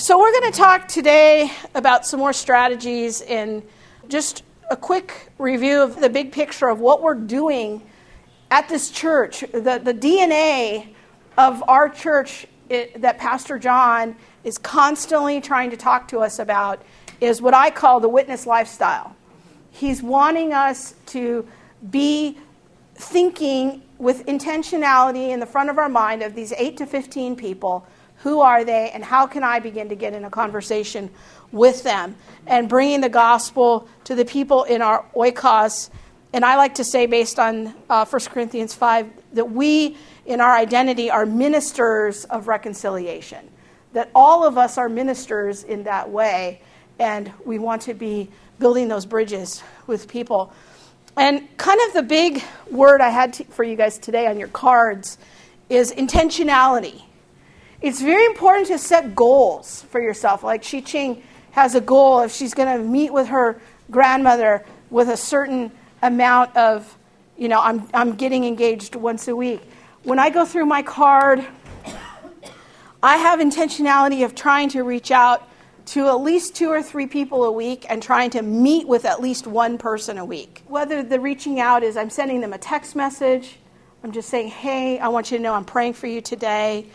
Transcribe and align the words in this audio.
So, 0.00 0.18
we're 0.18 0.32
going 0.32 0.50
to 0.50 0.58
talk 0.58 0.88
today 0.88 1.52
about 1.74 2.06
some 2.06 2.20
more 2.20 2.32
strategies 2.32 3.20
and 3.20 3.62
just 4.08 4.44
a 4.70 4.76
quick 4.76 5.30
review 5.36 5.82
of 5.82 6.00
the 6.00 6.08
big 6.08 6.32
picture 6.32 6.70
of 6.70 6.80
what 6.80 7.02
we're 7.02 7.14
doing 7.14 7.82
at 8.50 8.66
this 8.66 8.90
church. 8.90 9.40
The, 9.40 9.78
the 9.84 9.92
DNA 9.92 10.94
of 11.36 11.62
our 11.68 11.90
church 11.90 12.46
it, 12.70 13.02
that 13.02 13.18
Pastor 13.18 13.58
John 13.58 14.16
is 14.42 14.56
constantly 14.56 15.38
trying 15.38 15.68
to 15.68 15.76
talk 15.76 16.08
to 16.08 16.20
us 16.20 16.38
about 16.38 16.80
is 17.20 17.42
what 17.42 17.52
I 17.52 17.68
call 17.68 18.00
the 18.00 18.08
witness 18.08 18.46
lifestyle. 18.46 19.14
He's 19.70 20.02
wanting 20.02 20.54
us 20.54 20.94
to 21.08 21.46
be 21.90 22.38
thinking 22.94 23.82
with 23.98 24.24
intentionality 24.24 25.28
in 25.28 25.40
the 25.40 25.46
front 25.46 25.68
of 25.68 25.76
our 25.76 25.90
mind 25.90 26.22
of 26.22 26.34
these 26.34 26.54
8 26.54 26.78
to 26.78 26.86
15 26.86 27.36
people 27.36 27.86
who 28.22 28.40
are 28.40 28.64
they 28.64 28.90
and 28.90 29.04
how 29.04 29.26
can 29.26 29.42
I 29.42 29.60
begin 29.60 29.88
to 29.88 29.94
get 29.94 30.14
in 30.14 30.24
a 30.24 30.30
conversation 30.30 31.10
with 31.52 31.82
them 31.82 32.16
and 32.46 32.68
bringing 32.68 33.00
the 33.00 33.08
gospel 33.08 33.88
to 34.04 34.14
the 34.14 34.24
people 34.24 34.64
in 34.64 34.82
our 34.82 35.04
oikos. 35.14 35.90
And 36.32 36.44
I 36.44 36.56
like 36.56 36.74
to 36.76 36.84
say, 36.84 37.06
based 37.06 37.38
on 37.38 37.74
uh, 37.88 38.04
1 38.04 38.20
Corinthians 38.26 38.74
5, 38.74 39.10
that 39.34 39.50
we 39.50 39.96
in 40.26 40.40
our 40.40 40.54
identity 40.54 41.10
are 41.10 41.26
ministers 41.26 42.24
of 42.26 42.46
reconciliation. 42.46 43.50
That 43.94 44.10
all 44.14 44.46
of 44.46 44.56
us 44.56 44.78
are 44.78 44.88
ministers 44.88 45.64
in 45.64 45.84
that 45.84 46.10
way, 46.10 46.62
and 47.00 47.32
we 47.44 47.58
want 47.58 47.82
to 47.82 47.94
be 47.94 48.28
building 48.60 48.86
those 48.86 49.06
bridges 49.06 49.62
with 49.86 50.06
people. 50.06 50.52
And 51.16 51.56
kind 51.56 51.80
of 51.88 51.94
the 51.94 52.02
big 52.02 52.44
word 52.70 53.00
I 53.00 53.08
had 53.08 53.32
to, 53.34 53.44
for 53.44 53.64
you 53.64 53.74
guys 53.74 53.98
today 53.98 54.28
on 54.28 54.38
your 54.38 54.48
cards 54.48 55.18
is 55.68 55.92
intentionality. 55.92 57.02
It's 57.82 58.02
very 58.02 58.26
important 58.26 58.66
to 58.66 58.78
set 58.78 59.14
goals 59.14 59.86
for 59.90 60.02
yourself. 60.02 60.42
Like 60.42 60.62
Shi 60.62 60.82
Ching 60.82 61.22
has 61.52 61.74
a 61.74 61.80
goal 61.80 62.20
if 62.20 62.32
she's 62.32 62.52
going 62.52 62.76
to 62.76 62.84
meet 62.84 63.10
with 63.10 63.28
her 63.28 63.58
grandmother 63.90 64.66
with 64.90 65.08
a 65.08 65.16
certain 65.16 65.72
amount 66.02 66.54
of, 66.56 66.98
you 67.38 67.48
know, 67.48 67.58
I'm, 67.58 67.88
I'm 67.94 68.16
getting 68.16 68.44
engaged 68.44 68.96
once 68.96 69.28
a 69.28 69.34
week. 69.34 69.62
When 70.02 70.18
I 70.18 70.28
go 70.28 70.44
through 70.44 70.66
my 70.66 70.82
card, 70.82 71.42
I 73.02 73.16
have 73.16 73.40
intentionality 73.40 74.26
of 74.26 74.34
trying 74.34 74.68
to 74.70 74.82
reach 74.82 75.10
out 75.10 75.48
to 75.86 76.08
at 76.08 76.20
least 76.20 76.54
two 76.54 76.68
or 76.68 76.82
three 76.82 77.06
people 77.06 77.44
a 77.44 77.50
week 77.50 77.86
and 77.88 78.02
trying 78.02 78.28
to 78.30 78.42
meet 78.42 78.86
with 78.86 79.06
at 79.06 79.22
least 79.22 79.46
one 79.46 79.78
person 79.78 80.18
a 80.18 80.24
week. 80.24 80.62
Whether 80.68 81.02
the 81.02 81.18
reaching 81.18 81.60
out 81.60 81.82
is 81.82 81.96
I'm 81.96 82.10
sending 82.10 82.42
them 82.42 82.52
a 82.52 82.58
text 82.58 82.94
message, 82.94 83.56
I'm 84.04 84.12
just 84.12 84.28
saying, 84.28 84.48
hey, 84.48 84.98
I 84.98 85.08
want 85.08 85.30
you 85.30 85.38
to 85.38 85.42
know 85.42 85.54
I'm 85.54 85.64
praying 85.64 85.94
for 85.94 86.06
you 86.08 86.20
today, 86.20 86.86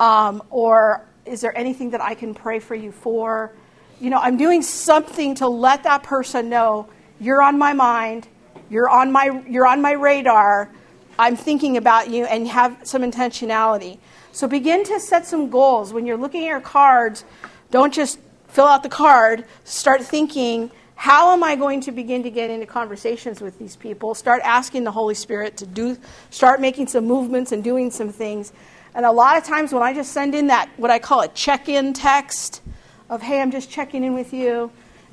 um, 0.00 0.42
or 0.50 1.04
is 1.24 1.40
there 1.40 1.56
anything 1.56 1.90
that 1.90 2.00
I 2.00 2.14
can 2.14 2.34
pray 2.34 2.58
for 2.58 2.74
you 2.74 2.92
for? 2.92 3.52
You 4.00 4.10
know, 4.10 4.18
I'm 4.18 4.36
doing 4.36 4.62
something 4.62 5.34
to 5.36 5.48
let 5.48 5.82
that 5.84 6.02
person 6.02 6.48
know 6.48 6.88
you're 7.20 7.42
on 7.42 7.58
my 7.58 7.72
mind, 7.72 8.28
you're 8.70 8.88
on 8.88 9.10
my, 9.10 9.42
you're 9.48 9.66
on 9.66 9.82
my 9.82 9.92
radar, 9.92 10.70
I'm 11.18 11.36
thinking 11.36 11.76
about 11.76 12.10
you, 12.10 12.24
and 12.26 12.46
have 12.46 12.78
some 12.84 13.02
intentionality. 13.02 13.98
So 14.30 14.46
begin 14.46 14.84
to 14.84 15.00
set 15.00 15.26
some 15.26 15.50
goals. 15.50 15.92
When 15.92 16.06
you're 16.06 16.16
looking 16.16 16.42
at 16.42 16.46
your 16.46 16.60
cards, 16.60 17.24
don't 17.70 17.92
just 17.92 18.20
fill 18.46 18.66
out 18.66 18.82
the 18.82 18.88
card, 18.88 19.44
start 19.64 20.02
thinking, 20.02 20.70
how 20.94 21.32
am 21.32 21.44
I 21.44 21.54
going 21.54 21.80
to 21.82 21.92
begin 21.92 22.22
to 22.24 22.30
get 22.30 22.50
into 22.50 22.66
conversations 22.66 23.40
with 23.40 23.58
these 23.58 23.76
people? 23.76 24.14
Start 24.14 24.42
asking 24.44 24.84
the 24.84 24.90
Holy 24.90 25.14
Spirit 25.14 25.56
to 25.58 25.66
do, 25.66 25.96
start 26.30 26.60
making 26.60 26.88
some 26.88 27.04
movements 27.04 27.52
and 27.52 27.62
doing 27.62 27.90
some 27.90 28.10
things. 28.10 28.52
And 28.94 29.04
a 29.04 29.12
lot 29.12 29.36
of 29.36 29.44
times 29.44 29.72
when 29.72 29.82
I 29.82 29.92
just 29.94 30.12
send 30.12 30.34
in 30.34 30.48
that, 30.48 30.68
what 30.76 30.90
I 30.90 30.98
call 30.98 31.20
a 31.20 31.28
check 31.28 31.68
in 31.68 31.92
text 31.92 32.62
of, 33.08 33.22
hey, 33.22 33.40
I'm 33.40 33.50
just 33.50 33.70
checking 33.70 34.04
in 34.04 34.14
with 34.14 34.32
you, 34.32 34.70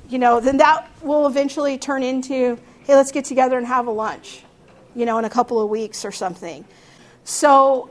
you 0.08 0.18
know, 0.18 0.40
then 0.40 0.58
that 0.58 0.88
will 1.02 1.26
eventually 1.26 1.78
turn 1.78 2.02
into, 2.02 2.58
hey, 2.84 2.94
let's 2.94 3.12
get 3.12 3.24
together 3.24 3.58
and 3.58 3.66
have 3.66 3.86
a 3.86 3.90
lunch, 3.90 4.42
you 4.94 5.06
know, 5.06 5.18
in 5.18 5.24
a 5.24 5.30
couple 5.30 5.60
of 5.60 5.68
weeks 5.68 6.04
or 6.04 6.12
something. 6.12 6.64
So 7.24 7.90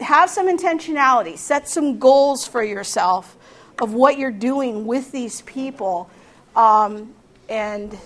have 0.00 0.30
some 0.30 0.48
intentionality, 0.48 1.36
set 1.36 1.68
some 1.68 1.98
goals 1.98 2.46
for 2.46 2.62
yourself 2.62 3.36
of 3.80 3.94
what 3.94 4.18
you're 4.18 4.30
doing 4.30 4.86
with 4.86 5.12
these 5.12 5.42
people, 5.42 6.10
um, 6.56 7.14
and 7.48 7.96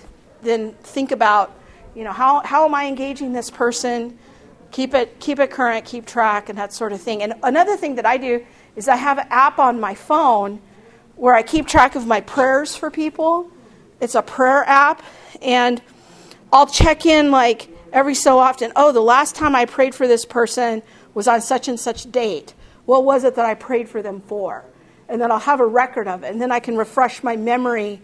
then 0.42 0.72
think 0.82 1.12
about, 1.12 1.54
you 1.94 2.04
know, 2.04 2.12
how, 2.12 2.40
how 2.40 2.64
am 2.64 2.74
I 2.74 2.86
engaging 2.86 3.32
this 3.32 3.50
person? 3.50 4.18
Keep 4.72 4.94
it, 4.94 5.20
keep 5.20 5.38
it 5.38 5.50
current, 5.50 5.84
keep 5.84 6.06
track, 6.06 6.48
and 6.48 6.58
that 6.58 6.72
sort 6.72 6.92
of 6.92 7.00
thing. 7.00 7.22
And 7.22 7.34
another 7.42 7.76
thing 7.76 7.94
that 7.96 8.06
I 8.06 8.16
do 8.16 8.44
is 8.74 8.88
I 8.88 8.96
have 8.96 9.18
an 9.18 9.26
app 9.30 9.58
on 9.58 9.78
my 9.78 9.94
phone 9.94 10.60
where 11.16 11.34
I 11.34 11.42
keep 11.42 11.66
track 11.66 11.94
of 11.94 12.06
my 12.06 12.20
prayers 12.20 12.74
for 12.74 12.90
people. 12.90 13.50
It's 14.00 14.14
a 14.14 14.22
prayer 14.22 14.64
app, 14.66 15.02
and 15.40 15.80
I'll 16.52 16.66
check 16.66 17.06
in 17.06 17.30
like 17.30 17.68
every 17.92 18.14
so 18.14 18.38
often. 18.38 18.72
Oh, 18.74 18.90
the 18.92 19.00
last 19.00 19.36
time 19.36 19.54
I 19.54 19.66
prayed 19.66 19.94
for 19.94 20.08
this 20.08 20.24
person 20.24 20.82
was 21.14 21.28
on 21.28 21.40
such 21.40 21.68
and 21.68 21.78
such 21.78 22.10
date. 22.10 22.54
What 22.86 23.04
was 23.04 23.24
it 23.24 23.36
that 23.36 23.46
I 23.46 23.54
prayed 23.54 23.88
for 23.88 24.02
them 24.02 24.20
for? 24.22 24.64
and 25.12 25.20
then 25.20 25.30
I'll 25.30 25.38
have 25.40 25.60
a 25.60 25.66
record 25.66 26.08
of 26.08 26.24
it, 26.24 26.32
and 26.32 26.40
then 26.40 26.50
I 26.50 26.58
can 26.58 26.74
refresh 26.74 27.22
my 27.22 27.36
memory 27.36 28.00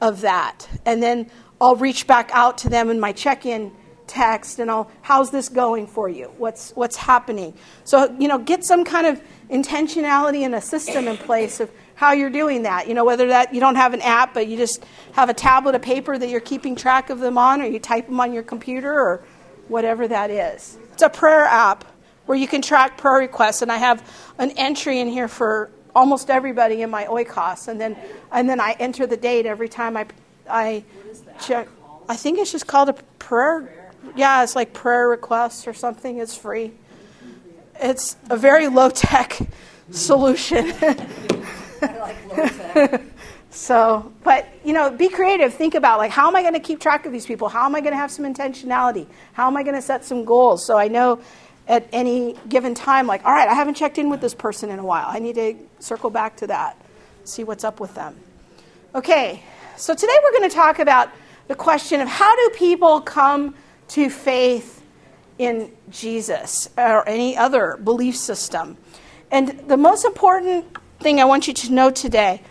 of 0.00 0.20
that. 0.20 0.68
And 0.86 1.02
then 1.02 1.28
I'll 1.60 1.74
reach 1.74 2.06
back 2.06 2.30
out 2.32 2.58
to 2.58 2.68
them 2.68 2.88
in 2.88 3.00
my 3.00 3.10
check 3.10 3.44
in 3.44 3.72
text 4.06 4.58
and 4.58 4.70
I'll, 4.70 4.90
how's 5.02 5.30
this 5.30 5.48
going 5.48 5.86
for 5.86 6.08
you? 6.08 6.32
What's, 6.38 6.72
what's 6.72 6.96
happening? 6.96 7.54
So, 7.84 8.14
you 8.18 8.28
know, 8.28 8.38
get 8.38 8.64
some 8.64 8.84
kind 8.84 9.06
of 9.06 9.20
intentionality 9.50 10.44
and 10.44 10.54
a 10.54 10.60
system 10.60 11.08
in 11.08 11.16
place 11.16 11.60
of 11.60 11.70
how 11.94 12.12
you're 12.12 12.30
doing 12.30 12.62
that. 12.62 12.88
You 12.88 12.94
know, 12.94 13.04
whether 13.04 13.28
that 13.28 13.54
you 13.54 13.60
don't 13.60 13.76
have 13.76 13.94
an 13.94 14.00
app, 14.00 14.34
but 14.34 14.48
you 14.48 14.56
just 14.56 14.84
have 15.12 15.28
a 15.28 15.34
tablet 15.34 15.74
of 15.74 15.82
paper 15.82 16.18
that 16.18 16.28
you're 16.28 16.40
keeping 16.40 16.74
track 16.74 17.10
of 17.10 17.20
them 17.20 17.38
on, 17.38 17.62
or 17.62 17.66
you 17.66 17.78
type 17.78 18.06
them 18.06 18.18
on 18.18 18.32
your 18.32 18.42
computer, 18.42 18.92
or 18.92 19.22
whatever 19.68 20.08
that 20.08 20.30
is. 20.30 20.78
It's 20.92 21.02
a 21.02 21.08
prayer 21.08 21.44
app 21.44 21.84
where 22.26 22.36
you 22.36 22.48
can 22.48 22.62
track 22.62 22.98
prayer 22.98 23.18
requests, 23.18 23.62
and 23.62 23.70
I 23.70 23.76
have 23.76 24.08
an 24.38 24.50
entry 24.52 24.98
in 24.98 25.08
here 25.08 25.28
for 25.28 25.70
almost 25.94 26.30
everybody 26.30 26.82
in 26.82 26.90
my 26.90 27.04
oikos, 27.04 27.68
and 27.68 27.80
then 27.80 27.96
and 28.32 28.48
then 28.48 28.60
I 28.60 28.74
enter 28.78 29.06
the 29.06 29.16
date 29.16 29.46
every 29.46 29.68
time 29.68 29.96
I 29.96 30.06
I 30.48 30.84
check. 31.40 31.68
I 32.08 32.16
think 32.16 32.38
it's 32.38 32.50
just 32.50 32.66
called 32.66 32.88
a 32.88 32.94
prayer. 33.18 33.81
Yeah, 34.14 34.42
it's 34.42 34.56
like 34.56 34.72
prayer 34.72 35.08
requests 35.08 35.66
or 35.66 35.74
something. 35.74 36.18
It's 36.18 36.36
free. 36.36 36.72
It's 37.80 38.16
a 38.30 38.36
very 38.36 38.68
low 38.68 38.90
tech 38.90 39.38
solution. 39.90 40.72
so, 43.50 44.12
but 44.22 44.48
you 44.64 44.72
know, 44.72 44.90
be 44.90 45.08
creative. 45.08 45.54
Think 45.54 45.74
about 45.74 45.98
like 45.98 46.10
how 46.10 46.28
am 46.28 46.36
I 46.36 46.42
going 46.42 46.54
to 46.54 46.60
keep 46.60 46.80
track 46.80 47.06
of 47.06 47.12
these 47.12 47.26
people? 47.26 47.48
How 47.48 47.64
am 47.66 47.74
I 47.74 47.80
going 47.80 47.92
to 47.92 47.98
have 47.98 48.10
some 48.10 48.24
intentionality? 48.24 49.06
How 49.32 49.46
am 49.46 49.56
I 49.56 49.62
going 49.62 49.76
to 49.76 49.82
set 49.82 50.04
some 50.04 50.24
goals? 50.24 50.66
So 50.66 50.76
I 50.76 50.88
know 50.88 51.20
at 51.68 51.88
any 51.92 52.34
given 52.48 52.74
time, 52.74 53.06
like, 53.06 53.24
all 53.24 53.32
right, 53.32 53.48
I 53.48 53.54
haven't 53.54 53.74
checked 53.74 53.98
in 53.98 54.10
with 54.10 54.20
this 54.20 54.34
person 54.34 54.70
in 54.70 54.78
a 54.78 54.84
while. 54.84 55.06
I 55.08 55.18
need 55.18 55.36
to 55.36 55.54
circle 55.78 56.10
back 56.10 56.36
to 56.38 56.48
that, 56.48 56.76
see 57.24 57.44
what's 57.44 57.64
up 57.64 57.80
with 57.80 57.94
them. 57.94 58.16
Okay, 58.94 59.42
so 59.76 59.94
today 59.94 60.12
we're 60.22 60.38
going 60.38 60.50
to 60.50 60.54
talk 60.54 60.78
about 60.80 61.08
the 61.48 61.54
question 61.54 62.00
of 62.00 62.08
how 62.08 62.34
do 62.36 62.50
people 62.56 63.00
come 63.00 63.54
to 63.92 64.10
faith 64.10 64.82
in 65.38 65.72
Jesus 65.90 66.68
or 66.76 67.08
any 67.08 67.36
other 67.36 67.78
belief 67.82 68.16
system. 68.16 68.76
And 69.30 69.48
the 69.68 69.76
most 69.76 70.04
important 70.04 70.66
thing 71.00 71.20
I 71.20 71.24
want 71.24 71.48
you 71.48 71.54
to 71.54 71.72
know 71.72 71.90
today 71.90 72.42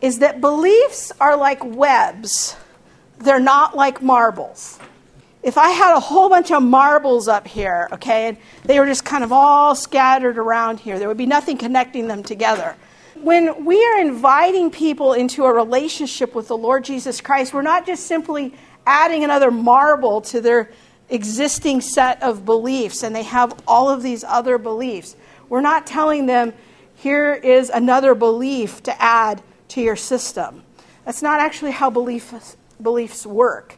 is 0.00 0.18
that 0.18 0.40
beliefs 0.40 1.12
are 1.20 1.36
like 1.36 1.64
webs, 1.64 2.56
they're 3.18 3.40
not 3.40 3.76
like 3.76 4.02
marbles 4.02 4.78
if 5.44 5.58
I 5.58 5.68
had 5.68 5.94
a 5.94 6.00
whole 6.00 6.30
bunch 6.30 6.50
of 6.50 6.62
marbles 6.62 7.28
up 7.28 7.46
here, 7.46 7.86
okay, 7.92 8.28
and 8.28 8.38
they 8.64 8.80
were 8.80 8.86
just 8.86 9.04
kind 9.04 9.22
of 9.22 9.30
all 9.30 9.74
scattered 9.74 10.38
around 10.38 10.80
here, 10.80 10.98
there 10.98 11.06
would 11.06 11.18
be 11.18 11.26
nothing 11.26 11.58
connecting 11.58 12.08
them 12.08 12.22
together. 12.22 12.74
When 13.16 13.66
we 13.66 13.84
are 13.84 14.00
inviting 14.00 14.70
people 14.70 15.12
into 15.12 15.44
a 15.44 15.52
relationship 15.52 16.34
with 16.34 16.48
the 16.48 16.56
Lord 16.56 16.82
Jesus 16.82 17.20
Christ, 17.20 17.52
we're 17.52 17.60
not 17.60 17.84
just 17.84 18.06
simply 18.06 18.54
adding 18.86 19.22
another 19.22 19.50
marble 19.50 20.22
to 20.22 20.40
their 20.40 20.70
existing 21.08 21.80
set 21.80 22.22
of 22.22 22.44
beliefs 22.44 23.02
and 23.02 23.14
they 23.14 23.22
have 23.22 23.60
all 23.66 23.90
of 23.90 24.02
these 24.02 24.24
other 24.24 24.58
beliefs. 24.58 25.16
We're 25.48 25.60
not 25.60 25.86
telling 25.86 26.26
them, 26.26 26.52
here 26.94 27.34
is 27.34 27.70
another 27.70 28.14
belief 28.14 28.82
to 28.84 29.02
add 29.02 29.42
to 29.68 29.80
your 29.80 29.96
system. 29.96 30.62
That's 31.04 31.22
not 31.22 31.40
actually 31.40 31.72
how 31.72 31.90
beliefs, 31.90 32.56
beliefs 32.80 33.26
work. 33.26 33.76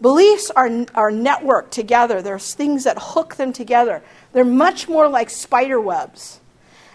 Beliefs 0.00 0.50
are, 0.54 0.68
are 0.94 1.10
networked 1.10 1.70
together. 1.70 2.22
There's 2.22 2.54
things 2.54 2.84
that 2.84 2.96
hook 3.00 3.34
them 3.34 3.52
together. 3.52 4.02
They're 4.32 4.44
much 4.44 4.88
more 4.88 5.08
like 5.08 5.28
spider 5.28 5.80
webs. 5.80 6.40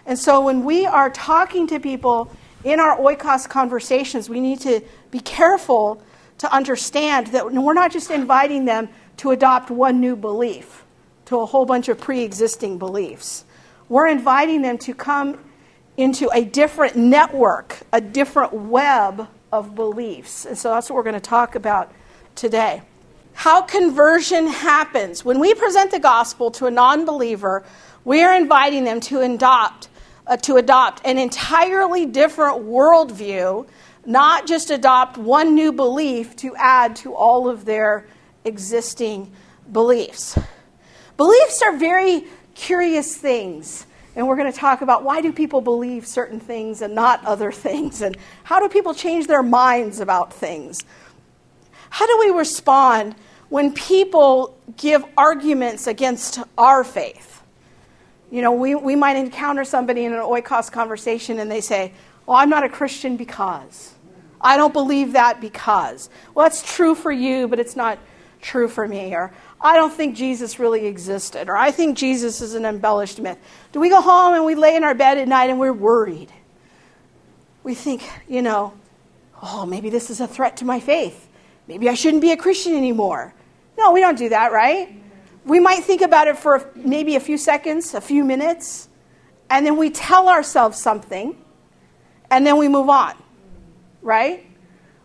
And 0.06 0.18
so 0.18 0.40
when 0.40 0.64
we 0.64 0.86
are 0.86 1.10
talking 1.10 1.66
to 1.66 1.80
people 1.80 2.30
in 2.62 2.80
our 2.80 2.96
oikos 2.96 3.48
conversations, 3.48 4.30
we 4.30 4.40
need 4.40 4.60
to 4.60 4.80
be 5.10 5.20
careful 5.20 6.02
to 6.38 6.52
understand 6.52 7.28
that 7.28 7.52
we're 7.52 7.74
not 7.74 7.92
just 7.92 8.10
inviting 8.10 8.64
them 8.64 8.88
to 9.18 9.30
adopt 9.30 9.70
one 9.70 10.00
new 10.00 10.16
belief 10.16 10.84
to 11.26 11.40
a 11.40 11.46
whole 11.46 11.64
bunch 11.64 11.88
of 11.88 12.00
pre 12.00 12.22
existing 12.22 12.78
beliefs. 12.78 13.44
We're 13.88 14.08
inviting 14.08 14.62
them 14.62 14.78
to 14.78 14.94
come 14.94 15.38
into 15.96 16.28
a 16.32 16.44
different 16.44 16.96
network, 16.96 17.78
a 17.92 18.00
different 18.00 18.52
web 18.52 19.28
of 19.52 19.74
beliefs. 19.74 20.44
And 20.44 20.58
so 20.58 20.70
that's 20.70 20.90
what 20.90 20.96
we're 20.96 21.04
going 21.04 21.14
to 21.14 21.20
talk 21.20 21.54
about 21.54 21.92
today. 22.34 22.82
How 23.34 23.62
conversion 23.62 24.46
happens. 24.46 25.24
When 25.24 25.38
we 25.38 25.54
present 25.54 25.90
the 25.90 25.98
gospel 25.98 26.50
to 26.52 26.66
a 26.66 26.70
non 26.70 27.04
believer, 27.04 27.64
we 28.04 28.22
are 28.22 28.34
inviting 28.34 28.84
them 28.84 29.00
to 29.00 29.20
adopt, 29.20 29.88
uh, 30.26 30.36
to 30.38 30.56
adopt 30.56 31.00
an 31.04 31.18
entirely 31.18 32.06
different 32.06 32.64
worldview, 32.64 33.66
not 34.06 34.46
just 34.46 34.70
adopt 34.70 35.18
one 35.18 35.54
new 35.54 35.72
belief 35.72 36.36
to 36.36 36.54
add 36.56 36.96
to 36.96 37.14
all 37.14 37.48
of 37.48 37.64
their 37.64 38.06
existing 38.44 39.32
beliefs. 39.70 40.38
Beliefs 41.16 41.62
are 41.62 41.76
very 41.76 42.24
curious 42.54 43.16
things. 43.16 43.86
And 44.16 44.28
we're 44.28 44.36
going 44.36 44.50
to 44.50 44.56
talk 44.56 44.80
about 44.80 45.02
why 45.02 45.20
do 45.20 45.32
people 45.32 45.60
believe 45.60 46.06
certain 46.06 46.38
things 46.38 46.82
and 46.82 46.94
not 46.94 47.24
other 47.24 47.50
things, 47.66 48.02
and 48.02 48.16
how 48.44 48.60
do 48.60 48.68
people 48.68 48.94
change 48.94 49.26
their 49.26 49.42
minds 49.42 50.00
about 50.00 50.32
things. 50.32 50.80
How 51.90 52.06
do 52.06 52.18
we 52.18 52.36
respond 52.36 53.14
when 53.48 53.72
people 53.72 54.56
give 54.76 55.04
arguments 55.16 55.86
against 55.86 56.40
our 56.58 56.82
faith? 56.84 57.42
You 58.30 58.42
know, 58.42 58.52
we, 58.52 58.74
we 58.74 58.96
might 58.96 59.16
encounter 59.16 59.64
somebody 59.64 60.04
in 60.04 60.12
an 60.12 60.18
oikos 60.18 60.70
conversation 60.72 61.38
and 61.38 61.50
they 61.50 61.60
say, 61.60 61.92
Well, 62.26 62.36
I'm 62.36 62.50
not 62.50 62.64
a 62.64 62.68
Christian 62.68 63.16
because. 63.16 63.94
I 64.40 64.56
don't 64.56 64.72
believe 64.72 65.12
that 65.12 65.40
because. 65.40 66.10
Well, 66.34 66.44
that's 66.44 66.74
true 66.74 66.94
for 66.94 67.12
you, 67.12 67.46
but 67.48 67.58
it's 67.60 67.76
not 67.76 67.98
true 68.44 68.68
for 68.68 68.86
me. 68.86 69.14
Or 69.14 69.32
I 69.60 69.76
don't 69.76 69.92
think 69.92 70.14
Jesus 70.14 70.58
really 70.58 70.86
existed, 70.86 71.48
or 71.48 71.56
I 71.56 71.70
think 71.70 71.96
Jesus 71.96 72.40
is 72.40 72.54
an 72.54 72.64
embellished 72.64 73.20
myth. 73.20 73.38
Do 73.72 73.80
we 73.80 73.88
go 73.88 74.00
home 74.00 74.34
and 74.34 74.44
we 74.44 74.54
lay 74.54 74.76
in 74.76 74.84
our 74.84 74.94
bed 74.94 75.18
at 75.18 75.26
night 75.26 75.50
and 75.50 75.58
we're 75.58 75.72
worried? 75.72 76.30
We 77.64 77.74
think, 77.74 78.02
you 78.28 78.42
know, 78.42 78.74
oh, 79.42 79.66
maybe 79.66 79.90
this 79.90 80.10
is 80.10 80.20
a 80.20 80.28
threat 80.28 80.58
to 80.58 80.64
my 80.64 80.78
faith. 80.78 81.28
Maybe 81.66 81.88
I 81.88 81.94
shouldn't 81.94 82.20
be 82.20 82.32
a 82.32 82.36
Christian 82.36 82.74
anymore. 82.74 83.34
No, 83.76 83.90
we 83.90 84.00
don't 84.00 84.18
do 84.18 84.28
that, 84.28 84.52
right? 84.52 84.94
We 85.46 85.60
might 85.60 85.82
think 85.82 86.02
about 86.02 86.28
it 86.28 86.38
for 86.38 86.70
maybe 86.74 87.16
a 87.16 87.20
few 87.20 87.38
seconds, 87.38 87.94
a 87.94 88.00
few 88.00 88.24
minutes, 88.24 88.88
and 89.50 89.66
then 89.66 89.76
we 89.76 89.90
tell 89.90 90.28
ourselves 90.28 90.78
something, 90.78 91.36
and 92.30 92.46
then 92.46 92.58
we 92.58 92.68
move 92.68 92.88
on, 92.88 93.14
right? 94.02 94.46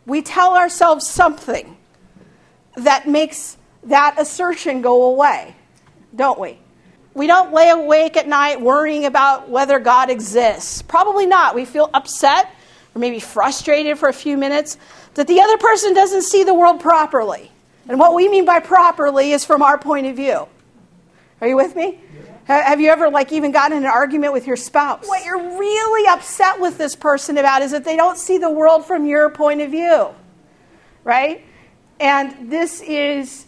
We 0.06 0.22
tell 0.22 0.56
ourselves 0.56 1.08
something 1.08 1.78
that 2.76 3.08
makes 3.08 3.58
that 3.84 4.16
assertion 4.20 4.82
go 4.82 5.12
away, 5.12 5.56
don't 6.16 6.40
we? 6.40 6.60
We 7.14 7.28
don't 7.28 7.54
lay 7.54 7.70
awake 7.70 8.18
at 8.18 8.28
night 8.28 8.62
worrying 8.62 9.06
about 9.06 9.50
whether 9.50 9.80
God 9.80 10.10
exists. 10.10 10.82
Probably 10.82 11.26
not. 11.26 11.56
We 11.56 11.66
feel 11.66 11.90
upset 11.94 12.50
or 12.96 13.00
maybe 13.00 13.20
frustrated 13.20 13.98
for 13.98 14.10
a 14.10 14.14
few 14.14 14.38
minutes 14.38 14.78
that 15.16 15.28
the 15.28 15.42
other 15.42 15.58
person 15.58 15.94
doesn't 15.94 16.22
see 16.22 16.44
the 16.44 16.54
world 16.54 16.80
properly. 16.80 17.52
And 17.88 18.00
what 18.00 18.14
we 18.14 18.30
mean 18.30 18.46
by 18.46 18.60
properly 18.60 19.32
is 19.32 19.44
from 19.44 19.62
our 19.62 19.78
point 19.78 20.08
of 20.08 20.16
view. 20.16 20.48
Are 21.42 21.48
you 21.48 21.56
with 21.56 21.76
me? 21.76 22.00
Have 22.46 22.82
you 22.82 22.90
ever 22.90 23.10
like 23.10 23.32
even 23.32 23.52
gotten 23.52 23.78
in 23.78 23.84
an 23.84 23.90
argument 23.90 24.34
with 24.34 24.48
your 24.48 24.56
spouse? 24.56 25.08
What 25.08 25.24
you're 25.24 25.60
really 25.60 26.08
upset 26.08 26.60
with 26.60 26.78
this 26.78 26.96
person 26.96 27.38
about 27.38 27.62
is 27.62 27.72
that 27.72 27.86
they 27.86 27.96
don't 27.96 28.18
see 28.18 28.40
the 28.40 28.50
world 28.50 28.86
from 28.86 29.06
your 29.06 29.30
point 29.30 29.62
of 29.62 29.72
view. 29.72 30.10
Right? 31.04 31.46
And 32.00 32.52
this 32.52 32.82
is 32.82 33.46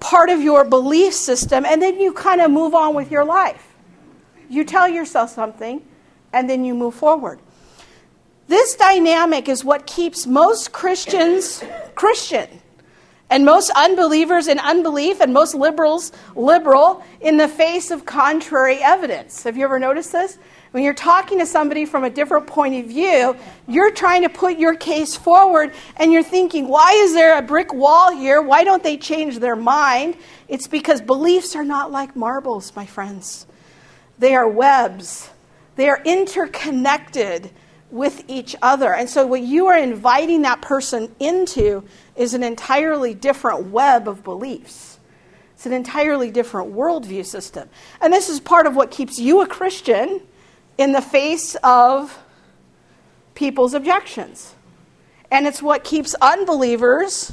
part 0.00 0.30
of 0.30 0.40
your 0.40 0.64
belief 0.64 1.14
system, 1.14 1.64
and 1.64 1.80
then 1.80 2.00
you 2.00 2.12
kind 2.12 2.40
of 2.40 2.50
move 2.50 2.74
on 2.74 2.94
with 2.94 3.10
your 3.10 3.24
life. 3.24 3.64
You 4.48 4.64
tell 4.64 4.88
yourself 4.88 5.30
something, 5.30 5.82
and 6.32 6.50
then 6.50 6.64
you 6.64 6.74
move 6.74 6.94
forward. 6.94 7.40
This 8.48 8.74
dynamic 8.74 9.48
is 9.48 9.64
what 9.64 9.86
keeps 9.86 10.26
most 10.26 10.72
Christians 10.72 11.62
Christian, 11.94 12.48
and 13.30 13.44
most 13.44 13.70
unbelievers 13.76 14.48
in 14.48 14.58
unbelief, 14.58 15.20
and 15.20 15.32
most 15.32 15.54
liberals 15.54 16.12
liberal 16.34 17.04
in 17.20 17.36
the 17.36 17.48
face 17.48 17.90
of 17.90 18.04
contrary 18.04 18.78
evidence. 18.82 19.44
Have 19.44 19.56
you 19.56 19.64
ever 19.64 19.78
noticed 19.78 20.12
this? 20.12 20.36
When 20.72 20.82
you're 20.82 20.94
talking 20.94 21.38
to 21.38 21.44
somebody 21.44 21.84
from 21.84 22.02
a 22.02 22.08
different 22.08 22.46
point 22.46 22.82
of 22.82 22.90
view, 22.90 23.36
you're 23.68 23.90
trying 23.90 24.22
to 24.22 24.30
put 24.30 24.58
your 24.58 24.74
case 24.74 25.14
forward 25.14 25.74
and 25.96 26.10
you're 26.10 26.22
thinking, 26.22 26.66
why 26.66 26.92
is 26.92 27.12
there 27.12 27.36
a 27.38 27.42
brick 27.42 27.74
wall 27.74 28.10
here? 28.10 28.40
Why 28.40 28.64
don't 28.64 28.82
they 28.82 28.96
change 28.96 29.38
their 29.38 29.54
mind? 29.54 30.16
It's 30.48 30.66
because 30.66 31.02
beliefs 31.02 31.54
are 31.54 31.64
not 31.64 31.92
like 31.92 32.16
marbles, 32.16 32.74
my 32.74 32.86
friends. 32.86 33.46
They 34.18 34.34
are 34.34 34.48
webs, 34.48 35.28
they 35.76 35.90
are 35.90 36.00
interconnected 36.04 37.50
with 37.90 38.24
each 38.26 38.56
other. 38.62 38.94
And 38.94 39.10
so, 39.10 39.26
what 39.26 39.42
you 39.42 39.66
are 39.66 39.76
inviting 39.76 40.42
that 40.42 40.62
person 40.62 41.14
into 41.20 41.84
is 42.16 42.32
an 42.32 42.42
entirely 42.42 43.12
different 43.12 43.66
web 43.66 44.08
of 44.08 44.24
beliefs. 44.24 44.98
It's 45.54 45.66
an 45.66 45.74
entirely 45.74 46.30
different 46.30 46.74
worldview 46.74 47.26
system. 47.26 47.68
And 48.00 48.10
this 48.10 48.30
is 48.30 48.40
part 48.40 48.66
of 48.66 48.74
what 48.74 48.90
keeps 48.90 49.18
you 49.18 49.42
a 49.42 49.46
Christian 49.46 50.22
in 50.78 50.92
the 50.92 51.02
face 51.02 51.56
of 51.62 52.18
people's 53.34 53.74
objections. 53.74 54.54
And 55.30 55.46
it's 55.46 55.62
what 55.62 55.84
keeps 55.84 56.14
unbelievers 56.20 57.32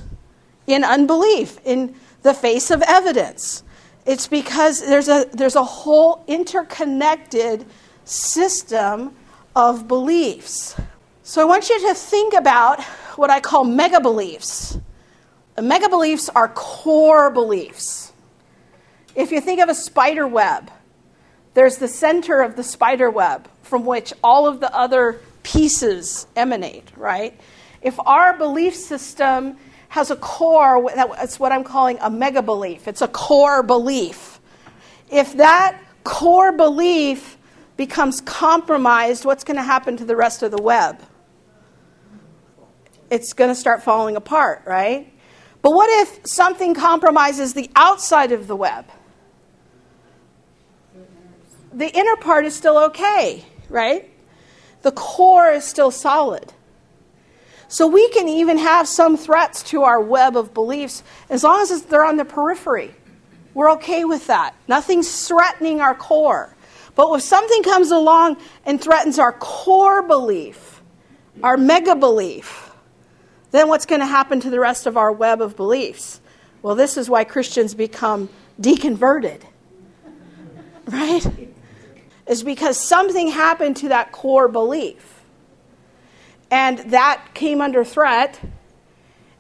in 0.68 0.84
unbelief, 0.84 1.60
in 1.66 1.96
the 2.22 2.34
face 2.34 2.72
of 2.72 2.82
evidence. 2.84 3.64
It's 4.06 4.28
because 4.28 4.82
there's 4.82 5.10
a, 5.10 5.28
there's 5.34 5.56
a 5.56 5.64
whole 5.64 6.24
interconnected 6.28 7.66
system 8.06 9.16
of 9.56 9.88
beliefs. 9.88 10.76
So 11.24 11.42
I 11.42 11.46
want 11.46 11.70
you 11.70 11.80
to 11.88 11.94
think 11.94 12.34
about 12.34 12.82
what 13.18 13.30
I 13.30 13.40
call 13.40 13.64
mega 13.64 14.00
beliefs. 14.00 14.78
Mega 15.62 15.90
beliefs 15.90 16.30
are 16.30 16.48
core 16.48 17.30
beliefs. 17.30 18.14
If 19.16 19.32
you 19.32 19.42
think 19.42 19.60
of 19.60 19.70
a 19.70 19.76
spider 19.76 20.28
web, 20.28 20.72
there's 21.60 21.76
the 21.76 21.90
center 21.90 22.40
of 22.40 22.56
the 22.56 22.64
spider 22.64 23.10
web 23.10 23.46
from 23.64 23.86
which 23.86 24.14
all 24.24 24.48
of 24.48 24.62
the 24.62 24.74
other 24.74 25.20
pieces 25.44 26.26
emanate, 26.38 26.90
right? 26.96 27.38
If 27.82 28.00
our 28.00 28.38
belief 28.38 28.74
system 28.74 29.58
has 29.90 30.10
a 30.10 30.16
core, 30.16 30.90
that's 30.96 31.38
what 31.38 31.52
I'm 31.52 31.66
calling 31.66 31.98
a 32.00 32.10
mega 32.10 32.42
belief, 32.42 32.88
it's 32.88 33.02
a 33.02 33.10
core 33.10 33.62
belief. 33.62 34.40
If 35.12 35.36
that 35.36 35.78
core 36.06 36.54
belief 36.54 37.38
becomes 37.76 38.22
compromised, 38.22 39.26
what's 39.26 39.44
going 39.44 39.58
to 39.58 39.64
happen 39.64 39.98
to 39.98 40.06
the 40.06 40.16
rest 40.16 40.44
of 40.44 40.52
the 40.52 40.62
web? 40.62 41.02
It's 43.12 43.34
going 43.34 43.50
to 43.50 43.56
start 43.56 43.84
falling 43.84 44.16
apart, 44.16 44.62
right? 44.66 45.12
But 45.62 45.72
what 45.72 45.90
if 46.08 46.26
something 46.26 46.74
compromises 46.74 47.54
the 47.54 47.70
outside 47.76 48.32
of 48.32 48.48
the 48.48 48.56
web? 48.56 48.86
The 51.74 51.88
inner 51.88 52.16
part 52.18 52.46
is 52.46 52.56
still 52.56 52.78
okay, 52.86 53.46
right? 53.70 54.10
The 54.82 54.92
core 54.92 55.52
is 55.52 55.66
still 55.66 55.92
solid. 55.92 56.54
So 57.68 57.88
we 57.88 58.10
can 58.10 58.28
even 58.28 58.58
have 58.58 58.88
some 58.88 59.16
threats 59.16 59.62
to 59.64 59.84
our 59.84 60.02
web 60.02 60.36
of 60.36 60.54
beliefs 60.54 61.04
as 61.30 61.44
long 61.44 61.62
as 61.62 61.84
they're 61.84 62.04
on 62.04 62.18
the 62.18 62.26
periphery. 62.26 62.96
We're 63.54 63.72
okay 63.74 64.06
with 64.06 64.28
that. 64.28 64.56
Nothing's 64.68 65.28
threatening 65.28 65.80
our 65.80 65.94
core. 65.94 66.56
But 66.96 67.14
if 67.14 67.22
something 67.22 67.62
comes 67.64 67.92
along 67.92 68.38
and 68.66 68.82
threatens 68.82 69.20
our 69.20 69.34
core 69.34 70.02
belief, 70.02 70.82
our 71.44 71.58
mega 71.58 71.96
belief, 71.96 72.72
then 73.52 73.68
what's 73.68 73.86
going 73.86 74.02
to 74.02 74.08
happen 74.08 74.40
to 74.42 74.50
the 74.50 74.60
rest 74.60 74.86
of 74.86 74.98
our 74.98 75.12
web 75.12 75.42
of 75.42 75.56
beliefs? 75.56 76.22
Well, 76.62 76.76
this 76.76 76.98
is 76.98 77.10
why 77.10 77.24
Christians 77.24 77.74
become 77.74 78.30
deconverted. 78.60 79.42
Right? 80.88 81.49
Is 82.30 82.44
because 82.44 82.78
something 82.78 83.28
happened 83.28 83.76
to 83.76 83.90
that 83.90 84.12
core 84.14 84.48
belief. 84.48 85.22
And 86.52 86.78
that 86.92 87.34
came 87.34 87.60
under 87.60 87.84
threat. 87.84 88.40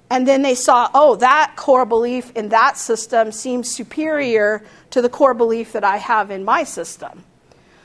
And 0.09 0.27
then 0.27 0.41
they 0.41 0.55
saw, 0.55 0.89
oh, 0.95 1.15
that 1.17 1.53
core 1.55 1.85
belief 1.85 2.31
in 2.35 2.49
that 2.49 2.77
system 2.77 3.31
seems 3.31 3.69
superior 3.69 4.63
to 4.89 5.03
the 5.03 5.09
core 5.09 5.35
belief 5.35 5.71
that 5.73 5.83
I 5.83 5.97
have 5.97 6.31
in 6.31 6.43
my 6.43 6.63
system. 6.63 7.23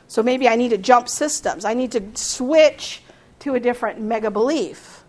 So 0.08 0.22
maybe 0.22 0.48
I 0.48 0.56
need 0.56 0.70
to 0.70 0.78
jump 0.78 1.10
systems. 1.10 1.66
I 1.66 1.74
need 1.74 1.92
to 1.92 2.02
switch 2.14 3.02
to 3.40 3.54
a 3.54 3.60
different 3.60 4.00
mega 4.00 4.30
belief. 4.30 5.04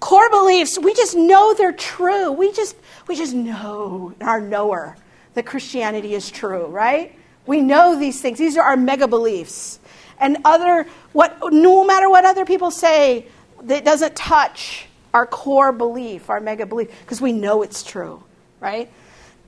Core 0.00 0.30
beliefs, 0.30 0.78
we 0.78 0.94
just 0.94 1.14
know 1.14 1.52
they're 1.52 1.72
true. 1.72 2.32
We 2.32 2.52
just, 2.52 2.74
we 3.06 3.16
just 3.16 3.34
know, 3.34 4.14
our 4.22 4.40
knower, 4.40 4.96
that 5.34 5.44
Christianity 5.44 6.14
is 6.14 6.30
true, 6.30 6.66
right? 6.66 7.18
We 7.46 7.60
know 7.60 7.98
these 7.98 8.20
things. 8.20 8.38
These 8.38 8.56
are 8.56 8.62
our 8.62 8.76
mega 8.76 9.08
beliefs. 9.08 9.78
And 10.18 10.38
other 10.44 10.86
what 11.12 11.38
no 11.52 11.84
matter 11.84 12.08
what 12.10 12.24
other 12.24 12.44
people 12.44 12.70
say, 12.70 13.26
that 13.62 13.84
doesn't 13.84 14.16
touch 14.16 14.86
our 15.14 15.26
core 15.26 15.72
belief, 15.72 16.28
our 16.28 16.40
mega 16.40 16.66
belief, 16.66 16.90
because 17.00 17.20
we 17.20 17.32
know 17.32 17.62
it's 17.62 17.82
true, 17.82 18.22
right? 18.60 18.90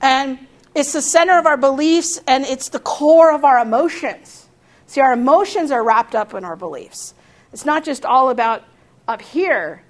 And 0.01 0.39
it's 0.73 0.93
the 0.93 1.01
center 1.01 1.37
of 1.37 1.45
our 1.45 1.57
beliefs 1.57 2.19
and 2.27 2.45
it's 2.45 2.69
the 2.69 2.79
core 2.79 3.33
of 3.33 3.43
our 3.43 3.59
emotions. 3.59 4.47
See, 4.87 5.01
our 5.01 5.13
emotions 5.13 5.71
are 5.71 5.83
wrapped 5.83 6.15
up 6.15 6.33
in 6.33 6.43
our 6.43 6.55
beliefs. 6.55 7.13
It's 7.53 7.65
not 7.65 7.83
just 7.83 8.05
all 8.05 8.29
about 8.29 8.63
up 9.07 9.21
here. 9.21 9.83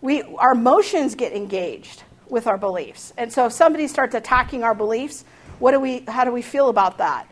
We, 0.00 0.22
our 0.22 0.52
emotions 0.52 1.14
get 1.14 1.32
engaged 1.32 2.02
with 2.28 2.46
our 2.46 2.58
beliefs. 2.58 3.12
And 3.16 3.32
so 3.32 3.46
if 3.46 3.52
somebody 3.52 3.88
starts 3.88 4.14
attacking 4.14 4.62
our 4.62 4.74
beliefs, 4.74 5.24
what 5.58 5.72
do 5.72 5.80
we, 5.80 6.04
how 6.08 6.24
do 6.24 6.32
we 6.32 6.42
feel 6.42 6.68
about 6.68 6.98
that? 6.98 7.28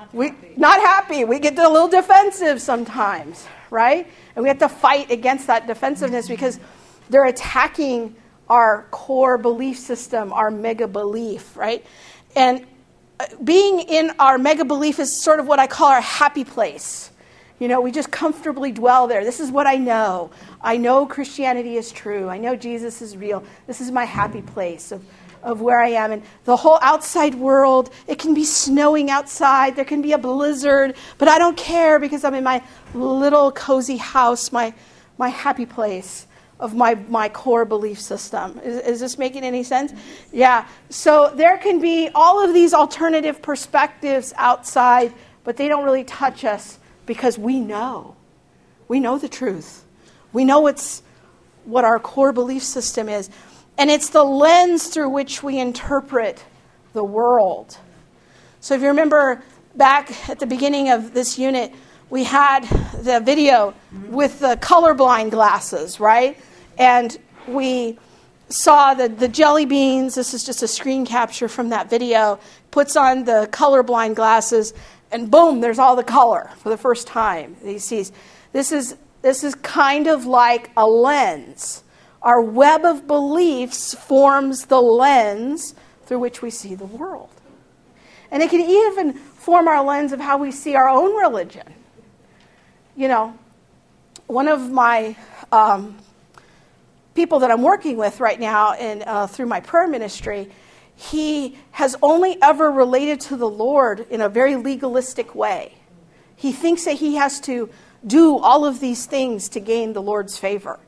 Not 0.00 0.14
we, 0.14 0.28
happy. 0.28 0.52
not 0.56 0.80
happy. 0.80 1.24
We 1.24 1.38
get 1.38 1.58
a 1.58 1.68
little 1.68 1.88
defensive 1.88 2.62
sometimes, 2.62 3.46
right? 3.68 4.06
And 4.34 4.42
we 4.42 4.48
have 4.48 4.58
to 4.60 4.68
fight 4.68 5.10
against 5.10 5.46
that 5.48 5.66
defensiveness 5.66 6.26
because 6.26 6.58
they're 7.10 7.26
attacking 7.26 8.16
our 8.48 8.86
core 8.92 9.36
belief 9.36 9.78
system, 9.78 10.32
our 10.32 10.50
mega 10.50 10.88
belief, 10.88 11.54
right? 11.54 11.84
And 12.34 12.66
uh, 13.18 13.26
being 13.44 13.80
in 13.80 14.12
our 14.18 14.38
mega 14.38 14.64
belief 14.64 14.98
is 14.98 15.22
sort 15.22 15.38
of 15.38 15.46
what 15.46 15.58
I 15.58 15.66
call 15.66 15.88
our 15.88 16.00
happy 16.00 16.44
place. 16.44 17.10
You 17.58 17.68
know, 17.68 17.82
we 17.82 17.92
just 17.92 18.10
comfortably 18.10 18.72
dwell 18.72 19.06
there. 19.06 19.22
This 19.22 19.38
is 19.38 19.50
what 19.50 19.66
I 19.66 19.76
know. 19.76 20.30
I 20.62 20.78
know 20.78 21.04
Christianity 21.04 21.76
is 21.76 21.92
true. 21.92 22.30
I 22.30 22.38
know 22.38 22.56
Jesus 22.56 23.02
is 23.02 23.18
real. 23.18 23.44
This 23.66 23.82
is 23.82 23.90
my 23.90 24.06
happy 24.06 24.40
place 24.40 24.92
of, 24.92 25.04
of 25.42 25.60
where 25.60 25.80
I 25.80 25.90
am. 25.90 26.12
And 26.12 26.22
the 26.44 26.56
whole 26.56 26.78
outside 26.82 27.34
world, 27.34 27.90
it 28.06 28.18
can 28.18 28.34
be 28.34 28.44
snowing 28.44 29.10
outside, 29.10 29.76
there 29.76 29.84
can 29.84 30.02
be 30.02 30.12
a 30.12 30.18
blizzard, 30.18 30.96
but 31.18 31.28
I 31.28 31.38
don't 31.38 31.56
care 31.56 31.98
because 31.98 32.24
I'm 32.24 32.34
in 32.34 32.44
my 32.44 32.62
little 32.94 33.52
cozy 33.52 33.96
house, 33.96 34.52
my, 34.52 34.74
my 35.18 35.28
happy 35.28 35.66
place 35.66 36.26
of 36.60 36.74
my, 36.74 36.94
my 37.08 37.28
core 37.28 37.64
belief 37.64 37.98
system. 37.98 38.60
Is, 38.62 38.78
is 38.80 39.00
this 39.00 39.18
making 39.18 39.44
any 39.44 39.62
sense? 39.62 39.92
Yeah. 40.30 40.68
So 40.90 41.32
there 41.34 41.56
can 41.58 41.80
be 41.80 42.10
all 42.14 42.44
of 42.44 42.52
these 42.52 42.74
alternative 42.74 43.40
perspectives 43.40 44.34
outside, 44.36 45.12
but 45.42 45.56
they 45.56 45.68
don't 45.68 45.84
really 45.84 46.04
touch 46.04 46.44
us 46.44 46.78
because 47.06 47.38
we 47.38 47.58
know. 47.58 48.14
We 48.88 49.00
know 49.00 49.18
the 49.18 49.28
truth. 49.28 49.84
We 50.32 50.44
know 50.44 50.66
it's 50.66 51.02
what 51.64 51.84
our 51.84 51.98
core 51.98 52.32
belief 52.32 52.62
system 52.62 53.08
is. 53.08 53.30
And 53.80 53.90
it's 53.90 54.10
the 54.10 54.22
lens 54.22 54.88
through 54.88 55.08
which 55.08 55.42
we 55.42 55.58
interpret 55.58 56.44
the 56.92 57.02
world. 57.02 57.78
So 58.60 58.74
if 58.74 58.82
you 58.82 58.88
remember 58.88 59.42
back 59.74 60.28
at 60.28 60.38
the 60.38 60.44
beginning 60.44 60.90
of 60.90 61.14
this 61.14 61.38
unit, 61.38 61.72
we 62.10 62.24
had 62.24 62.64
the 63.02 63.22
video 63.24 63.72
with 64.10 64.38
the 64.38 64.58
colorblind 64.60 65.30
glasses, 65.30 65.98
right? 65.98 66.38
And 66.76 67.16
we 67.48 67.98
saw 68.50 68.92
the, 68.92 69.08
the 69.08 69.28
jelly 69.28 69.64
beans. 69.64 70.14
This 70.14 70.34
is 70.34 70.44
just 70.44 70.62
a 70.62 70.68
screen 70.68 71.06
capture 71.06 71.48
from 71.48 71.70
that 71.70 71.88
video. 71.88 72.38
Puts 72.70 72.96
on 72.96 73.24
the 73.24 73.48
colorblind 73.50 74.14
glasses 74.14 74.74
and 75.10 75.30
boom, 75.30 75.62
there's 75.62 75.78
all 75.78 75.96
the 75.96 76.04
color 76.04 76.50
for 76.58 76.68
the 76.68 76.76
first 76.76 77.06
time 77.06 77.56
he 77.64 77.78
sees. 77.78 78.12
This 78.52 78.72
is, 78.72 78.98
this 79.22 79.42
is 79.42 79.54
kind 79.54 80.06
of 80.06 80.26
like 80.26 80.70
a 80.76 80.86
lens. 80.86 81.82
Our 82.22 82.40
web 82.40 82.84
of 82.84 83.06
beliefs 83.06 83.94
forms 83.94 84.66
the 84.66 84.80
lens 84.80 85.74
through 86.04 86.18
which 86.18 86.42
we 86.42 86.50
see 86.50 86.74
the 86.74 86.84
world. 86.84 87.30
And 88.30 88.42
it 88.42 88.50
can 88.50 88.60
even 88.60 89.14
form 89.14 89.68
our 89.68 89.82
lens 89.82 90.12
of 90.12 90.20
how 90.20 90.38
we 90.38 90.52
see 90.52 90.74
our 90.74 90.88
own 90.88 91.16
religion. 91.16 91.66
You 92.96 93.08
know, 93.08 93.38
one 94.26 94.48
of 94.48 94.70
my 94.70 95.16
um, 95.50 95.96
people 97.14 97.40
that 97.40 97.50
I'm 97.50 97.62
working 97.62 97.96
with 97.96 98.20
right 98.20 98.38
now 98.38 98.74
in, 98.76 99.02
uh, 99.06 99.26
through 99.26 99.46
my 99.46 99.60
prayer 99.60 99.88
ministry 99.88 100.50
he 101.00 101.56
has 101.70 101.96
only 102.02 102.36
ever 102.42 102.70
related 102.70 103.20
to 103.20 103.36
the 103.36 103.48
Lord 103.48 104.06
in 104.10 104.20
a 104.20 104.28
very 104.28 104.56
legalistic 104.56 105.34
way. 105.34 105.72
He 106.36 106.52
thinks 106.52 106.84
that 106.84 106.96
he 106.96 107.14
has 107.14 107.40
to 107.40 107.70
do 108.06 108.38
all 108.38 108.66
of 108.66 108.80
these 108.80 109.06
things 109.06 109.48
to 109.50 109.60
gain 109.60 109.94
the 109.94 110.02
Lord's 110.02 110.36
favor. 110.36 110.78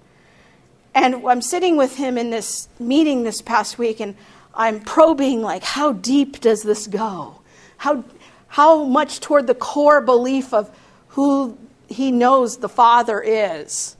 And 0.95 1.27
I'm 1.27 1.43
sitting 1.43 1.77
with 1.77 1.97
him 1.97 2.19
in 2.19 2.31
this 2.31 2.69
meeting 2.79 3.23
this 3.23 3.41
past 3.41 3.79
week, 3.79 4.01
and 4.01 4.15
I'm 4.55 4.81
probing, 4.81 5.41
like, 5.41 5.63
how 5.63 5.93
deep 5.93 6.41
does 6.41 6.63
this 6.63 6.87
go? 6.87 7.41
How, 7.79 8.05
how 8.49 8.85
much 8.85 9.21
toward 9.21 9.47
the 9.47 9.55
core 9.55 10.01
belief 10.01 10.53
of 10.53 10.71
who 11.09 11.57
he 11.89 12.13
knows 12.13 12.59
the 12.59 12.69
Father 12.69 13.21
is 13.21 13.97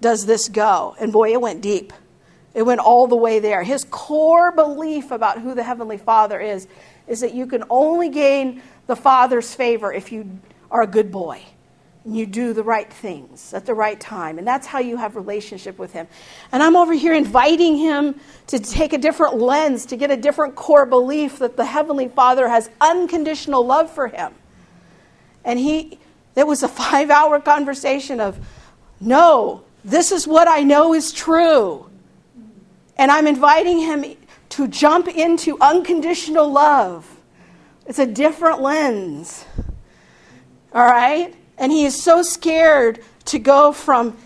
does 0.00 0.26
this 0.26 0.48
go? 0.48 0.96
And 0.98 1.12
boy, 1.12 1.32
it 1.32 1.40
went 1.40 1.60
deep. 1.60 1.92
It 2.54 2.62
went 2.62 2.80
all 2.80 3.06
the 3.06 3.16
way 3.16 3.40
there. 3.40 3.62
His 3.62 3.84
core 3.84 4.52
belief 4.52 5.10
about 5.10 5.40
who 5.40 5.54
the 5.54 5.62
Heavenly 5.62 5.98
Father 5.98 6.40
is 6.40 6.68
is 7.06 7.20
that 7.20 7.34
you 7.34 7.46
can 7.46 7.64
only 7.68 8.08
gain 8.08 8.62
the 8.86 8.96
Father's 8.96 9.54
favor 9.54 9.92
if 9.92 10.12
you 10.12 10.38
are 10.70 10.82
a 10.82 10.86
good 10.86 11.10
boy. 11.10 11.42
You 12.06 12.26
do 12.26 12.52
the 12.52 12.62
right 12.62 12.92
things 12.92 13.54
at 13.54 13.64
the 13.64 13.72
right 13.72 13.98
time. 13.98 14.36
And 14.38 14.46
that's 14.46 14.66
how 14.66 14.78
you 14.78 14.98
have 14.98 15.16
relationship 15.16 15.78
with 15.78 15.92
him. 15.92 16.06
And 16.52 16.62
I'm 16.62 16.76
over 16.76 16.92
here 16.92 17.14
inviting 17.14 17.76
him 17.76 18.20
to 18.48 18.58
take 18.58 18.92
a 18.92 18.98
different 18.98 19.38
lens, 19.38 19.86
to 19.86 19.96
get 19.96 20.10
a 20.10 20.16
different 20.16 20.54
core 20.54 20.84
belief 20.84 21.38
that 21.38 21.56
the 21.56 21.64
Heavenly 21.64 22.08
Father 22.08 22.48
has 22.48 22.68
unconditional 22.80 23.64
love 23.64 23.90
for 23.90 24.08
him. 24.08 24.34
And 25.44 25.58
he, 25.58 25.98
it 26.36 26.46
was 26.46 26.62
a 26.62 26.68
five 26.82 27.08
hour 27.10 27.40
conversation 27.40 28.20
of, 28.20 28.38
no, 29.00 29.64
this 29.82 30.12
is 30.12 30.26
what 30.26 30.46
I 30.46 30.62
know 30.62 30.92
is 30.92 31.10
true. 31.10 31.88
And 32.96 33.10
I'm 33.10 33.26
inviting 33.26 33.80
him 33.80 34.04
to 34.50 34.68
jump 34.68 35.08
into 35.08 35.58
unconditional 35.60 36.50
love. 36.50 37.10
It's 37.86 37.98
a 37.98 38.06
different 38.06 38.60
lens. 38.60 39.44
All 40.72 40.84
right? 40.84 41.34
And 41.58 41.70
he 41.70 41.84
is 41.84 42.00
so 42.00 42.22
scared 42.22 43.00
to 43.26 43.38
go 43.38 43.72
from 43.72 44.16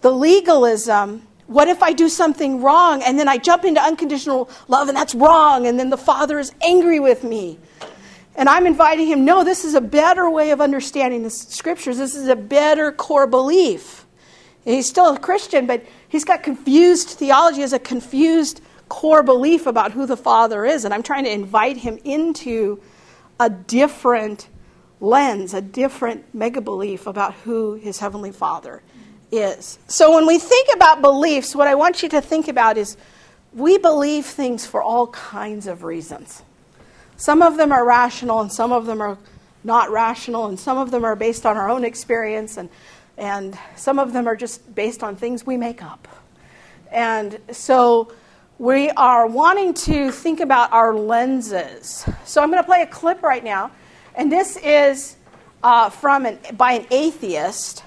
the 0.00 0.10
legalism 0.10 1.28
what 1.48 1.66
if 1.66 1.82
I 1.82 1.94
do 1.94 2.10
something 2.10 2.60
wrong 2.60 3.02
and 3.02 3.18
then 3.18 3.26
I 3.26 3.38
jump 3.38 3.64
into 3.64 3.80
unconditional 3.80 4.50
love 4.68 4.88
and 4.88 4.96
that's 4.96 5.14
wrong 5.14 5.66
and 5.66 5.78
then 5.78 5.88
the 5.88 5.96
Father 5.96 6.38
is 6.38 6.52
angry 6.60 7.00
with 7.00 7.24
me? 7.24 7.58
And 8.36 8.50
I'm 8.50 8.66
inviting 8.66 9.08
him, 9.08 9.24
no, 9.24 9.42
this 9.42 9.64
is 9.64 9.74
a 9.74 9.80
better 9.80 10.28
way 10.30 10.50
of 10.50 10.60
understanding 10.60 11.22
the 11.22 11.30
scriptures. 11.30 11.96
This 11.96 12.14
is 12.14 12.28
a 12.28 12.36
better 12.36 12.92
core 12.92 13.26
belief. 13.26 14.06
And 14.66 14.74
he's 14.74 14.86
still 14.86 15.14
a 15.14 15.18
Christian, 15.18 15.66
but 15.66 15.84
he's 16.06 16.24
got 16.24 16.42
confused 16.42 17.08
theology 17.08 17.62
as 17.62 17.72
a 17.72 17.78
confused 17.78 18.60
core 18.90 19.22
belief 19.22 19.66
about 19.66 19.92
who 19.92 20.04
the 20.04 20.18
Father 20.18 20.66
is. 20.66 20.84
And 20.84 20.92
I'm 20.92 21.02
trying 21.02 21.24
to 21.24 21.32
invite 21.32 21.78
him 21.78 21.98
into 22.04 22.80
a 23.40 23.48
different 23.48 24.48
lens, 25.00 25.54
a 25.54 25.60
different 25.60 26.34
mega 26.34 26.60
belief 26.60 27.06
about 27.06 27.34
who 27.34 27.74
his 27.74 27.98
Heavenly 27.98 28.32
Father 28.32 28.82
is. 29.30 29.78
So 29.88 30.14
when 30.14 30.26
we 30.26 30.38
think 30.38 30.68
about 30.74 31.00
beliefs, 31.00 31.54
what 31.54 31.68
I 31.68 31.74
want 31.74 32.02
you 32.02 32.08
to 32.10 32.20
think 32.20 32.48
about 32.48 32.76
is 32.76 32.96
we 33.52 33.78
believe 33.78 34.26
things 34.26 34.66
for 34.66 34.82
all 34.82 35.06
kinds 35.08 35.66
of 35.66 35.84
reasons. 35.84 36.42
Some 37.16 37.42
of 37.42 37.56
them 37.56 37.72
are 37.72 37.84
rational, 37.84 38.40
and 38.40 38.52
some 38.52 38.72
of 38.72 38.86
them 38.86 39.00
are 39.00 39.18
not 39.64 39.90
rational, 39.90 40.46
and 40.46 40.58
some 40.58 40.78
of 40.78 40.90
them 40.90 41.04
are 41.04 41.16
based 41.16 41.44
on 41.44 41.56
our 41.56 41.68
own 41.68 41.84
experience, 41.84 42.56
and 42.56 42.68
and 43.18 43.58
some 43.74 43.98
of 43.98 44.12
them 44.12 44.28
are 44.28 44.36
just 44.36 44.74
based 44.74 45.02
on 45.02 45.16
things 45.16 45.44
we 45.44 45.56
make 45.56 45.82
up. 45.82 46.06
And 46.90 47.38
so 47.50 48.12
we 48.58 48.90
are 48.90 49.26
wanting 49.26 49.74
to 49.74 50.12
think 50.12 50.40
about 50.40 50.72
our 50.72 50.94
lenses. 50.94 52.08
So 52.24 52.40
I'm 52.40 52.50
going 52.50 52.62
to 52.62 52.66
play 52.66 52.82
a 52.82 52.86
clip 52.86 53.22
right 53.22 53.42
now, 53.42 53.72
and 54.14 54.30
this 54.30 54.56
is 54.56 55.16
uh, 55.62 55.90
from 55.90 56.26
an, 56.26 56.38
by 56.56 56.72
an 56.72 56.86
atheist, 56.90 57.84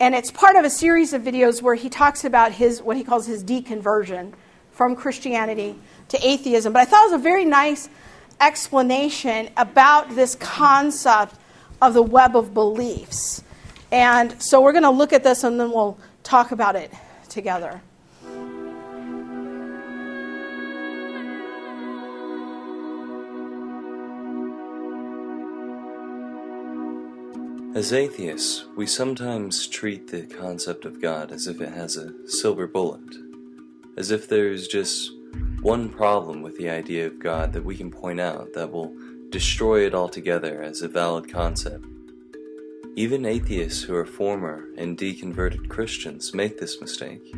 and 0.00 0.14
it's 0.14 0.30
part 0.30 0.56
of 0.56 0.64
a 0.64 0.70
series 0.70 1.12
of 1.12 1.22
videos 1.22 1.62
where 1.62 1.74
he 1.74 1.88
talks 1.88 2.24
about 2.24 2.52
his 2.52 2.82
what 2.82 2.96
he 2.96 3.04
calls 3.04 3.26
his 3.26 3.42
deconversion 3.42 4.32
from 4.72 4.94
Christianity 4.94 5.76
to 6.08 6.26
atheism. 6.26 6.72
But 6.72 6.82
I 6.82 6.84
thought 6.84 7.02
it 7.02 7.12
was 7.12 7.20
a 7.20 7.22
very 7.22 7.44
nice 7.44 7.88
explanation 8.40 9.50
about 9.56 10.14
this 10.14 10.34
concept 10.36 11.34
of 11.82 11.94
the 11.94 12.02
web 12.02 12.36
of 12.36 12.54
beliefs. 12.54 13.42
And 13.90 14.40
so 14.40 14.60
we're 14.60 14.72
going 14.72 14.84
to 14.84 14.90
look 14.90 15.12
at 15.12 15.24
this 15.24 15.44
and 15.44 15.58
then 15.58 15.70
we'll 15.70 15.98
talk 16.22 16.52
about 16.52 16.76
it 16.76 16.92
together. 17.28 17.80
As 27.78 27.92
atheists, 27.92 28.64
we 28.74 28.88
sometimes 28.88 29.68
treat 29.68 30.08
the 30.08 30.22
concept 30.22 30.84
of 30.84 31.00
God 31.00 31.30
as 31.30 31.46
if 31.46 31.60
it 31.60 31.68
has 31.68 31.96
a 31.96 32.12
silver 32.28 32.66
bullet, 32.66 33.14
as 33.96 34.10
if 34.10 34.28
there's 34.28 34.66
just 34.66 35.12
one 35.60 35.88
problem 35.88 36.42
with 36.42 36.58
the 36.58 36.68
idea 36.68 37.06
of 37.06 37.20
God 37.20 37.52
that 37.52 37.64
we 37.64 37.76
can 37.76 37.92
point 37.92 38.18
out 38.18 38.52
that 38.54 38.72
will 38.72 38.92
destroy 39.30 39.86
it 39.86 39.94
altogether 39.94 40.60
as 40.60 40.82
a 40.82 40.88
valid 40.88 41.32
concept. 41.32 41.84
Even 42.96 43.24
atheists 43.24 43.84
who 43.84 43.94
are 43.94 44.04
former 44.04 44.64
and 44.76 44.98
deconverted 44.98 45.68
Christians 45.68 46.34
make 46.34 46.58
this 46.58 46.80
mistake, 46.80 47.32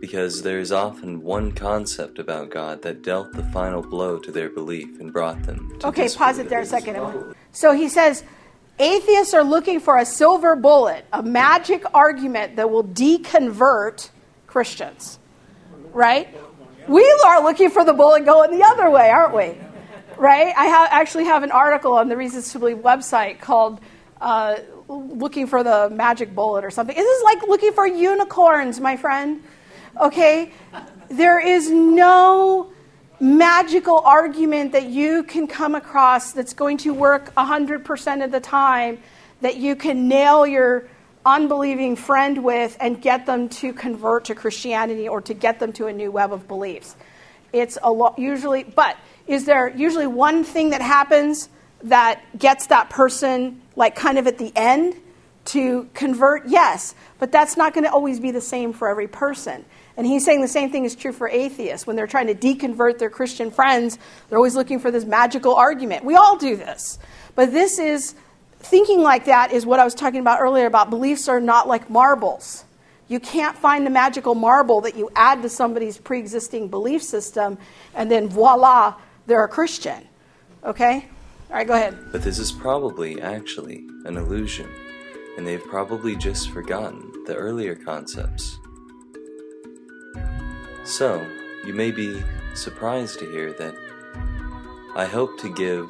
because 0.00 0.42
there 0.42 0.58
is 0.58 0.72
often 0.72 1.22
one 1.22 1.52
concept 1.52 2.18
about 2.18 2.50
God 2.50 2.82
that 2.82 3.02
dealt 3.02 3.32
the 3.32 3.44
final 3.52 3.82
blow 3.82 4.18
to 4.18 4.32
their 4.32 4.50
belief 4.50 4.98
and 4.98 5.12
brought 5.12 5.44
them 5.44 5.78
to 5.78 5.86
Okay, 5.86 6.08
pause 6.08 6.38
it 6.38 6.48
there 6.48 6.62
a 6.62 6.66
second. 6.66 7.36
So 7.52 7.72
he 7.72 7.88
says, 7.88 8.24
Atheists 8.78 9.34
are 9.34 9.42
looking 9.42 9.80
for 9.80 9.98
a 9.98 10.04
silver 10.04 10.54
bullet, 10.54 11.04
a 11.12 11.22
magic 11.22 11.82
argument 11.92 12.56
that 12.56 12.70
will 12.70 12.84
deconvert 12.84 14.10
Christians, 14.46 15.18
right? 15.92 16.28
We 16.86 17.02
are 17.26 17.42
looking 17.42 17.70
for 17.70 17.84
the 17.84 17.92
bullet 17.92 18.24
going 18.24 18.56
the 18.56 18.64
other 18.64 18.88
way, 18.88 19.10
aren't 19.10 19.34
we? 19.34 19.58
Right? 20.16 20.54
I 20.56 20.68
ha- 20.68 20.88
actually 20.90 21.24
have 21.24 21.42
an 21.42 21.50
article 21.50 21.92
on 21.92 22.08
the 22.08 22.16
Reasons 22.16 22.52
to 22.52 22.58
Believe 22.58 22.78
website 22.78 23.40
called 23.40 23.80
uh, 24.20 24.56
Looking 24.88 25.46
for 25.46 25.62
the 25.62 25.90
Magic 25.90 26.34
Bullet 26.34 26.64
or 26.64 26.70
something. 26.70 26.96
This 26.96 27.06
is 27.06 27.22
like 27.24 27.42
looking 27.42 27.72
for 27.72 27.86
unicorns, 27.86 28.80
my 28.80 28.96
friend. 28.96 29.42
Okay? 30.00 30.52
There 31.08 31.38
is 31.38 31.70
no 31.70 32.72
magical 33.20 33.98
argument 34.00 34.72
that 34.72 34.86
you 34.86 35.24
can 35.24 35.46
come 35.46 35.74
across 35.74 36.32
that's 36.32 36.54
going 36.54 36.76
to 36.78 36.94
work 36.94 37.34
100% 37.34 38.24
of 38.24 38.30
the 38.30 38.40
time 38.40 38.98
that 39.40 39.56
you 39.56 39.74
can 39.76 40.08
nail 40.08 40.46
your 40.46 40.88
unbelieving 41.26 41.96
friend 41.96 42.42
with 42.44 42.76
and 42.80 43.00
get 43.02 43.26
them 43.26 43.48
to 43.48 43.72
convert 43.72 44.26
to 44.26 44.34
Christianity 44.34 45.08
or 45.08 45.20
to 45.22 45.34
get 45.34 45.58
them 45.58 45.72
to 45.74 45.86
a 45.86 45.92
new 45.92 46.10
web 46.10 46.32
of 46.32 46.48
beliefs. 46.48 46.96
It's 47.52 47.78
a 47.82 47.90
lot 47.90 48.18
usually, 48.18 48.64
but 48.64 48.96
is 49.26 49.44
there 49.44 49.68
usually 49.68 50.06
one 50.06 50.44
thing 50.44 50.70
that 50.70 50.80
happens 50.80 51.48
that 51.82 52.38
gets 52.38 52.68
that 52.68 52.90
person 52.90 53.60
like 53.76 53.94
kind 53.94 54.18
of 54.18 54.26
at 54.26 54.38
the 54.38 54.52
end 54.54 54.94
to 55.46 55.88
convert? 55.94 56.48
Yes, 56.48 56.94
but 57.18 57.32
that's 57.32 57.56
not 57.56 57.74
going 57.74 57.84
to 57.84 57.92
always 57.92 58.20
be 58.20 58.30
the 58.30 58.40
same 58.40 58.72
for 58.72 58.88
every 58.88 59.08
person. 59.08 59.64
And 59.98 60.06
he's 60.06 60.24
saying 60.24 60.42
the 60.42 60.48
same 60.48 60.70
thing 60.70 60.84
is 60.84 60.94
true 60.94 61.12
for 61.12 61.28
atheists. 61.28 61.84
When 61.84 61.96
they're 61.96 62.06
trying 62.06 62.28
to 62.28 62.34
deconvert 62.34 62.98
their 62.98 63.10
Christian 63.10 63.50
friends, 63.50 63.98
they're 64.28 64.38
always 64.38 64.54
looking 64.54 64.78
for 64.78 64.92
this 64.92 65.04
magical 65.04 65.56
argument. 65.56 66.04
We 66.04 66.14
all 66.14 66.38
do 66.38 66.54
this. 66.54 67.00
But 67.34 67.52
this 67.52 67.80
is 67.80 68.14
thinking 68.60 69.02
like 69.02 69.24
that 69.24 69.52
is 69.52 69.66
what 69.66 69.80
I 69.80 69.84
was 69.84 69.96
talking 69.96 70.20
about 70.20 70.40
earlier 70.40 70.66
about 70.66 70.88
beliefs 70.88 71.28
are 71.28 71.40
not 71.40 71.66
like 71.66 71.90
marbles. 71.90 72.64
You 73.08 73.18
can't 73.18 73.58
find 73.58 73.84
the 73.84 73.90
magical 73.90 74.36
marble 74.36 74.82
that 74.82 74.96
you 74.96 75.10
add 75.16 75.42
to 75.42 75.48
somebody's 75.48 75.98
pre 75.98 76.20
existing 76.20 76.68
belief 76.68 77.02
system 77.02 77.58
and 77.96 78.08
then 78.08 78.28
voila, 78.28 78.94
they're 79.26 79.42
a 79.42 79.48
Christian. 79.48 80.06
Okay? 80.62 81.08
All 81.50 81.56
right, 81.56 81.66
go 81.66 81.74
ahead. 81.74 81.98
But 82.12 82.22
this 82.22 82.38
is 82.38 82.52
probably 82.52 83.20
actually 83.20 83.84
an 84.04 84.16
illusion, 84.16 84.68
and 85.36 85.44
they've 85.44 85.64
probably 85.64 86.14
just 86.14 86.50
forgotten 86.50 87.24
the 87.26 87.34
earlier 87.34 87.74
concepts. 87.74 88.58
So, 90.88 91.24
you 91.66 91.74
may 91.74 91.90
be 91.90 92.22
surprised 92.54 93.18
to 93.18 93.30
hear 93.30 93.52
that 93.52 93.74
I 94.96 95.04
hope 95.04 95.38
to 95.40 95.52
give 95.52 95.86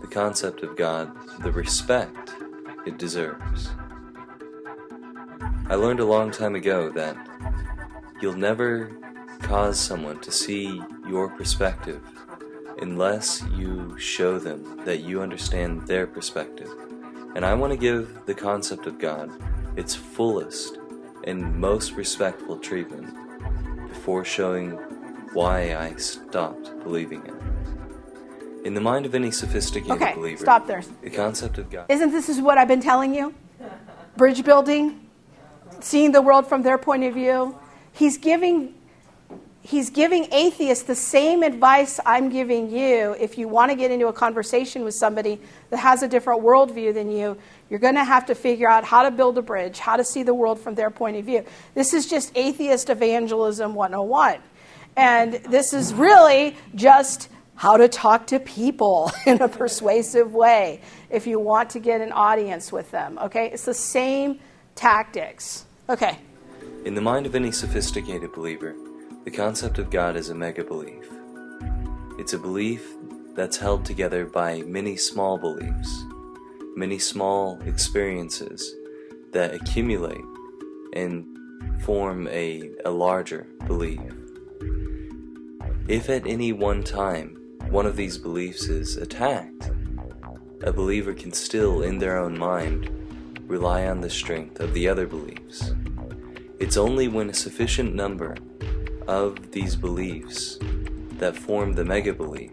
the 0.00 0.06
concept 0.06 0.62
of 0.62 0.76
God 0.76 1.10
the 1.40 1.50
respect 1.50 2.30
it 2.86 2.96
deserves. 2.96 3.70
I 5.66 5.74
learned 5.74 5.98
a 5.98 6.04
long 6.04 6.30
time 6.30 6.54
ago 6.54 6.90
that 6.90 7.16
you'll 8.22 8.36
never 8.36 8.92
cause 9.40 9.80
someone 9.80 10.20
to 10.20 10.30
see 10.30 10.80
your 11.08 11.28
perspective 11.30 12.00
unless 12.80 13.42
you 13.56 13.98
show 13.98 14.38
them 14.38 14.80
that 14.84 15.00
you 15.00 15.22
understand 15.22 15.88
their 15.88 16.06
perspective. 16.06 16.70
And 17.34 17.44
I 17.44 17.52
want 17.54 17.72
to 17.72 17.76
give 17.76 18.26
the 18.26 18.34
concept 18.34 18.86
of 18.86 19.00
God 19.00 19.32
its 19.76 19.96
fullest 19.96 20.78
and 21.24 21.58
most 21.58 21.94
respectful 21.94 22.58
treatment 22.58 23.23
before 24.04 24.22
showing 24.22 24.72
why 25.32 25.74
I 25.74 25.96
stopped 25.96 26.78
believing 26.82 27.24
it. 27.24 28.66
In 28.66 28.74
the 28.74 28.80
mind 28.82 29.06
of 29.06 29.14
any 29.14 29.30
sophisticated 29.30 29.92
Okay, 29.92 30.12
believer, 30.12 30.44
stop 30.44 30.66
there. 30.66 30.82
the 31.00 31.08
concept 31.08 31.56
of 31.56 31.70
God. 31.70 31.86
Isn't 31.88 32.10
this 32.10 32.28
is 32.28 32.38
what 32.38 32.58
I've 32.58 32.68
been 32.68 32.82
telling 32.82 33.14
you? 33.14 33.32
Bridge 34.18 34.44
building, 34.44 35.08
seeing 35.80 36.12
the 36.12 36.20
world 36.20 36.46
from 36.46 36.60
their 36.60 36.76
point 36.76 37.02
of 37.04 37.14
view. 37.14 37.58
He's 37.92 38.18
giving 38.18 38.74
he's 39.64 39.88
giving 39.88 40.30
atheists 40.32 40.84
the 40.84 40.94
same 40.94 41.42
advice 41.42 41.98
I'm 42.04 42.28
giving 42.28 42.70
you. 42.70 43.16
If 43.18 43.38
you 43.38 43.48
want 43.48 43.70
to 43.70 43.76
get 43.76 43.90
into 43.90 44.06
a 44.08 44.12
conversation 44.12 44.84
with 44.84 44.94
somebody 44.94 45.40
that 45.70 45.78
has 45.78 46.02
a 46.02 46.08
different 46.08 46.42
worldview 46.42 46.92
than 46.92 47.10
you, 47.10 47.36
you're 47.70 47.80
going 47.80 47.94
to 47.94 48.04
have 48.04 48.26
to 48.26 48.34
figure 48.34 48.68
out 48.68 48.84
how 48.84 49.02
to 49.02 49.10
build 49.10 49.38
a 49.38 49.42
bridge, 49.42 49.78
how 49.78 49.96
to 49.96 50.04
see 50.04 50.22
the 50.22 50.34
world 50.34 50.60
from 50.60 50.74
their 50.74 50.90
point 50.90 51.16
of 51.16 51.24
view. 51.24 51.44
This 51.74 51.94
is 51.94 52.06
just 52.06 52.30
atheist 52.36 52.90
evangelism 52.90 53.74
101. 53.74 54.38
And 54.96 55.32
this 55.48 55.72
is 55.72 55.94
really 55.94 56.56
just 56.74 57.30
how 57.56 57.78
to 57.78 57.88
talk 57.88 58.26
to 58.28 58.38
people 58.38 59.10
in 59.26 59.40
a 59.40 59.48
persuasive 59.48 60.34
way 60.34 60.82
if 61.08 61.26
you 61.26 61.40
want 61.40 61.70
to 61.70 61.80
get 61.80 62.02
an 62.02 62.12
audience 62.12 62.70
with 62.70 62.90
them. 62.90 63.18
Okay? 63.18 63.50
It's 63.50 63.64
the 63.64 63.74
same 63.74 64.40
tactics. 64.74 65.64
Okay. 65.88 66.18
In 66.84 66.94
the 66.94 67.00
mind 67.00 67.24
of 67.24 67.34
any 67.34 67.50
sophisticated 67.50 68.32
believer, 68.34 68.74
the 69.24 69.30
concept 69.30 69.78
of 69.78 69.90
God 69.90 70.16
is 70.16 70.28
a 70.28 70.34
mega 70.34 70.62
belief. 70.62 71.10
It's 72.18 72.34
a 72.34 72.38
belief 72.38 72.94
that's 73.34 73.56
held 73.56 73.84
together 73.84 74.26
by 74.26 74.62
many 74.62 74.96
small 74.96 75.38
beliefs, 75.38 76.04
many 76.76 76.98
small 76.98 77.58
experiences 77.62 78.74
that 79.32 79.54
accumulate 79.54 80.24
and 80.92 81.26
form 81.82 82.28
a, 82.28 82.70
a 82.84 82.90
larger 82.90 83.46
belief. 83.66 84.00
If 85.88 86.10
at 86.10 86.26
any 86.26 86.52
one 86.52 86.82
time 86.82 87.36
one 87.70 87.86
of 87.86 87.96
these 87.96 88.18
beliefs 88.18 88.68
is 88.68 88.96
attacked, 88.96 89.70
a 90.62 90.72
believer 90.72 91.14
can 91.14 91.32
still, 91.32 91.82
in 91.82 91.98
their 91.98 92.18
own 92.18 92.38
mind, 92.38 92.90
rely 93.46 93.86
on 93.86 94.00
the 94.00 94.10
strength 94.10 94.60
of 94.60 94.72
the 94.74 94.88
other 94.88 95.06
beliefs. 95.06 95.72
It's 96.58 96.76
only 96.76 97.08
when 97.08 97.28
a 97.30 97.34
sufficient 97.34 97.94
number 97.94 98.36
of 99.06 99.50
these 99.52 99.76
beliefs 99.76 100.58
that 101.18 101.36
form 101.36 101.72
the 101.72 101.84
mega 101.84 102.12
belief 102.12 102.52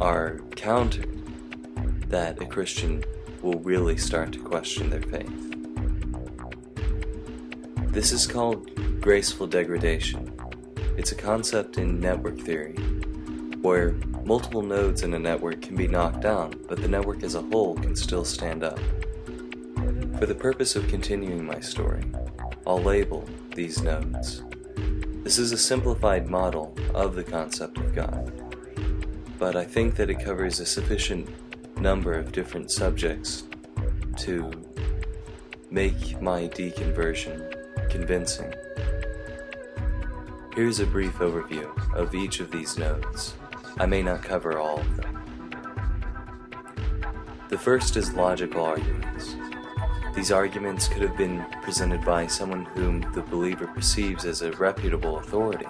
are 0.00 0.40
countered 0.56 1.20
that 2.08 2.40
a 2.42 2.46
Christian 2.46 3.04
will 3.42 3.58
really 3.60 3.96
start 3.96 4.32
to 4.32 4.42
question 4.42 4.90
their 4.90 5.02
faith. 5.02 5.30
This 7.92 8.12
is 8.12 8.26
called 8.26 9.00
graceful 9.00 9.46
degradation. 9.46 10.32
It's 10.96 11.12
a 11.12 11.16
concept 11.16 11.78
in 11.78 12.00
network 12.00 12.38
theory 12.38 12.74
where 13.60 13.92
multiple 14.24 14.62
nodes 14.62 15.02
in 15.02 15.14
a 15.14 15.18
network 15.18 15.60
can 15.62 15.76
be 15.76 15.86
knocked 15.86 16.20
down, 16.20 16.54
but 16.68 16.80
the 16.80 16.88
network 16.88 17.22
as 17.22 17.34
a 17.34 17.42
whole 17.42 17.74
can 17.74 17.94
still 17.94 18.24
stand 18.24 18.64
up. 18.64 18.78
For 20.18 20.26
the 20.26 20.34
purpose 20.34 20.76
of 20.76 20.88
continuing 20.88 21.44
my 21.44 21.60
story, 21.60 22.04
I'll 22.66 22.82
label 22.82 23.26
these 23.54 23.82
nodes. 23.82 24.42
This 25.30 25.38
is 25.38 25.52
a 25.52 25.58
simplified 25.58 26.28
model 26.28 26.76
of 26.92 27.14
the 27.14 27.22
concept 27.22 27.78
of 27.78 27.94
God, 27.94 28.32
but 29.38 29.54
I 29.54 29.62
think 29.62 29.94
that 29.94 30.10
it 30.10 30.24
covers 30.24 30.58
a 30.58 30.66
sufficient 30.66 31.28
number 31.80 32.14
of 32.14 32.32
different 32.32 32.72
subjects 32.72 33.44
to 34.16 34.50
make 35.70 36.20
my 36.20 36.48
deconversion 36.48 37.88
convincing. 37.88 38.52
Here's 40.56 40.80
a 40.80 40.86
brief 40.86 41.14
overview 41.18 41.70
of 41.94 42.12
each 42.12 42.40
of 42.40 42.50
these 42.50 42.76
nodes. 42.76 43.34
I 43.78 43.86
may 43.86 44.02
not 44.02 44.24
cover 44.24 44.58
all 44.58 44.80
of 44.80 44.96
them. 44.96 45.22
The 47.50 47.58
first 47.58 47.96
is 47.96 48.14
logical 48.14 48.64
arguments. 48.64 49.36
These 50.20 50.32
arguments 50.32 50.86
could 50.86 51.00
have 51.00 51.16
been 51.16 51.46
presented 51.62 52.04
by 52.04 52.26
someone 52.26 52.66
whom 52.66 53.00
the 53.14 53.22
believer 53.22 53.66
perceives 53.66 54.26
as 54.26 54.42
a 54.42 54.52
reputable 54.52 55.18
authority. 55.18 55.64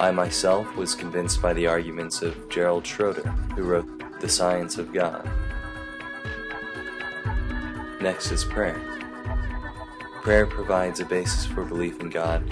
I 0.00 0.10
myself 0.10 0.74
was 0.74 0.94
convinced 0.94 1.42
by 1.42 1.52
the 1.52 1.66
arguments 1.66 2.22
of 2.22 2.48
Gerald 2.48 2.86
Schroeder, 2.86 3.28
who 3.54 3.64
wrote 3.64 4.20
The 4.22 4.28
Science 4.30 4.78
of 4.78 4.94
God. 4.94 5.30
Next 8.00 8.32
is 8.32 8.42
prayer. 8.42 8.80
Prayer 10.22 10.46
provides 10.46 11.00
a 11.00 11.04
basis 11.04 11.44
for 11.44 11.62
belief 11.62 12.00
in 12.00 12.08
God 12.08 12.50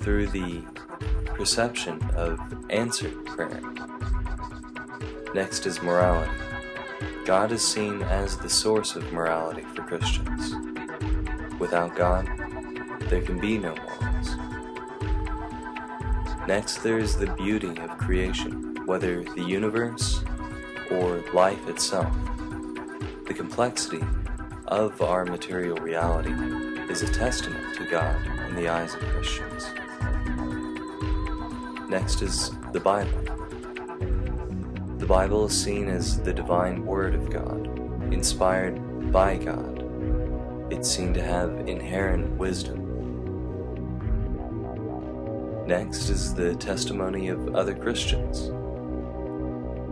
through 0.00 0.26
the 0.26 0.62
perception 1.36 2.02
of 2.16 2.38
answered 2.68 3.24
prayer. 3.24 3.62
Next 5.34 5.64
is 5.64 5.80
morality. 5.80 6.43
God 7.24 7.52
is 7.52 7.66
seen 7.66 8.02
as 8.02 8.36
the 8.36 8.50
source 8.50 8.96
of 8.96 9.10
morality 9.10 9.62
for 9.74 9.82
Christians. 9.82 10.54
Without 11.58 11.96
God, 11.96 12.26
there 13.08 13.22
can 13.22 13.40
be 13.40 13.56
no 13.56 13.74
morals. 13.74 14.36
Next, 16.46 16.82
there 16.82 16.98
is 16.98 17.16
the 17.16 17.32
beauty 17.38 17.78
of 17.78 17.96
creation, 17.96 18.84
whether 18.84 19.24
the 19.24 19.42
universe 19.42 20.22
or 20.90 21.24
life 21.32 21.66
itself. 21.66 22.14
The 23.26 23.32
complexity 23.32 24.04
of 24.68 25.00
our 25.00 25.24
material 25.24 25.78
reality 25.78 26.34
is 26.92 27.00
a 27.00 27.10
testament 27.10 27.74
to 27.76 27.86
God 27.86 28.20
in 28.50 28.54
the 28.54 28.68
eyes 28.68 28.92
of 28.92 29.00
Christians. 29.00 29.64
Next 31.88 32.20
is 32.20 32.50
the 32.72 32.80
Bible. 32.80 33.33
The 35.04 35.08
Bible 35.08 35.44
is 35.44 35.62
seen 35.62 35.90
as 35.90 36.18
the 36.18 36.32
divine 36.32 36.86
Word 36.86 37.14
of 37.14 37.28
God. 37.28 37.68
inspired 38.10 39.12
by 39.12 39.36
God. 39.36 39.84
It's 40.72 40.88
seen 40.90 41.12
to 41.12 41.22
have 41.22 41.68
inherent 41.68 42.38
wisdom. 42.38 42.78
Next 45.66 46.08
is 46.08 46.32
the 46.32 46.54
testimony 46.54 47.28
of 47.28 47.54
other 47.54 47.74
Christians. 47.74 48.50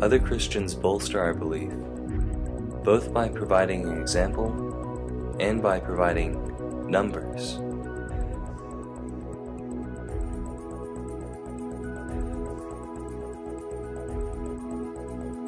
Other 0.03 0.18
Christians 0.18 0.75
bolster 0.75 1.20
our 1.20 1.35
belief, 1.35 1.75
both 2.83 3.12
by 3.12 3.29
providing 3.29 3.87
an 3.87 4.01
example 4.01 5.37
and 5.40 5.62
by 5.62 5.79
providing 5.79 6.88
numbers. 6.90 7.59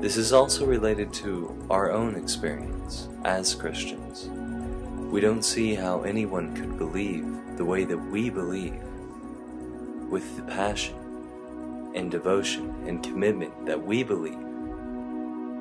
This 0.05 0.19
is 0.19 0.35
also 0.35 0.67
related 0.67 1.15
to 1.15 1.67
our 1.71 1.91
own 1.91 2.15
experience 2.15 3.09
as 3.25 3.55
Christians. 3.55 4.29
We 5.11 5.23
don't 5.23 5.43
see 5.43 5.75
how 5.75 6.03
anyone 6.03 6.55
could 6.55 6.77
believe 6.77 7.25
the 7.57 7.65
way 7.65 7.85
that 7.85 7.97
we 7.97 8.29
believe, 8.29 8.79
with 10.11 10.37
the 10.37 10.43
passion 10.43 10.95
and 11.95 12.11
devotion 12.11 12.85
and 12.87 13.03
commitment 13.03 13.65
that 13.65 13.83
we 13.83 14.03
believe, 14.03 14.45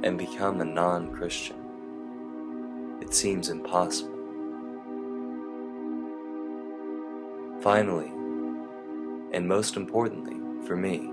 and 0.03 0.17
become 0.17 0.60
a 0.60 0.65
non 0.65 1.13
Christian. 1.13 1.56
It 2.99 3.13
seems 3.13 3.47
impossible. 3.47 4.12
Finally, 7.62 8.12
and 9.32 9.47
most 9.47 9.77
importantly 9.77 10.36
for 10.67 10.75
me, 10.75 11.10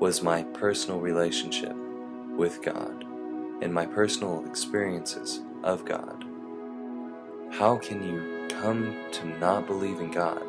was 0.00 0.24
my 0.24 0.42
personal 0.42 0.98
relationship 0.98 1.76
with 2.36 2.62
God 2.62 3.04
and 3.62 3.72
my 3.72 3.86
personal 3.86 4.44
experiences 4.46 5.40
of 5.62 5.84
God. 5.84 6.24
How 7.52 7.76
can 7.76 8.02
you 8.02 8.48
come 8.48 8.96
to 9.12 9.26
not 9.38 9.66
believe 9.66 10.00
in 10.00 10.10
God 10.10 10.42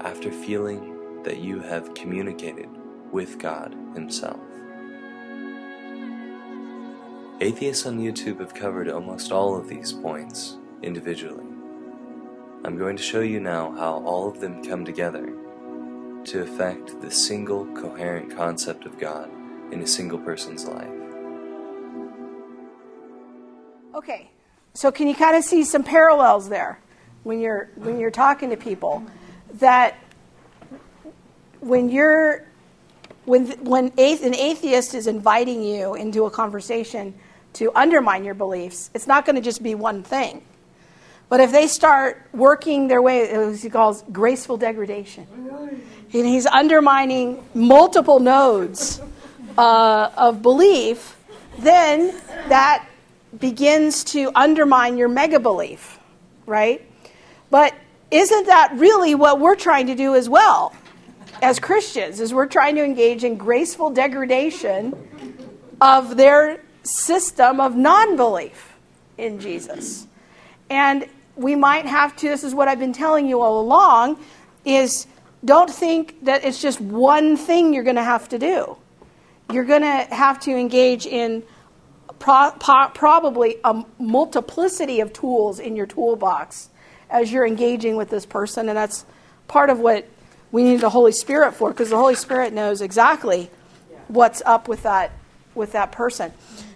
after 0.00 0.30
feeling 0.30 1.22
that 1.22 1.38
you 1.38 1.60
have 1.60 1.94
communicated 1.94 2.68
with 3.12 3.38
God 3.38 3.76
Himself? 3.94 4.40
Atheists 7.40 7.86
on 7.86 7.98
YouTube 7.98 8.40
have 8.40 8.54
covered 8.54 8.88
almost 8.88 9.32
all 9.32 9.56
of 9.56 9.68
these 9.68 9.92
points 9.92 10.58
individually. 10.82 11.46
I'm 12.64 12.78
going 12.78 12.96
to 12.96 13.02
show 13.02 13.20
you 13.20 13.40
now 13.40 13.72
how 13.72 14.02
all 14.04 14.28
of 14.28 14.40
them 14.40 14.62
come 14.64 14.84
together 14.84 15.32
to 16.24 16.42
affect 16.42 17.00
the 17.00 17.10
single 17.10 17.66
coherent 17.74 18.36
concept 18.36 18.86
of 18.86 18.98
God 18.98 19.28
in 19.72 19.82
a 19.82 19.86
single 19.86 20.18
person's 20.18 20.66
life. 20.66 21.01
Okay, 24.02 24.28
so 24.74 24.90
can 24.90 25.06
you 25.06 25.14
kind 25.14 25.36
of 25.36 25.44
see 25.44 25.62
some 25.62 25.84
parallels 25.84 26.48
there 26.48 26.80
when 27.22 27.38
you're 27.38 27.70
when 27.76 28.00
you're 28.00 28.10
talking 28.10 28.50
to 28.50 28.56
people? 28.56 29.04
That 29.60 29.96
when 31.60 31.88
you're 31.88 32.44
when 33.26 33.46
when 33.64 33.92
an 33.96 34.34
atheist 34.34 34.94
is 34.94 35.06
inviting 35.06 35.62
you 35.62 35.94
into 35.94 36.24
a 36.24 36.32
conversation 36.32 37.14
to 37.52 37.70
undermine 37.76 38.24
your 38.24 38.34
beliefs, 38.34 38.90
it's 38.92 39.06
not 39.06 39.24
going 39.24 39.36
to 39.36 39.42
just 39.42 39.62
be 39.62 39.76
one 39.76 40.02
thing. 40.02 40.42
But 41.28 41.38
if 41.38 41.52
they 41.52 41.68
start 41.68 42.26
working 42.32 42.88
their 42.88 43.00
way, 43.00 43.28
as 43.28 43.62
he 43.62 43.70
calls 43.70 44.02
graceful 44.10 44.56
degradation, 44.56 45.28
and 46.12 46.26
he's 46.26 46.46
undermining 46.46 47.46
multiple 47.54 48.18
nodes 48.18 49.00
uh, 49.56 50.10
of 50.16 50.42
belief, 50.42 51.16
then 51.60 52.20
that 52.48 52.88
begins 53.38 54.04
to 54.04 54.30
undermine 54.34 54.96
your 54.96 55.08
mega 55.08 55.40
belief, 55.40 55.98
right? 56.46 56.86
But 57.50 57.74
isn't 58.10 58.46
that 58.46 58.72
really 58.76 59.14
what 59.14 59.40
we're 59.40 59.56
trying 59.56 59.86
to 59.86 59.94
do 59.94 60.14
as 60.14 60.28
well 60.28 60.74
as 61.40 61.58
Christians? 61.58 62.20
Is 62.20 62.34
we're 62.34 62.46
trying 62.46 62.76
to 62.76 62.84
engage 62.84 63.24
in 63.24 63.36
graceful 63.36 63.90
degradation 63.90 64.94
of 65.80 66.16
their 66.16 66.60
system 66.82 67.60
of 67.60 67.76
non-belief 67.76 68.74
in 69.18 69.40
Jesus. 69.40 70.06
And 70.70 71.06
we 71.36 71.54
might 71.54 71.86
have 71.86 72.16
to 72.16 72.28
this 72.28 72.44
is 72.44 72.54
what 72.54 72.68
I've 72.68 72.78
been 72.78 72.92
telling 72.92 73.28
you 73.28 73.40
all 73.40 73.60
along 73.60 74.18
is 74.64 75.06
don't 75.44 75.70
think 75.70 76.24
that 76.24 76.44
it's 76.44 76.60
just 76.60 76.80
one 76.80 77.36
thing 77.36 77.74
you're 77.74 77.84
going 77.84 77.96
to 77.96 78.04
have 78.04 78.28
to 78.28 78.38
do. 78.38 78.76
You're 79.52 79.64
going 79.64 79.82
to 79.82 80.14
have 80.14 80.40
to 80.40 80.52
engage 80.52 81.06
in 81.06 81.42
pro- 82.22 82.52
po- 82.52 82.90
probably 82.94 83.56
a 83.64 83.84
multiplicity 83.98 85.00
of 85.00 85.12
tools 85.12 85.58
in 85.58 85.76
your 85.76 85.86
toolbox 85.86 86.70
as 87.10 87.32
you're 87.32 87.46
engaging 87.46 87.96
with 87.96 88.08
this 88.08 88.24
person. 88.24 88.68
And 88.68 88.78
that's 88.78 89.04
part 89.48 89.68
of 89.68 89.80
what 89.80 90.08
we 90.52 90.62
need 90.62 90.80
the 90.80 90.90
Holy 90.90 91.12
Spirit 91.12 91.52
for, 91.54 91.70
because 91.70 91.90
the 91.90 91.96
Holy 91.96 92.14
Spirit 92.14 92.52
knows 92.52 92.80
exactly 92.80 93.50
what's 94.08 94.40
up 94.46 94.68
with 94.68 94.84
that, 94.84 95.10
with 95.54 95.72
that 95.72 95.92
person. 95.92 96.32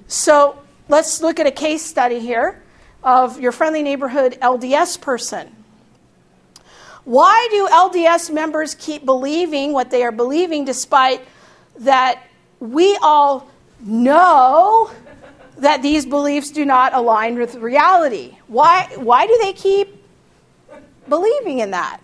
So 0.09 0.59
let's 0.89 1.23
look 1.23 1.39
at 1.39 1.47
a 1.47 1.53
case 1.53 1.83
study 1.83 2.19
here 2.19 2.63
of 3.05 3.41
your 3.41 3.53
friendly 3.53 3.83
neighborhood 3.83 4.37
LDS 4.43 5.01
person. 5.01 5.55
Why 7.05 7.47
do 7.53 7.69
LDS 7.69 8.33
members 8.33 8.75
keep 8.75 9.05
believing 9.05 9.73
what 9.73 9.91
they 9.91 10.03
are 10.03 10.11
believing 10.11 10.65
despite 10.65 11.21
that 11.81 12.27
we 12.59 12.99
all 13.01 13.49
know 13.81 14.91
that 15.57 15.83
these 15.83 16.05
beliefs 16.05 16.51
do 16.51 16.65
not 16.65 16.95
align 16.95 17.39
with 17.39 17.55
reality. 17.57 18.37
Why, 18.47 18.89
why 18.97 19.27
do 19.27 19.39
they 19.43 19.53
keep 19.53 20.03
believing 21.09 21.61
in 21.61 21.71
that? 21.71 22.01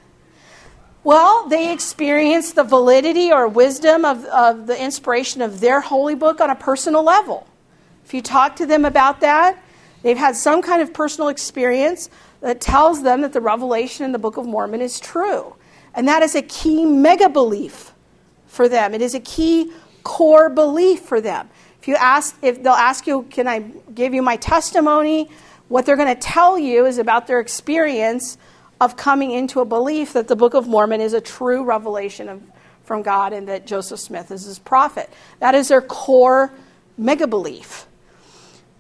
Well, 1.05 1.49
they 1.49 1.73
experience 1.73 2.53
the 2.53 2.62
validity 2.62 3.33
or 3.33 3.49
wisdom 3.49 4.05
of, 4.05 4.25
of 4.27 4.67
the 4.67 4.81
inspiration 4.81 5.43
of 5.43 5.61
their 5.61 5.81
holy 5.81 6.15
book 6.15 6.41
on 6.41 6.49
a 6.49 6.55
personal 6.55 7.03
level. 7.03 7.47
If 8.05 8.15
you 8.15 8.23
talk 8.23 8.57
to 8.57 8.67
them 8.67 8.85
about 8.85 9.21
that, 9.21 9.62
they've 10.03 10.17
had 10.17 10.37
some 10.37 10.62
kind 10.62 10.81
of 10.81 10.95
personal 10.95 11.29
experience 11.29 12.09
that 12.41 12.61
tells 12.61 13.03
them 13.03 13.23
that 13.23 13.33
the 13.33 13.41
revelation 13.41 14.05
in 14.05 14.12
the 14.12 14.19
Book 14.19 14.37
of 14.37 14.47
Mormon 14.47 14.81
is 14.81 15.01
true. 15.01 15.57
And 15.95 16.07
that 16.09 16.23
is 16.23 16.35
a 16.35 16.43
key 16.43 16.85
mega 16.85 17.29
belief 17.29 17.93
for 18.47 18.69
them. 18.69 18.95
It 18.95 19.03
is 19.03 19.15
a 19.15 19.21
key 19.21 19.73
core 20.05 20.49
belief 20.49 21.01
for 21.01 21.21
them. 21.21 21.49
If 21.83 21.88
you 21.88 21.97
ask, 21.97 22.37
if 22.42 22.62
they'll 22.62 22.75
ask 22.75 23.09
you, 23.09 23.25
can 23.25 23.49
I 23.49 23.59
give 23.59 24.14
you 24.14 24.23
my 24.23 24.37
testimony? 24.37 25.29
What 25.66 25.85
they're 25.85 25.97
going 25.97 26.14
to 26.14 26.21
tell 26.21 26.57
you 26.57 26.87
is 26.87 26.99
about 26.99 27.27
their 27.27 27.40
experience 27.40 28.38
of 28.81 28.97
coming 28.97 29.33
into 29.33 29.59
a 29.59 29.64
belief 29.64 30.12
that 30.12 30.29
the 30.29 30.37
Book 30.37 30.55
of 30.55 30.68
Mormon 30.68 31.01
is 31.01 31.12
a 31.12 31.21
true 31.21 31.64
revelation 31.64 32.29
of, 32.29 32.40
from 32.85 33.03
God 33.03 33.33
and 33.33 33.49
that 33.49 33.66
Joseph 33.66 33.99
Smith 33.99 34.31
is 34.31 34.45
his 34.45 34.61
prophet. 34.61 35.11
That 35.40 35.57
is 35.57 35.66
their 35.66 35.83
core 35.83 36.53
mega 36.97 37.27
belief. 37.27 37.88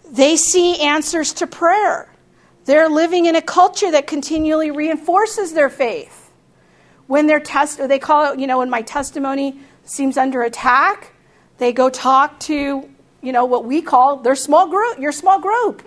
They 0.08 0.36
see 0.36 0.78
answers 0.80 1.32
to 1.32 1.48
prayer. 1.48 2.08
They're 2.66 2.88
living 2.88 3.26
in 3.26 3.34
a 3.34 3.42
culture 3.42 3.90
that 3.90 4.06
continually 4.06 4.70
reinforces 4.70 5.54
their 5.54 5.70
faith. 5.70 6.30
When 7.08 7.26
their 7.26 7.40
test, 7.40 7.78
they 7.78 7.98
call 7.98 8.34
it, 8.34 8.38
you 8.38 8.46
know, 8.46 8.58
when 8.58 8.70
my 8.70 8.82
testimony 8.82 9.58
seems 9.82 10.16
under 10.16 10.42
attack, 10.42 11.12
they 11.58 11.72
go 11.72 11.90
talk 11.90 12.40
to, 12.40 12.90
you 13.22 13.32
know, 13.32 13.44
what 13.44 13.64
we 13.64 13.80
call 13.80 14.16
their 14.16 14.34
small 14.34 14.68
group, 14.68 14.98
your 14.98 15.12
small 15.12 15.40
group. 15.40 15.82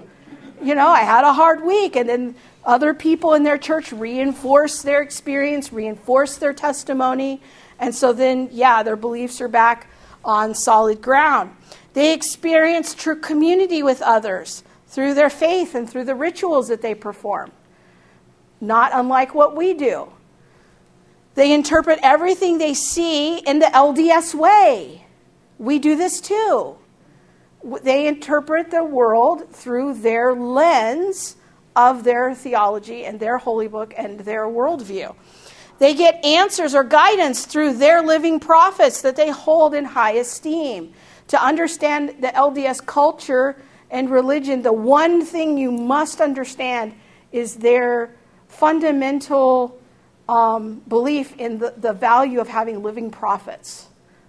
You 0.61 0.73
know, 0.73 0.87
I 0.87 1.01
had 1.01 1.23
a 1.23 1.33
hard 1.33 1.63
week, 1.63 1.95
and 1.95 2.07
then 2.07 2.35
other 2.63 2.93
people 2.93 3.33
in 3.33 3.43
their 3.43 3.57
church 3.57 3.91
reinforce 3.91 4.81
their 4.81 5.01
experience, 5.01 5.71
reinforce 5.71 6.37
their 6.37 6.53
testimony, 6.53 7.41
and 7.79 7.93
so 7.93 8.13
then, 8.13 8.49
yeah, 8.51 8.83
their 8.83 8.95
beliefs 8.95 9.41
are 9.41 9.49
back 9.49 9.87
on 10.23 10.55
solid 10.55 11.01
ground. 11.01 11.55
They 11.93 12.13
experience 12.13 12.95
true 12.95 13.19
community 13.19 13.83
with 13.83 14.01
others 14.01 14.63
through 14.87 15.13
their 15.13 15.29
faith 15.29 15.75
and 15.75 15.89
through 15.89 16.05
the 16.05 16.15
rituals 16.15 16.69
that 16.69 16.81
they 16.81 16.95
perform, 16.95 17.51
not 18.61 18.91
unlike 18.93 19.35
what 19.35 19.55
we 19.55 19.73
do. 19.73 20.07
They 21.35 21.53
interpret 21.53 21.99
everything 22.01 22.57
they 22.57 22.73
see 22.73 23.39
in 23.39 23.59
the 23.59 23.65
LDS 23.65 24.33
way. 24.33 25.05
We 25.59 25.79
do 25.79 25.97
this 25.97 26.21
too. 26.21 26.77
They 27.81 28.07
interpret 28.07 28.69
the 28.69 28.83
world 28.83 29.49
through 29.49 29.95
their 29.95 30.33
lens 30.33 31.35
of 31.75 32.03
their 32.03 32.35
theology 32.35 33.05
and 33.05 33.19
their 33.19 33.37
holy 33.37 33.67
book 33.67 33.93
and 33.97 34.19
their 34.19 34.45
worldview. 34.45 35.15
They 35.79 35.93
get 35.93 36.23
answers 36.23 36.73
or 36.73 36.83
guidance 36.83 37.45
through 37.45 37.73
their 37.73 38.01
living 38.01 38.39
prophets 38.39 39.01
that 39.01 39.15
they 39.15 39.29
hold 39.29 39.73
in 39.73 39.83
high 39.83 40.13
esteem. 40.13 40.93
To 41.29 41.43
understand 41.43 42.21
the 42.21 42.27
LDS 42.27 42.85
culture 42.85 43.57
and 43.89 44.09
religion, 44.09 44.61
the 44.61 44.71
one 44.71 45.25
thing 45.25 45.57
you 45.57 45.71
must 45.71 46.21
understand 46.21 46.93
is 47.31 47.55
their 47.55 48.15
fundamental 48.47 49.77
um, 50.29 50.81
belief 50.87 51.35
in 51.35 51.57
the, 51.57 51.73
the 51.75 51.93
value 51.93 52.39
of 52.39 52.47
having 52.47 52.83
living 52.83 53.11
prophets 53.11 53.87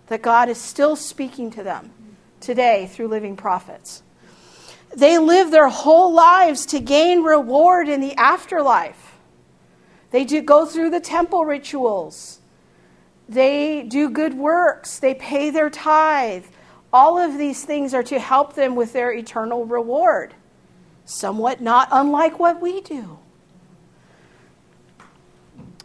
that 0.08 0.22
God 0.22 0.48
is 0.48 0.58
still 0.58 0.96
speaking 0.96 1.50
to 1.52 1.62
them 1.62 1.92
today 2.40 2.86
through 2.86 3.08
living 3.08 3.36
prophets. 3.36 4.02
They 4.94 5.18
live 5.18 5.50
their 5.50 5.68
whole 5.68 6.12
lives 6.14 6.66
to 6.66 6.80
gain 6.80 7.22
reward 7.22 7.88
in 7.88 8.00
the 8.00 8.14
afterlife. 8.14 9.16
They 10.10 10.24
do 10.24 10.40
go 10.40 10.64
through 10.64 10.90
the 10.90 11.00
temple 11.00 11.44
rituals. 11.44 12.40
They 13.28 13.82
do 13.82 14.08
good 14.08 14.34
works. 14.34 14.98
They 14.98 15.14
pay 15.14 15.50
their 15.50 15.68
tithe. 15.68 16.46
All 16.92 17.18
of 17.18 17.36
these 17.36 17.64
things 17.64 17.92
are 17.92 18.04
to 18.04 18.18
help 18.18 18.54
them 18.54 18.76
with 18.76 18.92
their 18.92 19.12
eternal 19.12 19.66
reward, 19.66 20.34
somewhat 21.04 21.60
not 21.60 21.88
unlike 21.90 22.38
what 22.38 22.60
we 22.60 22.80
do. 22.80 23.18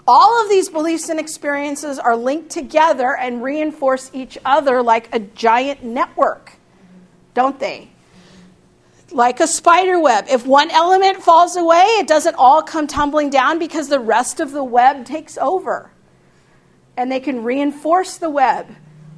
All 0.08 0.42
of 0.42 0.50
these 0.50 0.70
beliefs 0.70 1.10
and 1.10 1.20
experiences 1.20 2.00
are 2.00 2.16
linked 2.16 2.50
together 2.50 3.16
and 3.16 3.44
reinforce 3.44 4.10
each 4.14 4.38
other 4.44 4.82
like 4.82 5.14
a 5.14 5.20
giant 5.20 5.84
network, 5.84 6.54
don't 7.34 7.60
they? 7.60 7.90
Like 9.12 9.40
a 9.40 9.48
spider 9.48 10.00
web. 10.00 10.26
If 10.30 10.46
one 10.46 10.72
element 10.72 11.22
falls 11.22 11.56
away, 11.56 11.84
it 12.00 12.08
doesn't 12.08 12.36
all 12.36 12.62
come 12.62 12.88
tumbling 12.88 13.30
down 13.30 13.60
because 13.60 13.90
the 13.90 14.00
rest 14.00 14.40
of 14.40 14.52
the 14.52 14.64
web 14.64 15.06
takes 15.06 15.38
over. 15.38 15.92
And 16.98 17.12
they 17.12 17.20
can 17.20 17.44
reinforce 17.44 18.18
the 18.18 18.30
web 18.30 18.74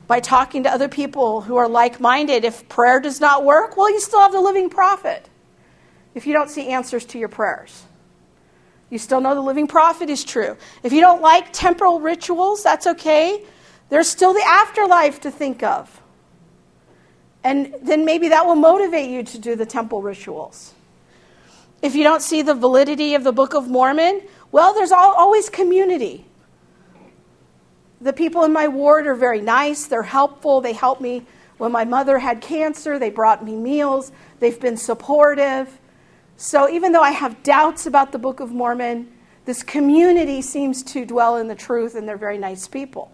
by 0.08 0.20
talking 0.20 0.64
to 0.64 0.72
other 0.72 0.90
people 0.90 1.42
who 1.42 1.56
are 1.56 1.70
like 1.70 2.00
minded. 2.00 2.44
If 2.44 2.68
prayer 2.68 3.00
does 3.00 3.22
not 3.22 3.46
work, 3.46 3.78
well, 3.78 3.90
you 3.90 4.00
still 4.00 4.20
have 4.20 4.32
the 4.32 4.42
living 4.42 4.70
prophet 4.70 5.30
if 6.14 6.28
you 6.28 6.34
don't 6.34 6.50
see 6.50 6.68
answers 6.68 7.06
to 7.06 7.18
your 7.18 7.30
prayers. 7.30 7.84
You 8.94 9.00
still 9.00 9.22
know 9.22 9.34
the 9.34 9.42
living 9.42 9.66
prophet 9.66 10.08
is 10.12 10.24
true. 10.24 10.56
If 10.84 10.94
you 10.94 11.02
don't 11.02 11.20
like 11.20 11.52
temporal 11.52 12.00
rituals, 12.00 12.62
that's 12.62 12.86
okay. 12.86 13.44
There's 13.90 14.08
still 14.08 14.36
the 14.36 14.46
afterlife 14.46 15.22
to 15.22 15.32
think 15.32 15.64
of. 15.64 16.00
And 17.44 17.74
then 17.82 18.06
maybe 18.06 18.30
that 18.30 18.46
will 18.46 18.54
motivate 18.54 19.10
you 19.10 19.24
to 19.24 19.40
do 19.40 19.56
the 19.56 19.66
temple 19.66 20.04
rituals. 20.04 20.76
If 21.82 21.96
you 21.96 22.04
don't 22.04 22.22
see 22.22 22.44
the 22.44 22.54
validity 22.54 23.16
of 23.16 23.24
the 23.24 23.32
Book 23.32 23.56
of 23.56 23.68
Mormon, 23.68 24.22
well, 24.52 24.76
there's 24.76 24.92
always 24.92 25.50
community. 25.50 26.28
The 28.00 28.14
people 28.14 28.44
in 28.44 28.54
my 28.54 28.68
ward 28.68 29.08
are 29.08 29.16
very 29.16 29.42
nice, 29.42 29.88
they're 29.88 30.04
helpful, 30.04 30.62
they 30.62 30.74
helped 30.74 31.02
me 31.02 31.26
when 31.58 31.72
my 31.72 31.84
mother 31.84 32.20
had 32.20 32.42
cancer, 32.42 33.00
they 33.00 33.10
brought 33.10 33.44
me 33.44 33.56
meals, 33.56 34.12
they've 34.40 34.60
been 34.60 34.78
supportive. 34.78 35.80
So 36.44 36.70
even 36.70 36.92
though 36.92 37.02
I 37.02 37.12
have 37.12 37.42
doubts 37.42 37.86
about 37.86 38.12
the 38.12 38.20
Book 38.20 38.42
of 38.42 38.52
Mormon, 38.52 39.10
this 39.46 39.64
community 39.64 40.42
seems 40.42 40.84
to 40.92 41.06
dwell 41.06 41.38
in 41.38 41.48
the 41.48 41.56
truth 41.56 41.96
and 41.96 42.06
they're 42.06 42.18
very 42.18 42.38
nice 42.38 42.68
people. 42.68 43.14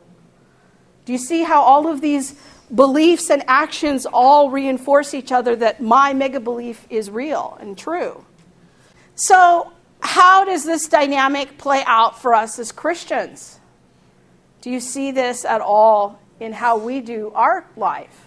Do 1.05 1.11
you 1.11 1.19
see 1.19 1.43
how 1.43 1.61
all 1.61 1.87
of 1.87 2.01
these 2.01 2.33
beliefs 2.73 3.29
and 3.29 3.43
actions 3.47 4.07
all 4.11 4.49
reinforce 4.49 5.13
each 5.13 5.31
other 5.31 5.55
that 5.57 5.79
my 5.79 6.11
mega 6.11 6.39
belief 6.39 6.87
is 6.89 7.11
real 7.11 7.55
and 7.61 7.77
true? 7.77 8.25
So, 9.13 9.73
how 9.99 10.43
does 10.43 10.65
this 10.65 10.87
dynamic 10.87 11.59
play 11.59 11.83
out 11.85 12.19
for 12.19 12.33
us 12.33 12.57
as 12.57 12.71
Christians? 12.71 13.59
Do 14.61 14.71
you 14.71 14.79
see 14.79 15.11
this 15.11 15.45
at 15.45 15.61
all 15.61 16.19
in 16.39 16.51
how 16.51 16.79
we 16.79 16.99
do 16.99 17.31
our 17.35 17.67
life 17.77 18.25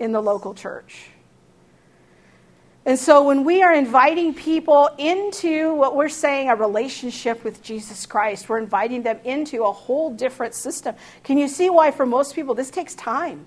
in 0.00 0.10
the 0.10 0.20
local 0.20 0.52
church? 0.52 1.11
And 2.84 2.98
so 2.98 3.22
when 3.22 3.44
we 3.44 3.62
are 3.62 3.72
inviting 3.72 4.34
people 4.34 4.90
into 4.98 5.72
what 5.74 5.94
we're 5.94 6.08
saying 6.08 6.50
a 6.50 6.56
relationship 6.56 7.44
with 7.44 7.62
Jesus 7.62 8.06
Christ, 8.06 8.48
we're 8.48 8.58
inviting 8.58 9.02
them 9.02 9.20
into 9.22 9.62
a 9.62 9.70
whole 9.70 10.10
different 10.10 10.54
system. 10.54 10.96
Can 11.22 11.38
you 11.38 11.46
see 11.46 11.70
why, 11.70 11.92
for 11.92 12.04
most 12.04 12.34
people, 12.34 12.54
this 12.54 12.70
takes 12.70 12.96
time? 12.96 13.46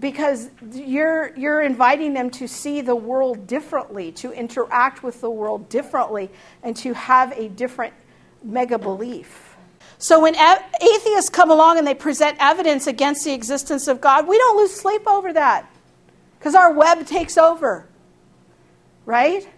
Because 0.00 0.50
you're, 0.72 1.32
you're 1.36 1.62
inviting 1.62 2.12
them 2.12 2.28
to 2.30 2.48
see 2.48 2.80
the 2.80 2.96
world 2.96 3.46
differently, 3.46 4.10
to 4.12 4.32
interact 4.32 5.04
with 5.04 5.20
the 5.20 5.30
world 5.30 5.68
differently, 5.68 6.28
and 6.64 6.76
to 6.78 6.92
have 6.92 7.30
a 7.38 7.48
different 7.48 7.94
mega 8.42 8.78
belief. 8.78 9.54
So 9.98 10.18
when 10.18 10.34
atheists 10.34 11.30
come 11.30 11.52
along 11.52 11.78
and 11.78 11.86
they 11.86 11.94
present 11.94 12.36
evidence 12.40 12.88
against 12.88 13.24
the 13.24 13.32
existence 13.32 13.86
of 13.86 14.00
God, 14.00 14.26
we 14.26 14.36
don't 14.36 14.56
lose 14.56 14.72
sleep 14.72 15.06
over 15.06 15.32
that 15.34 15.71
because 16.42 16.56
our 16.56 16.72
web 16.72 17.06
takes 17.06 17.38
over, 17.38 17.86
right? 19.06 19.48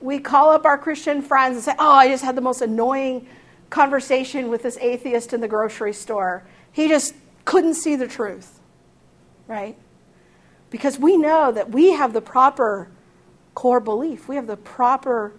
We 0.00 0.18
call 0.18 0.50
up 0.50 0.66
our 0.66 0.76
Christian 0.76 1.22
friends 1.22 1.54
and 1.54 1.64
say, 1.64 1.72
Oh, 1.78 1.92
I 1.92 2.08
just 2.08 2.22
had 2.22 2.36
the 2.36 2.42
most 2.42 2.60
annoying 2.60 3.26
conversation 3.70 4.50
with 4.50 4.62
this 4.62 4.76
atheist 4.82 5.32
in 5.32 5.40
the 5.40 5.48
grocery 5.48 5.94
store. 5.94 6.42
He 6.72 6.88
just 6.88 7.14
couldn't 7.46 7.72
see 7.72 7.96
the 7.96 8.06
truth, 8.06 8.60
right? 9.46 9.78
Because 10.68 10.98
we 10.98 11.16
know 11.16 11.52
that 11.52 11.70
we 11.70 11.92
have 11.92 12.12
the 12.12 12.20
proper 12.20 12.90
core 13.54 13.80
belief, 13.80 14.28
we 14.28 14.36
have 14.36 14.46
the 14.46 14.58
proper 14.58 15.32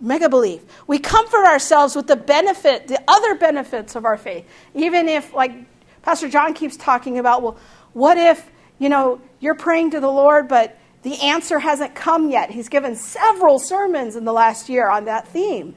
mega 0.00 0.30
belief. 0.30 0.62
We 0.86 1.00
comfort 1.00 1.44
ourselves 1.44 1.94
with 1.94 2.06
the 2.06 2.16
benefit, 2.16 2.88
the 2.88 3.02
other 3.06 3.34
benefits 3.34 3.94
of 3.94 4.06
our 4.06 4.16
faith. 4.16 4.48
Even 4.72 5.06
if, 5.06 5.34
like 5.34 5.52
Pastor 6.00 6.30
John 6.30 6.54
keeps 6.54 6.78
talking 6.78 7.18
about, 7.18 7.42
well, 7.42 7.58
what 7.92 8.16
if 8.16 8.50
you 8.78 8.88
know, 8.88 9.20
you're 9.44 9.54
praying 9.54 9.90
to 9.90 10.00
the 10.00 10.10
Lord, 10.10 10.48
but 10.48 10.78
the 11.02 11.20
answer 11.20 11.58
hasn't 11.58 11.94
come 11.94 12.30
yet. 12.30 12.50
He's 12.50 12.70
given 12.70 12.96
several 12.96 13.58
sermons 13.58 14.16
in 14.16 14.24
the 14.24 14.32
last 14.32 14.70
year 14.70 14.88
on 14.88 15.04
that 15.04 15.28
theme. 15.28 15.74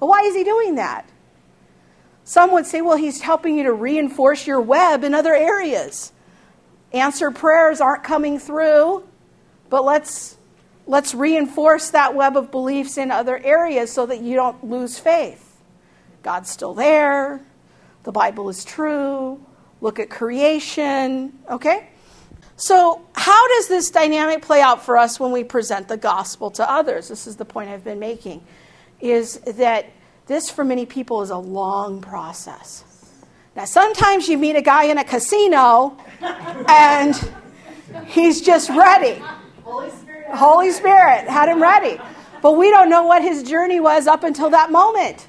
Well, 0.00 0.08
why 0.08 0.22
is 0.22 0.34
he 0.34 0.42
doing 0.42 0.76
that? 0.76 1.06
Some 2.24 2.50
would 2.52 2.64
say, 2.64 2.80
well, 2.80 2.96
he's 2.96 3.20
helping 3.20 3.58
you 3.58 3.64
to 3.64 3.74
reinforce 3.74 4.46
your 4.46 4.62
web 4.62 5.04
in 5.04 5.12
other 5.12 5.34
areas. 5.34 6.12
Answered 6.94 7.32
prayers 7.32 7.82
aren't 7.82 8.04
coming 8.04 8.38
through, 8.38 9.06
but 9.68 9.84
let's, 9.84 10.38
let's 10.86 11.14
reinforce 11.14 11.90
that 11.90 12.14
web 12.14 12.38
of 12.38 12.50
beliefs 12.50 12.96
in 12.96 13.10
other 13.10 13.36
areas 13.36 13.92
so 13.92 14.06
that 14.06 14.22
you 14.22 14.34
don't 14.34 14.64
lose 14.64 14.98
faith. 14.98 15.60
God's 16.22 16.48
still 16.48 16.72
there. 16.72 17.42
The 18.04 18.12
Bible 18.12 18.48
is 18.48 18.64
true. 18.64 19.44
Look 19.82 19.98
at 19.98 20.08
creation. 20.08 21.38
Okay? 21.50 21.90
So, 22.56 23.04
how 23.14 23.48
does 23.48 23.68
this 23.68 23.90
dynamic 23.90 24.42
play 24.42 24.60
out 24.60 24.84
for 24.84 24.96
us 24.96 25.18
when 25.18 25.32
we 25.32 25.42
present 25.42 25.88
the 25.88 25.96
gospel 25.96 26.50
to 26.52 26.70
others? 26.70 27.08
This 27.08 27.26
is 27.26 27.36
the 27.36 27.44
point 27.44 27.70
I've 27.70 27.84
been 27.84 27.98
making 27.98 28.44
is 29.00 29.38
that 29.40 29.86
this 30.26 30.48
for 30.48 30.64
many 30.64 30.86
people 30.86 31.20
is 31.22 31.30
a 31.30 31.36
long 31.36 32.00
process. 32.00 32.84
Now, 33.56 33.64
sometimes 33.64 34.28
you 34.28 34.38
meet 34.38 34.56
a 34.56 34.62
guy 34.62 34.84
in 34.84 34.98
a 34.98 35.04
casino 35.04 35.96
and 36.68 37.14
he's 38.06 38.40
just 38.40 38.70
ready. 38.70 39.22
Holy 39.62 40.70
Spirit. 40.70 41.28
Had 41.28 41.48
him 41.48 41.60
ready. 41.60 42.00
But 42.40 42.52
we 42.52 42.70
don't 42.70 42.88
know 42.88 43.04
what 43.04 43.22
his 43.22 43.42
journey 43.42 43.80
was 43.80 44.06
up 44.06 44.24
until 44.24 44.50
that 44.50 44.70
moment 44.70 45.28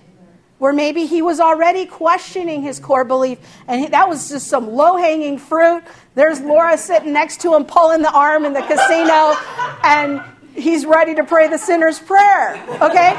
where 0.58 0.74
maybe 0.74 1.06
he 1.06 1.22
was 1.22 1.40
already 1.40 1.86
questioning 1.86 2.62
his 2.62 2.80
core 2.80 3.04
belief 3.04 3.40
and 3.68 3.92
that 3.94 4.08
was 4.08 4.30
just 4.30 4.48
some 4.48 4.72
low 4.72 4.98
hanging 4.98 5.38
fruit. 5.38 5.84
There's 6.16 6.40
Laura 6.40 6.78
sitting 6.78 7.12
next 7.12 7.42
to 7.42 7.54
him, 7.54 7.66
pulling 7.66 8.02
the 8.02 8.12
arm 8.12 8.46
in 8.46 8.54
the 8.54 8.62
casino, 8.62 9.36
and 9.84 10.22
he's 10.56 10.86
ready 10.86 11.14
to 11.16 11.24
pray 11.24 11.48
the 11.50 11.58
sinner's 11.58 12.00
prayer. 12.00 12.56
Okay? 12.82 13.18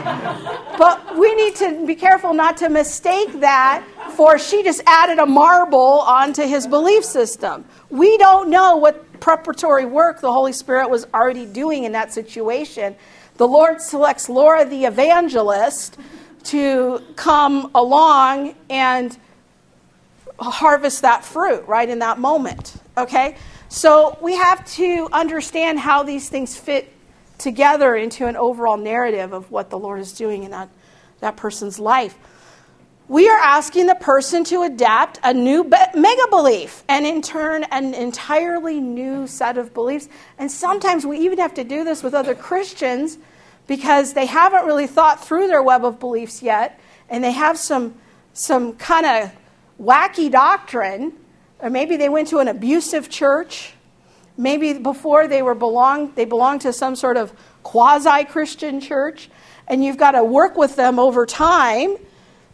But 0.79 1.17
we 1.17 1.35
need 1.35 1.57
to 1.57 1.87
be 1.87 1.95
careful 1.95 2.33
not 2.33 2.57
to 2.59 2.69
mistake 2.69 3.41
that 3.41 3.85
for 4.17 4.39
she 4.39 4.63
just 4.63 4.83
added 4.87 5.19
a 5.19 5.27
marble 5.27 5.79
onto 5.79 6.43
his 6.43 6.67
belief 6.67 7.05
system. 7.05 7.65
We 7.91 8.17
don't 8.17 8.49
know 8.49 8.77
what 8.77 9.21
preparatory 9.21 9.85
work 9.85 10.21
the 10.21 10.33
Holy 10.33 10.53
Spirit 10.53 10.89
was 10.89 11.07
already 11.13 11.47
doing 11.47 11.85
in 11.85 11.93
that 11.93 12.13
situation. 12.13 12.97
The 13.37 13.47
Lord 13.47 13.83
selects 13.83 14.29
Laura 14.29 14.65
the 14.65 14.87
evangelist 14.87 15.99
to 16.47 17.03
come 17.17 17.71
along 17.75 18.55
and 18.71 19.17
harvest 20.39 21.03
that 21.03 21.25
fruit 21.25 21.65
right 21.67 21.89
in 21.89 22.01
that 22.01 22.19
moment. 22.19 22.75
Okay? 22.97 23.37
So 23.69 24.17
we 24.21 24.37
have 24.37 24.65
to 24.75 25.09
understand 25.13 25.79
how 25.79 26.03
these 26.03 26.29
things 26.29 26.57
fit 26.57 26.93
together 27.39 27.95
into 27.97 28.27
an 28.27 28.37
overall 28.37 28.77
narrative 28.77 29.33
of 29.33 29.51
what 29.51 29.71
the 29.71 29.79
Lord 29.79 30.01
is 30.01 30.13
doing 30.13 30.45
in 30.45 30.51
that, 30.53 30.69
that 31.21 31.37
person's 31.37 31.79
life. 31.79 32.17
We 33.09 33.29
are 33.29 33.39
asking 33.39 33.87
the 33.87 33.95
person 33.95 34.43
to 34.45 34.63
adapt 34.63 35.21
a 35.23 35.33
new 35.33 35.63
be- 35.63 35.77
mega 35.95 36.29
belief 36.29 36.83
and, 36.89 37.07
in 37.07 37.23
turn, 37.23 37.65
an 37.71 37.95
entirely 37.95 38.81
new 38.81 39.29
set 39.29 39.59
of 39.59 39.73
beliefs. 39.73 40.09
And 40.39 40.51
sometimes 40.51 41.07
we 41.07 41.19
even 41.19 41.39
have 41.39 41.55
to 41.55 41.65
do 41.65 41.85
this 41.85 42.03
with 42.03 42.15
other 42.15 42.35
Christians 42.35 43.19
because 43.67 44.13
they 44.13 44.27
haven't 44.27 44.65
really 44.65 44.87
thought 44.87 45.25
through 45.25 45.49
their 45.49 45.63
web 45.63 45.85
of 45.85 45.99
beliefs 45.99 46.43
yet, 46.43 46.79
and 47.09 47.23
they 47.23 47.33
have 47.33 47.59
some, 47.59 47.95
some 48.33 48.75
kind 48.75 49.07
of 49.07 49.33
wacky 49.81 50.31
doctrine, 50.31 51.13
or 51.59 51.71
maybe 51.71 51.97
they 51.97 52.09
went 52.09 52.29
to 52.29 52.39
an 52.39 52.49
abusive 52.49 53.09
church. 53.09 53.73
Maybe 54.37 54.75
before 54.75 55.29
they 55.29 55.43
were 55.43 55.55
belong, 55.55 56.13
they 56.15 56.27
belonged 56.27 56.61
to 56.63 56.73
some 56.73 56.95
sort 56.95 57.17
of 57.17 57.33
quasi 57.63 58.25
Christian 58.25 58.81
church, 58.81 59.31
and 59.67 59.85
you've 59.85 59.97
got 59.97 60.13
to 60.13 60.23
work 60.23 60.57
with 60.57 60.77
them 60.77 60.99
over 60.99 61.27
time 61.27 61.97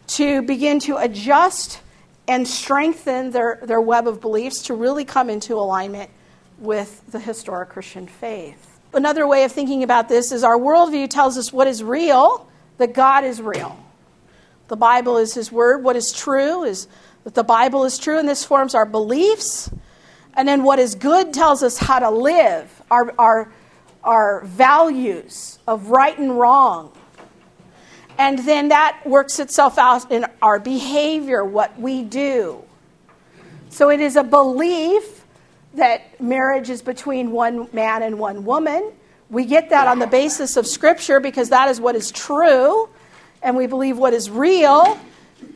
to 0.07 0.41
begin 0.41 0.79
to 0.79 0.97
adjust 0.97 1.79
and 2.27 2.47
strengthen 2.47 3.31
their, 3.31 3.59
their 3.63 3.81
web 3.81 4.07
of 4.07 4.21
beliefs 4.21 4.63
to 4.63 4.73
really 4.73 5.05
come 5.05 5.29
into 5.29 5.55
alignment 5.55 6.09
with 6.57 7.03
the 7.11 7.19
historic 7.19 7.69
Christian 7.69 8.07
faith. 8.07 8.72
Another 8.93 9.25
way 9.25 9.43
of 9.43 9.51
thinking 9.51 9.81
about 9.83 10.07
this 10.07 10.31
is 10.31 10.43
our 10.43 10.57
worldview 10.57 11.09
tells 11.09 11.37
us 11.37 11.51
what 11.51 11.67
is 11.67 11.83
real, 11.83 12.47
that 12.77 12.93
God 12.93 13.23
is 13.23 13.41
real. 13.41 13.77
The 14.67 14.75
Bible 14.75 15.17
is 15.17 15.33
His 15.33 15.51
Word. 15.51 15.83
What 15.83 15.95
is 15.95 16.11
true 16.11 16.63
is 16.63 16.87
that 17.23 17.33
the 17.33 17.43
Bible 17.43 17.85
is 17.85 17.97
true, 17.97 18.19
and 18.19 18.29
this 18.29 18.45
forms 18.45 18.75
our 18.75 18.85
beliefs. 18.85 19.71
And 20.35 20.47
then 20.47 20.63
what 20.63 20.77
is 20.77 20.95
good 20.95 21.33
tells 21.33 21.63
us 21.63 21.77
how 21.77 21.99
to 21.99 22.09
live, 22.09 22.81
our, 22.91 23.13
our, 23.17 23.51
our 24.03 24.41
values 24.45 25.57
of 25.67 25.87
right 25.87 26.17
and 26.17 26.39
wrong. 26.39 26.95
And 28.17 28.39
then 28.39 28.69
that 28.69 29.01
works 29.05 29.39
itself 29.39 29.79
out 29.79 30.11
in 30.11 30.27
our 30.41 30.59
behavior, 30.59 31.43
what 31.43 31.79
we 31.79 32.03
do. 32.03 32.63
So 33.69 33.89
it 33.89 33.99
is 33.99 34.15
a 34.15 34.23
belief 34.23 35.22
that 35.73 36.21
marriage 36.21 36.69
is 36.69 36.81
between 36.81 37.31
one 37.31 37.67
man 37.73 38.03
and 38.03 38.19
one 38.19 38.45
woman. 38.45 38.91
We 39.29 39.45
get 39.45 39.69
that 39.71 39.87
on 39.87 39.99
the 39.99 40.07
basis 40.07 40.57
of 40.57 40.67
Scripture 40.67 41.19
because 41.19 41.49
that 41.49 41.69
is 41.69 41.81
what 41.81 41.95
is 41.95 42.11
true. 42.11 42.89
And 43.41 43.57
we 43.57 43.67
believe 43.67 43.97
what 43.97 44.13
is 44.13 44.29
real 44.29 44.99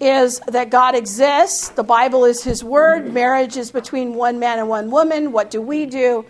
is 0.01 0.39
that 0.47 0.69
God 0.69 0.95
exists. 0.95 1.69
The 1.69 1.83
Bible 1.83 2.25
is 2.25 2.43
His 2.43 2.63
Word. 2.63 3.13
Marriage 3.13 3.55
is 3.57 3.71
between 3.71 4.15
one 4.15 4.39
man 4.39 4.59
and 4.59 4.67
one 4.67 4.91
woman. 4.91 5.31
What 5.31 5.51
do 5.51 5.61
we 5.61 5.85
do? 5.85 6.25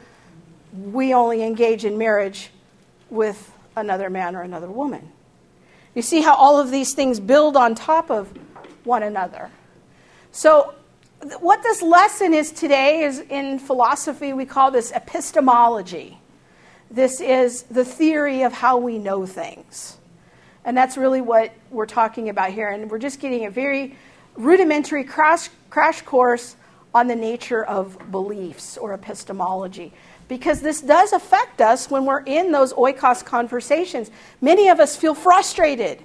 We 0.73 1.13
only 1.13 1.41
engage 1.43 1.85
in 1.85 1.97
marriage 1.97 2.51
with 3.09 3.51
another 3.75 4.09
man 4.09 4.35
or 4.35 4.41
another 4.41 4.69
woman. 4.69 5.11
You 5.95 6.01
see 6.01 6.21
how 6.21 6.35
all 6.35 6.59
of 6.59 6.69
these 6.69 6.93
things 6.93 7.19
build 7.19 7.55
on 7.57 7.73
top 7.73 8.11
of 8.11 8.31
one 8.83 9.03
another. 9.03 9.49
So 10.31 10.75
what 11.39 11.63
this 11.63 11.81
lesson 11.81 12.33
is 12.33 12.51
today 12.51 13.01
is 13.03 13.19
in 13.19 13.59
philosophy, 13.59 14.33
we 14.33 14.45
call 14.45 14.71
this 14.71 14.91
epistemology. 14.91 16.19
This 16.91 17.19
is 17.19 17.63
the 17.63 17.83
theory 17.83 18.43
of 18.43 18.53
how 18.53 18.77
we 18.77 18.97
know 18.97 19.25
things. 19.25 19.97
And 20.63 20.75
that's 20.75 20.97
really 20.97 21.21
what 21.21 21.53
we're 21.71 21.85
talking 21.85 22.29
about 22.29 22.51
here. 22.51 22.69
And 22.69 22.89
we're 22.89 22.99
just 22.99 23.19
getting 23.19 23.45
a 23.45 23.49
very 23.49 23.95
rudimentary 24.35 25.03
crash, 25.03 25.49
crash 25.69 26.01
course 26.01 26.55
on 26.93 27.07
the 27.07 27.15
nature 27.15 27.63
of 27.63 28.11
beliefs 28.11 28.77
or 28.77 28.93
epistemology. 28.93 29.93
Because 30.27 30.61
this 30.61 30.81
does 30.81 31.13
affect 31.13 31.61
us 31.61 31.89
when 31.89 32.05
we're 32.05 32.23
in 32.23 32.51
those 32.51 32.73
oikos 32.73 33.23
conversations. 33.23 34.11
Many 34.41 34.69
of 34.69 34.79
us 34.79 34.95
feel 34.95 35.15
frustrated. 35.15 36.03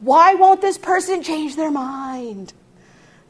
Why 0.00 0.34
won't 0.34 0.60
this 0.60 0.78
person 0.78 1.22
change 1.22 1.56
their 1.56 1.70
mind? 1.70 2.52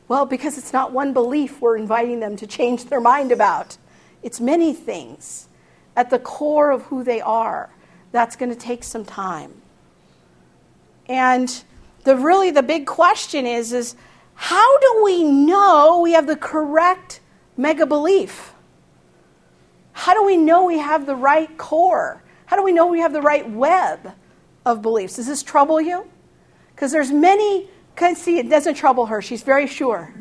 Well, 0.08 0.24
because 0.24 0.56
it's 0.56 0.72
not 0.72 0.92
one 0.92 1.12
belief 1.12 1.60
we're 1.60 1.76
inviting 1.76 2.20
them 2.20 2.34
to 2.36 2.46
change 2.46 2.86
their 2.86 3.00
mind 3.00 3.30
about, 3.30 3.76
it's 4.22 4.40
many 4.40 4.72
things 4.72 5.48
at 5.94 6.10
the 6.10 6.18
core 6.18 6.70
of 6.70 6.82
who 6.84 7.04
they 7.04 7.20
are. 7.20 7.70
That's 8.10 8.34
going 8.34 8.50
to 8.50 8.58
take 8.58 8.82
some 8.82 9.04
time. 9.04 9.60
And 11.06 11.62
the 12.04 12.16
really 12.16 12.50
the 12.50 12.62
big 12.62 12.86
question 12.86 13.46
is 13.46 13.72
is 13.72 13.94
how 14.34 14.78
do 14.78 15.02
we 15.04 15.24
know 15.24 16.00
we 16.00 16.12
have 16.12 16.26
the 16.26 16.36
correct 16.36 17.20
mega 17.56 17.86
belief? 17.86 18.54
How 19.92 20.14
do 20.14 20.24
we 20.24 20.36
know 20.36 20.64
we 20.64 20.78
have 20.78 21.06
the 21.06 21.16
right 21.16 21.54
core? 21.58 22.22
How 22.46 22.56
do 22.56 22.62
we 22.62 22.72
know 22.72 22.86
we 22.86 23.00
have 23.00 23.12
the 23.12 23.20
right 23.20 23.48
web 23.50 24.12
of 24.64 24.80
beliefs? 24.80 25.16
Does 25.16 25.26
this 25.26 25.42
trouble 25.42 25.80
you? 25.80 26.08
Because 26.74 26.92
there's 26.92 27.10
many 27.10 27.68
see 28.16 28.38
it 28.38 28.48
doesn't 28.48 28.74
trouble 28.74 29.06
her. 29.06 29.20
She's 29.20 29.42
very 29.42 29.66
sure. 29.66 30.12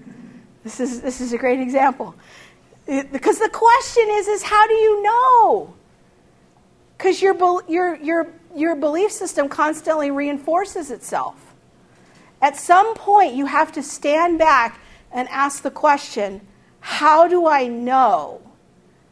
This 0.64 0.80
is, 0.80 1.02
this 1.02 1.22
is 1.22 1.32
a 1.32 1.38
great 1.38 1.60
example. 1.60 2.16
It, 2.88 3.12
because 3.12 3.40
the 3.40 3.50
question 3.50 4.06
is, 4.10 4.28
is 4.28 4.44
how 4.44 4.68
do 4.68 4.74
you 4.74 5.04
know? 5.04 5.74
Because 6.98 7.22
your, 7.22 7.36
your, 7.70 7.96
your, 7.98 8.34
your 8.56 8.76
belief 8.76 9.12
system 9.12 9.48
constantly 9.48 10.10
reinforces 10.10 10.90
itself. 10.90 11.54
At 12.42 12.58
some 12.58 12.96
point, 12.96 13.36
you 13.36 13.46
have 13.46 13.72
to 13.74 13.84
stand 13.84 14.40
back 14.40 14.80
and 15.12 15.28
ask 15.30 15.64
the 15.64 15.72
question 15.72 16.42
how 16.80 17.28
do 17.28 17.48
I 17.48 17.68
know 17.68 18.42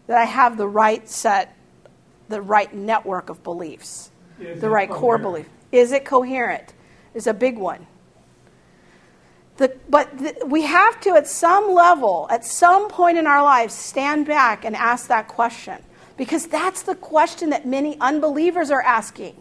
that 0.07 0.17
I 0.17 0.25
have 0.25 0.57
the 0.57 0.67
right 0.67 1.07
set, 1.09 1.55
the 2.29 2.41
right 2.41 2.73
network 2.73 3.29
of 3.29 3.43
beliefs, 3.43 4.11
is 4.39 4.61
the 4.61 4.69
right 4.69 4.87
coherent? 4.87 5.01
core 5.01 5.17
belief? 5.17 5.49
Is 5.71 5.91
it 5.91 6.05
coherent? 6.05 6.73
Is 7.13 7.27
a 7.27 7.33
big 7.33 7.57
one. 7.57 7.85
The, 9.57 9.75
but 9.89 10.17
the, 10.17 10.45
we 10.45 10.63
have 10.63 10.99
to, 11.01 11.15
at 11.15 11.27
some 11.27 11.73
level, 11.73 12.27
at 12.29 12.43
some 12.43 12.89
point 12.89 13.17
in 13.17 13.25
our 13.25 13.41
lives, 13.41 13.73
stand 13.73 14.25
back 14.25 14.65
and 14.65 14.75
ask 14.75 15.07
that 15.07 15.27
question. 15.27 15.81
Because 16.17 16.47
that's 16.47 16.81
the 16.81 16.95
question 16.95 17.49
that 17.49 17.65
many 17.65 17.97
unbelievers 17.99 18.71
are 18.71 18.81
asking. 18.81 19.35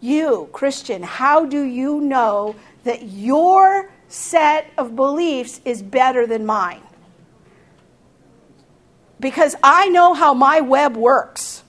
You, 0.00 0.48
Christian, 0.52 1.02
how 1.02 1.44
do 1.44 1.62
you 1.62 2.00
know 2.00 2.56
that 2.84 3.04
your 3.04 3.90
set 4.08 4.70
of 4.78 4.96
beliefs 4.96 5.60
is 5.64 5.82
better 5.82 6.26
than 6.26 6.46
mine? 6.46 6.82
Because 9.18 9.54
I 9.62 9.88
know 9.90 10.14
how 10.14 10.32
my 10.32 10.62
web 10.62 10.96
works. 10.96 11.62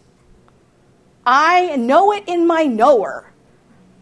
I 1.25 1.75
know 1.75 2.13
it 2.13 2.23
in 2.27 2.47
my 2.47 2.63
knower 2.63 3.31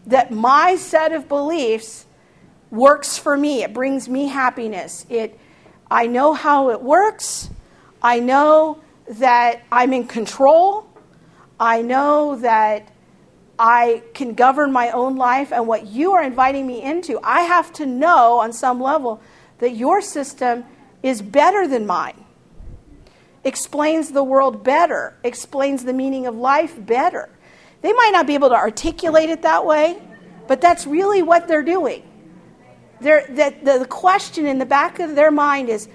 that 0.06 0.30
my 0.30 0.76
set 0.76 1.12
of 1.12 1.28
beliefs 1.28 2.06
works 2.70 3.18
for 3.18 3.36
me. 3.36 3.62
It 3.62 3.74
brings 3.74 4.08
me 4.08 4.28
happiness. 4.28 5.06
It, 5.08 5.38
I 5.90 6.06
know 6.06 6.32
how 6.32 6.70
it 6.70 6.80
works. 6.80 7.50
I 8.02 8.20
know 8.20 8.80
that 9.08 9.62
I'm 9.72 9.92
in 9.92 10.06
control. 10.06 10.86
I 11.58 11.82
know 11.82 12.36
that 12.36 12.92
I 13.58 14.02
can 14.14 14.34
govern 14.34 14.72
my 14.72 14.90
own 14.90 15.16
life. 15.16 15.52
And 15.52 15.66
what 15.66 15.86
you 15.86 16.12
are 16.12 16.22
inviting 16.22 16.66
me 16.66 16.82
into, 16.82 17.18
I 17.22 17.42
have 17.42 17.72
to 17.74 17.86
know 17.86 18.38
on 18.38 18.52
some 18.52 18.80
level 18.80 19.20
that 19.58 19.74
your 19.74 20.00
system 20.00 20.64
is 21.02 21.20
better 21.20 21.66
than 21.66 21.86
mine, 21.86 22.24
explains 23.44 24.12
the 24.12 24.24
world 24.24 24.62
better, 24.62 25.16
explains 25.24 25.84
the 25.84 25.92
meaning 25.92 26.26
of 26.26 26.36
life 26.36 26.74
better. 26.86 27.28
They 27.82 27.92
might 27.92 28.10
not 28.12 28.26
be 28.26 28.34
able 28.34 28.50
to 28.50 28.54
articulate 28.54 29.28
it 29.28 29.42
that 29.42 29.64
way, 29.66 30.00
but 30.46 30.60
that's 30.60 30.86
really 30.86 31.22
what 31.22 31.48
they're 31.48 31.62
doing 31.62 32.02
the, 33.00 33.54
the 33.62 33.86
question 33.86 34.46
in 34.46 34.58
the 34.58 34.66
back 34.66 35.00
of 35.00 35.14
their 35.14 35.30
mind 35.30 35.68
is 35.68 35.88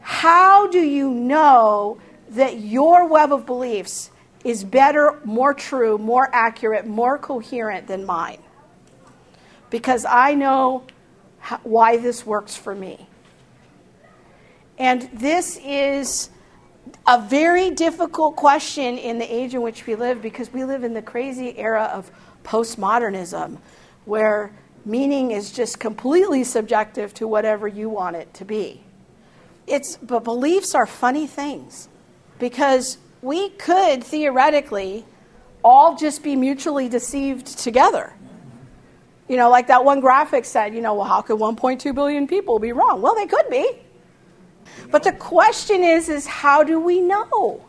how 0.00 0.66
do 0.66 0.80
you 0.80 1.10
know 1.10 1.98
that 2.30 2.58
your 2.58 3.06
web 3.06 3.32
of 3.32 3.46
beliefs 3.46 4.10
is 4.44 4.64
better, 4.64 5.20
more 5.24 5.54
true, 5.54 5.98
more 5.98 6.28
accurate, 6.32 6.86
more 6.86 7.18
coherent 7.18 7.86
than 7.86 8.04
mine? 8.04 8.40
Because 9.70 10.04
I 10.04 10.34
know 10.34 10.84
how, 11.38 11.58
why 11.62 11.96
this 11.96 12.26
works 12.26 12.56
for 12.56 12.74
me. 12.74 13.06
And 14.78 15.08
this 15.12 15.58
is 15.62 16.30
a 17.06 17.20
very 17.20 17.70
difficult 17.70 18.34
question 18.34 18.98
in 18.98 19.18
the 19.18 19.32
age 19.32 19.54
in 19.54 19.62
which 19.62 19.86
we 19.86 19.94
live 19.94 20.20
because 20.20 20.52
we 20.52 20.64
live 20.64 20.82
in 20.82 20.94
the 20.94 21.02
crazy 21.02 21.56
era 21.56 21.84
of 21.92 22.10
postmodernism 22.42 23.58
where 24.04 24.52
Meaning 24.84 25.30
is 25.30 25.52
just 25.52 25.78
completely 25.78 26.44
subjective 26.44 27.14
to 27.14 27.28
whatever 27.28 27.68
you 27.68 27.88
want 27.88 28.16
it 28.16 28.32
to 28.34 28.44
be. 28.44 28.82
It's, 29.66 29.96
but 29.96 30.24
beliefs 30.24 30.74
are 30.74 30.86
funny 30.86 31.26
things 31.26 31.88
because 32.38 32.98
we 33.22 33.50
could 33.50 34.02
theoretically 34.02 35.04
all 35.62 35.96
just 35.96 36.22
be 36.24 36.34
mutually 36.34 36.88
deceived 36.88 37.46
together. 37.58 38.12
You 39.28 39.36
know, 39.36 39.48
like 39.48 39.68
that 39.68 39.84
one 39.84 40.00
graphic 40.00 40.44
said, 40.44 40.74
you 40.74 40.80
know, 40.80 40.94
well, 40.94 41.06
how 41.06 41.22
could 41.22 41.38
1.2 41.38 41.94
billion 41.94 42.26
people 42.26 42.58
be 42.58 42.72
wrong? 42.72 43.00
Well, 43.00 43.14
they 43.14 43.26
could 43.26 43.48
be. 43.48 43.70
But 44.90 45.04
the 45.04 45.12
question 45.12 45.82
is, 45.84 46.08
is 46.08 46.26
how 46.26 46.64
do 46.64 46.80
we 46.80 47.00
know? 47.00 47.64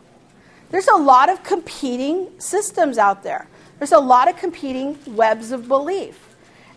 There's 0.70 0.88
a 0.88 0.96
lot 0.96 1.28
of 1.30 1.44
competing 1.44 2.28
systems 2.38 2.98
out 2.98 3.22
there. 3.22 3.46
There's 3.78 3.92
a 3.92 3.98
lot 3.98 4.28
of 4.28 4.36
competing 4.36 4.98
webs 5.06 5.52
of 5.52 5.68
belief. 5.68 6.33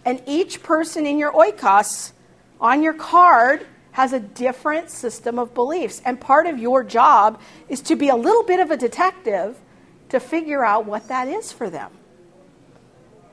And 0.08 0.24
each 0.26 0.64
person 0.64 1.06
in 1.06 1.18
your 1.18 1.34
oikos 1.34 2.14
on 2.62 2.82
your 2.82 2.94
card 2.94 3.68
has 3.92 4.14
a 4.14 4.22
different 4.22 4.90
system 4.90 5.38
of 5.38 5.54
beliefs. 5.54 6.02
And 6.06 6.18
part 6.18 6.48
of 6.48 6.58
your 6.58 6.82
job 6.82 7.42
is 7.68 7.82
to 7.82 7.98
be 7.98 8.08
a 8.08 8.16
little 8.16 8.44
bit 8.44 8.62
of 8.62 8.72
a 8.72 8.78
detective 8.78 9.60
to 10.08 10.22
figure 10.22 10.64
out 10.64 10.86
what 10.86 11.10
that 11.10 11.28
is 11.28 11.52
for 11.52 11.70
them. 11.70 11.92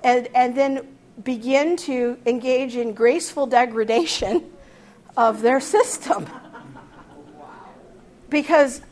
And, 0.03 0.29
and 0.35 0.57
then 0.57 0.97
begin 1.23 1.77
to 1.77 2.19
engage 2.27 2.75
in 2.75 2.93
graceful 2.93 3.47
degradation 3.47 4.51
of 5.17 5.43
their 5.43 5.61
system. 5.61 6.29
Because 8.29 8.83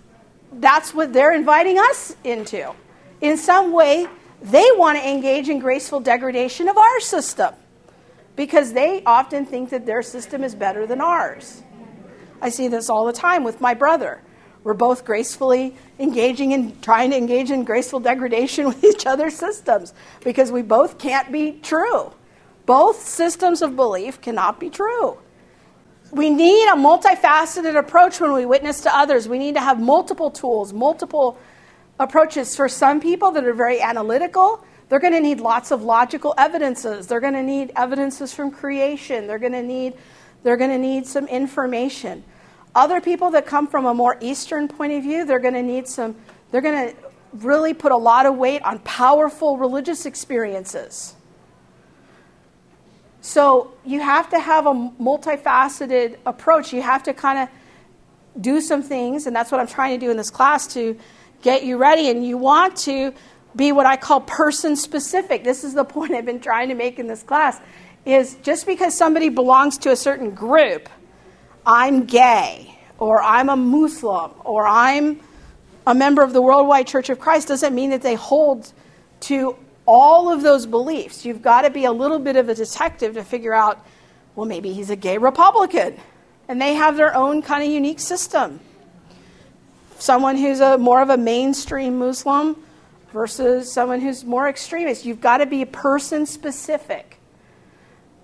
that's 0.53 0.95
what 0.95 1.13
they're 1.13 1.35
inviting 1.35 1.81
us 1.81 2.15
into. 2.23 2.75
In 3.21 3.37
some 3.37 3.73
way, 3.73 4.07
they 4.41 4.69
want 4.77 4.99
to 4.99 5.09
engage 5.09 5.49
in 5.49 5.59
graceful 5.59 5.99
degradation 5.99 6.69
of 6.69 6.79
our 6.79 7.01
system 7.01 7.55
because 8.37 8.73
they 8.73 9.03
often 9.05 9.47
think 9.47 9.71
that 9.71 9.87
their 9.87 10.03
system 10.03 10.43
is 10.43 10.55
better 10.55 10.87
than 10.87 11.01
ours. 11.01 11.63
I 12.41 12.49
see 12.49 12.69
this 12.69 12.91
all 12.91 13.07
the 13.07 13.13
time 13.13 13.45
with 13.45 13.61
my 13.61 13.75
brother. 13.75 14.21
We're 14.65 14.75
both 14.75 15.05
gracefully 15.05 15.77
engaging 15.99 16.53
in 16.53 16.81
trying 16.81 17.11
to 17.11 17.17
engage 17.17 17.51
in 17.51 17.65
graceful 17.65 18.01
degradation 18.01 18.67
with 18.69 18.83
each 18.85 19.07
other's 19.07 19.37
systems 19.37 19.93
because 20.25 20.53
we 20.53 20.63
both 20.63 20.99
can't 20.99 21.31
be 21.33 21.53
true. 21.63 22.13
Both 22.65 23.03
systems 23.03 23.61
of 23.61 23.75
belief 23.75 24.21
cannot 24.21 24.61
be 24.61 24.71
true. 24.71 25.19
We 26.13 26.31
need 26.31 26.69
a 26.69 26.77
multifaceted 26.77 27.77
approach 27.77 28.21
when 28.21 28.33
we 28.33 28.45
witness 28.45 28.83
to 28.83 28.97
others. 28.97 29.27
We 29.27 29.39
need 29.39 29.55
to 29.55 29.61
have 29.61 29.81
multiple 29.81 30.31
tools, 30.31 30.73
multiple 30.73 31.39
approaches. 31.99 32.55
For 32.55 32.69
some 32.69 33.01
people 33.01 33.31
that 33.33 33.45
are 33.45 33.55
very 33.55 33.81
analytical, 33.81 34.63
they're 34.93 35.01
going 35.01 35.15
to 35.15 35.21
need 35.21 35.41
lots 35.41 35.71
of 35.71 35.83
logical 35.83 36.35
evidences. 36.37 37.07
They're 37.07 37.19
going 37.19 37.33
to 37.33 37.43
need 37.43 37.73
evidences 37.77 38.35
from 38.35 38.51
creation. 38.51 39.27
They're 39.27 39.39
going 39.39 39.55
to 39.55 39.63
need 39.63 39.95
they're 40.43 40.59
going 40.59 40.69
to 40.69 40.77
need 40.77 41.07
some 41.07 41.27
information. 41.29 42.23
Other 42.75 43.01
people 43.01 43.31
that 43.31 43.47
come 43.47 43.69
from 43.69 43.87
a 43.87 43.95
more 43.95 44.19
eastern 44.21 44.69
point 44.69 44.93
of 44.93 45.03
view, 45.03 45.25
they're 45.25 45.39
going 45.39 45.55
to 45.55 45.63
need 45.63 45.89
some 45.89 46.15
they're 46.51 46.61
going 46.61 46.91
to 46.91 46.97
really 47.33 47.73
put 47.73 47.91
a 47.91 47.97
lot 47.97 48.27
of 48.27 48.37
weight 48.37 48.61
on 48.65 48.81
powerful 48.81 49.57
religious 49.57 50.05
experiences. 50.05 51.15
So 53.23 53.73
you 53.87 54.01
have 54.01 54.29
to 54.29 54.39
have 54.39 54.67
a 54.67 54.75
multifaceted 54.75 56.19
approach. 56.27 56.71
You 56.71 56.83
have 56.83 57.03
to 57.05 57.15
kind 57.15 57.39
of 57.39 58.43
do 58.43 58.61
some 58.61 58.83
things, 58.83 59.27
and 59.27 59.35
that's 59.35 59.51
what 59.51 59.59
I'm 59.59 59.67
trying 59.69 59.99
to 59.99 60.05
do 60.05 60.11
in 60.11 60.19
this 60.19 60.29
class 60.29 60.67
to 60.75 60.99
get 61.41 61.65
you 61.65 61.79
ready. 61.79 62.11
And 62.11 62.27
you 62.27 62.37
want 62.37 62.77
to 62.81 63.15
be 63.55 63.73
what 63.73 63.87
I 63.87 63.97
call 63.97 64.21
person 64.21 64.77
specific. 64.77 65.45
This 65.45 65.65
is 65.65 65.75
the 65.75 65.85
point 65.97 66.13
I've 66.13 66.27
been 66.27 66.41
trying 66.41 66.69
to 66.69 66.75
make 66.75 66.99
in 66.99 67.07
this 67.07 67.23
class 67.23 67.61
is 68.05 68.37
just 68.43 68.67
because 68.67 68.97
somebody 68.97 69.29
belongs 69.29 69.79
to 69.79 69.93
a 69.93 69.97
certain 69.97 70.31
group, 70.31 70.89
I'm 71.65 72.05
gay, 72.05 72.79
or 72.99 73.23
I'm 73.23 73.49
a 73.49 73.57
Muslim, 73.57 74.33
or 74.45 74.67
I'm 74.67 75.21
a 75.87 75.95
member 75.95 76.23
of 76.23 76.33
the 76.33 76.43
Worldwide 76.43 76.87
Church 76.87 77.11
of 77.11 77.19
Christ, 77.19 77.49
doesn't 77.49 77.75
mean 77.75 77.91
that 77.91 78.03
they 78.03 78.15
hold 78.15 78.73
to 79.21 79.57
all 79.87 80.33
of 80.33 80.43
those 80.43 80.67
beliefs. 80.67 81.25
You've 81.25 81.43
got 81.43 81.63
to 81.63 81.71
be 81.71 81.85
a 81.85 81.93
little 81.93 82.19
bit 82.19 82.37
of 82.37 82.49
a 82.49 82.55
detective 82.55 83.15
to 83.15 83.25
figure 83.25 83.55
out, 83.55 83.85
well, 84.35 84.47
maybe 84.47 84.73
he's 84.73 84.91
a 84.91 84.97
gay 84.97 85.19
Republican. 85.19 85.99
And 86.49 86.61
they 86.61 86.75
have 86.75 86.97
their 86.97 87.15
own 87.15 87.43
kind 87.43 87.63
of 87.63 87.71
unique 87.71 88.01
system. 88.01 88.61
Someone 89.99 90.37
who's 90.37 90.61
a 90.61 90.79
more 90.79 91.01
of 91.03 91.11
a 91.11 91.17
mainstream 91.17 91.99
Muslim 91.99 92.57
versus 93.13 93.73
someone 93.73 94.01
who's 94.01 94.25
more 94.25 94.49
extremist. 94.49 95.05
You've 95.05 95.21
got 95.21 95.39
to 95.39 95.47
be 95.47 95.65
person 95.65 96.27
specific. 96.27 97.19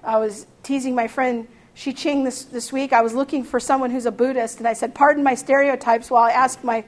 I 0.02 0.18
was 0.18 0.46
teasing 0.62 0.94
my 0.94 1.08
friend 1.08 1.48
Shi 1.74 1.92
Ching 1.92 2.24
this, 2.24 2.44
this 2.44 2.72
week. 2.72 2.92
I 2.92 3.02
was 3.02 3.14
looking 3.14 3.44
for 3.44 3.60
someone 3.60 3.90
who's 3.90 4.06
a 4.06 4.10
Buddhist, 4.12 4.58
and 4.58 4.66
I 4.66 4.72
said, 4.72 4.94
Pardon 4.94 5.22
my 5.22 5.34
stereotypes 5.34 6.10
while 6.10 6.24
I 6.24 6.30
asked 6.30 6.64
my 6.64 6.84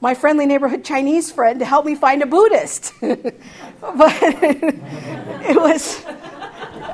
my 0.00 0.14
friendly 0.14 0.46
neighborhood 0.46 0.84
Chinese 0.84 1.32
friend 1.32 1.58
to 1.58 1.64
help 1.64 1.84
me 1.84 1.94
find 1.94 2.22
a 2.22 2.26
Buddhist. 2.26 2.92
but 3.00 3.12
it 3.80 5.56
was, 5.56 6.04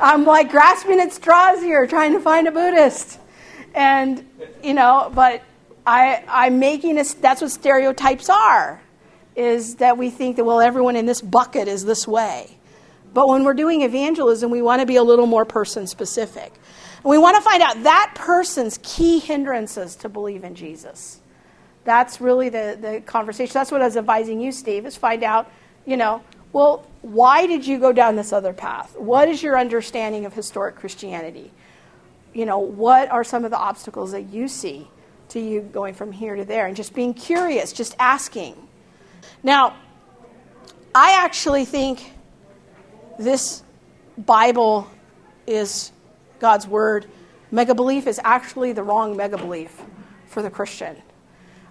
I'm 0.01 0.25
like 0.25 0.51
grasping 0.51 1.01
at 1.01 1.13
straws 1.13 1.61
here, 1.61 1.87
trying 1.87 2.13
to 2.13 2.21
find 2.21 2.49
a 2.49 2.51
Buddhist. 2.51 3.19
And, 3.75 4.27
you 4.63 4.75
know, 4.75 5.11
but 5.15 5.43
I, 5.87 6.25
I'm 6.29 6.59
making 6.59 6.99
a, 6.99 7.05
that's 7.21 7.43
what 7.43 7.51
stereotypes 7.51 8.31
are, 8.31 8.81
is 9.37 9.77
that 9.77 9.99
we 9.99 10.11
think 10.11 10.37
that, 10.37 10.45
well, 10.45 10.61
everyone 10.61 10.97
in 10.97 11.07
this 11.07 11.21
bucket 11.21 11.69
is 11.69 11.85
this 11.85 12.07
way. 12.07 12.57
But 13.13 13.29
when 13.29 13.45
we're 13.45 13.55
doing 13.55 13.83
evangelism, 13.83 14.51
we 14.51 14.63
want 14.63 14.81
to 14.81 14.87
be 14.87 14.97
a 14.97 15.03
little 15.03 15.27
more 15.27 15.45
person 15.45 15.87
specific. 15.87 16.53
And 16.97 17.05
we 17.05 17.19
want 17.19 17.37
to 17.37 17.43
find 17.43 17.63
out 17.63 17.83
that 17.85 18.13
person's 18.15 18.79
key 18.83 19.19
hindrances 19.19 19.97
to 19.97 20.09
believe 20.09 20.43
in 20.45 20.55
Jesus. 20.55 21.21
That's 21.85 22.21
really 22.21 22.49
the, 22.49 22.79
the 22.81 23.03
conversation. 23.03 23.53
That's 23.53 23.71
what 23.71 23.83
I 23.83 23.85
was 23.85 23.97
advising 23.97 24.41
you, 24.41 24.53
Steve, 24.53 24.87
is 24.87 24.97
find 24.97 25.23
out, 25.23 25.51
you 25.85 25.97
know, 25.97 26.23
well, 26.53 26.87
why 27.03 27.47
did 27.47 27.67
you 27.67 27.79
go 27.79 27.93
down 27.93 28.17
this 28.17 28.33
other 28.33 28.53
path? 28.53 28.97
What 28.97 29.29
is 29.29 29.43
your 29.43 29.59
understanding 29.59 30.25
of 30.25 30.33
historic 30.33 30.77
Christianity? 30.77 31.53
You 32.33 32.47
know, 32.47 32.59
what 32.59 33.11
are 33.11 33.23
some 33.23 33.45
of 33.45 33.51
the 33.51 33.59
obstacles 33.59 34.13
that 34.13 34.31
you 34.31 34.49
see 34.49 34.89
to 35.31 35.41
you 35.41 35.61
going 35.61 35.95
from 35.95 36.11
here 36.11 36.37
to 36.37 36.45
there? 36.45 36.67
And 36.67 36.77
just 36.77 36.95
being 36.95 37.13
curious, 37.13 37.73
just 37.73 37.95
asking. 37.99 38.57
Now, 39.45 39.77
I 40.95 41.23
actually 41.23 41.67
think 41.67 42.13
this 43.19 43.63
Bible 44.17 44.89
is 45.47 45.93
God's 46.39 46.67
Word. 46.67 47.05
Mega 47.51 47.75
belief 47.75 48.07
is 48.07 48.19
actually 48.25 48.73
the 48.73 48.83
wrong 48.83 49.19
mega 49.19 49.37
belief 49.37 49.83
for 50.25 50.41
the 50.41 50.49
Christian. 50.49 50.97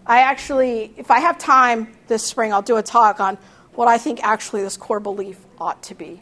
I 0.05 0.19
actually, 0.19 0.93
if 0.97 1.09
I 1.09 1.19
have 1.21 1.39
time 1.39 1.97
this 2.05 2.23
spring, 2.23 2.53
I'll 2.53 2.61
do 2.61 2.77
a 2.77 2.83
talk 2.83 3.19
on 3.19 3.39
what 3.73 3.87
I 3.87 3.97
think 3.97 4.23
actually 4.23 4.61
this 4.61 4.77
core 4.77 4.99
belief 4.99 5.43
ought 5.57 5.81
to 5.83 5.95
be. 5.95 6.21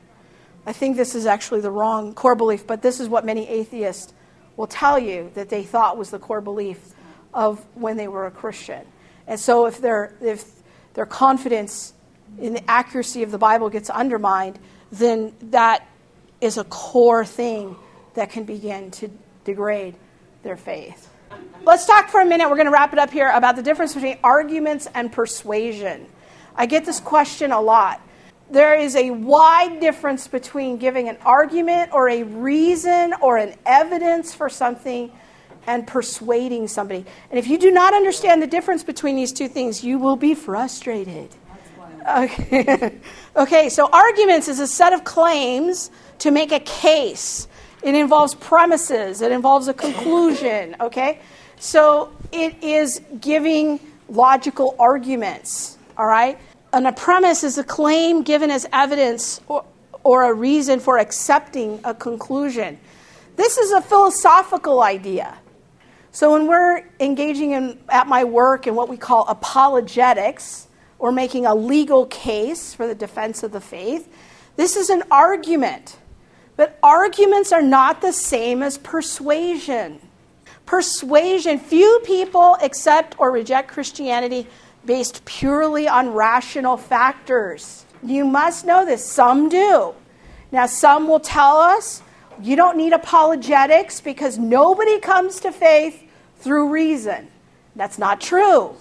I 0.66 0.72
think 0.72 0.96
this 0.96 1.16
is 1.16 1.26
actually 1.26 1.60
the 1.60 1.72
wrong 1.72 2.14
core 2.14 2.36
belief, 2.36 2.66
but 2.66 2.82
this 2.82 3.02
is 3.02 3.10
what 3.10 3.26
many 3.26 3.46
atheists 3.50 4.14
will 4.56 4.68
tell 4.68 4.98
you 4.98 5.32
that 5.34 5.50
they 5.50 5.64
thought 5.64 5.98
was 5.98 6.12
the 6.12 6.20
core 6.20 6.40
belief 6.40 6.94
of 7.34 7.60
when 7.76 7.98
they 7.98 8.08
were 8.08 8.26
a 8.26 8.32
Christian. 8.32 8.86
And 9.28 9.38
so 9.38 9.66
if 9.66 9.82
their, 9.82 10.16
if 10.22 10.61
their 10.94 11.06
confidence 11.06 11.94
in 12.40 12.54
the 12.54 12.70
accuracy 12.70 13.24
of 13.24 13.32
the 13.32 13.38
Bible 13.38 13.70
gets 13.70 13.90
undermined, 13.90 14.60
then 14.92 15.34
that 15.52 15.88
is 16.40 16.58
a 16.58 16.64
core 16.66 17.26
thing 17.26 17.76
that 18.14 18.30
can 18.30 18.44
begin 18.44 18.92
to 18.92 19.10
degrade 19.44 19.96
their 20.44 20.58
faith. 20.58 21.10
Let's 21.64 21.86
talk 21.86 22.10
for 22.10 22.22
a 22.22 22.26
minute. 22.26 22.50
We're 22.50 22.56
going 22.56 22.66
to 22.66 22.72
wrap 22.72 22.94
it 22.94 23.00
up 23.00 23.12
here 23.12 23.30
about 23.30 23.56
the 23.56 23.64
difference 23.64 23.94
between 23.94 24.18
arguments 24.24 24.88
and 24.94 25.12
persuasion. 25.12 26.08
I 26.56 26.66
get 26.66 26.86
this 26.86 27.00
question 27.00 27.52
a 27.52 27.62
lot. 27.62 28.02
There 28.50 28.76
is 28.76 28.96
a 28.96 29.12
wide 29.12 29.80
difference 29.80 30.28
between 30.28 30.78
giving 30.78 31.08
an 31.08 31.18
argument 31.24 31.94
or 31.94 32.10
a 32.10 32.24
reason 32.24 33.14
or 33.22 33.38
an 33.38 33.56
evidence 33.66 34.34
for 34.34 34.50
something 34.50 35.12
and 35.68 35.86
persuading 35.86 36.68
somebody. 36.68 37.06
And 37.30 37.40
if 37.40 37.48
you 37.48 37.58
do 37.58 37.72
not 37.72 37.94
understand 37.94 38.42
the 38.42 38.48
difference 38.48 38.84
between 38.84 39.16
these 39.16 39.32
two 39.32 39.48
things, 39.48 39.84
you 39.84 40.00
will 40.00 40.16
be 40.16 40.34
frustrated. 40.34 41.30
Okay. 42.10 43.00
okay, 43.36 43.70
so 43.70 43.90
arguments 43.92 44.48
is 44.48 44.60
a 44.60 44.68
set 44.68 44.94
of 44.94 45.04
claims 45.04 45.92
to 46.20 46.32
make 46.32 46.52
a 46.52 46.60
case. 46.60 47.48
It 47.84 47.96
involves 47.96 48.36
premises, 48.36 49.22
it 49.22 49.32
involves 49.32 49.68
a 49.68 49.74
conclusion, 49.74 50.76
okay? 50.80 51.20
So 51.58 52.12
it 52.32 52.64
is 52.64 53.02
giving 53.20 53.80
logical 54.08 54.76
arguments, 54.80 55.78
all 55.98 56.06
right? 56.06 56.38
And 56.74 56.88
a 56.88 56.92
premise 56.92 57.44
is 57.44 57.58
a 57.58 57.64
claim 57.64 58.24
given 58.24 58.52
as 58.52 58.68
evidence 58.72 59.42
or, 59.48 59.66
or 60.04 60.30
a 60.30 60.34
reason 60.34 60.80
for 60.80 60.98
accepting 61.00 61.80
a 61.84 61.94
conclusion. 61.94 62.80
This 63.36 63.58
is 63.58 63.72
a 63.72 63.82
philosophical 63.82 64.84
idea. 64.84 65.38
So 66.12 66.34
when 66.34 66.48
we're 66.48 66.84
engaging 67.00 67.52
in, 67.52 67.80
at 67.90 68.08
my 68.08 68.24
work 68.24 68.68
in 68.68 68.76
what 68.76 68.90
we 68.90 68.98
call 68.98 69.26
apologetics, 69.28 70.68
or 71.00 71.12
making 71.12 71.46
a 71.48 71.56
legal 71.56 72.06
case 72.06 72.74
for 72.74 72.86
the 72.86 72.94
defense 72.94 73.42
of 73.42 73.52
the 73.52 73.62
faith, 73.62 74.08
this 74.56 74.76
is 74.76 74.90
an 74.90 75.04
argument. 75.10 75.98
But 76.58 76.78
arguments 76.84 77.52
are 77.52 77.62
not 77.62 78.02
the 78.02 78.14
same 78.14 78.62
as 78.62 78.78
persuasion 78.78 80.00
persuasion. 80.72 81.60
Few 81.60 82.00
people 82.06 82.56
accept 82.64 83.16
or 83.20 83.30
reject 83.30 83.68
Christianity 83.70 84.48
based 84.86 85.26
purely 85.26 85.86
on 85.86 86.14
rational 86.14 86.78
factors. 86.78 87.86
You 88.02 88.24
must 88.24 88.66
know 88.66 88.86
this. 88.86 89.06
Some 89.06 89.50
do. 89.50 89.94
Now, 90.50 90.66
some 90.66 91.10
will 91.10 91.20
tell 91.20 91.58
us 91.58 92.02
you 92.42 92.56
don't 92.56 92.78
need 92.78 92.94
apologetics 92.94 94.02
because 94.02 94.38
nobody 94.38 95.00
comes 95.00 95.40
to 95.42 95.52
faith 95.52 96.04
through 96.38 96.70
reason. 96.70 97.28
That's 97.76 97.98
not 97.98 98.20
true. 98.20 98.76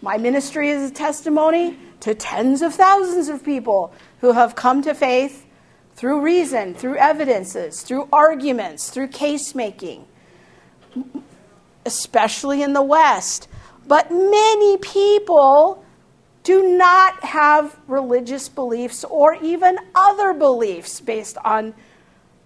My 0.00 0.18
ministry 0.18 0.70
is 0.70 0.90
a 0.90 0.94
testimony 0.94 1.78
to 2.00 2.14
tens 2.14 2.62
of 2.62 2.74
thousands 2.74 3.28
of 3.28 3.44
people 3.44 3.92
who 4.20 4.32
have 4.32 4.56
come 4.56 4.82
to 4.82 4.94
faith 4.94 5.46
through 5.94 6.20
reason, 6.20 6.74
through 6.74 6.96
evidences, 6.96 7.82
through 7.82 8.08
arguments, 8.12 8.90
through 8.90 9.08
case 9.08 9.54
making 9.54 10.06
especially 11.84 12.62
in 12.62 12.72
the 12.72 12.82
West. 12.82 13.48
But 13.86 14.10
many 14.10 14.76
people 14.78 15.84
do 16.44 16.76
not 16.76 17.22
have 17.24 17.78
religious 17.86 18.48
beliefs 18.48 19.04
or 19.04 19.34
even 19.42 19.78
other 19.94 20.32
beliefs 20.32 21.00
based 21.00 21.36
on 21.44 21.74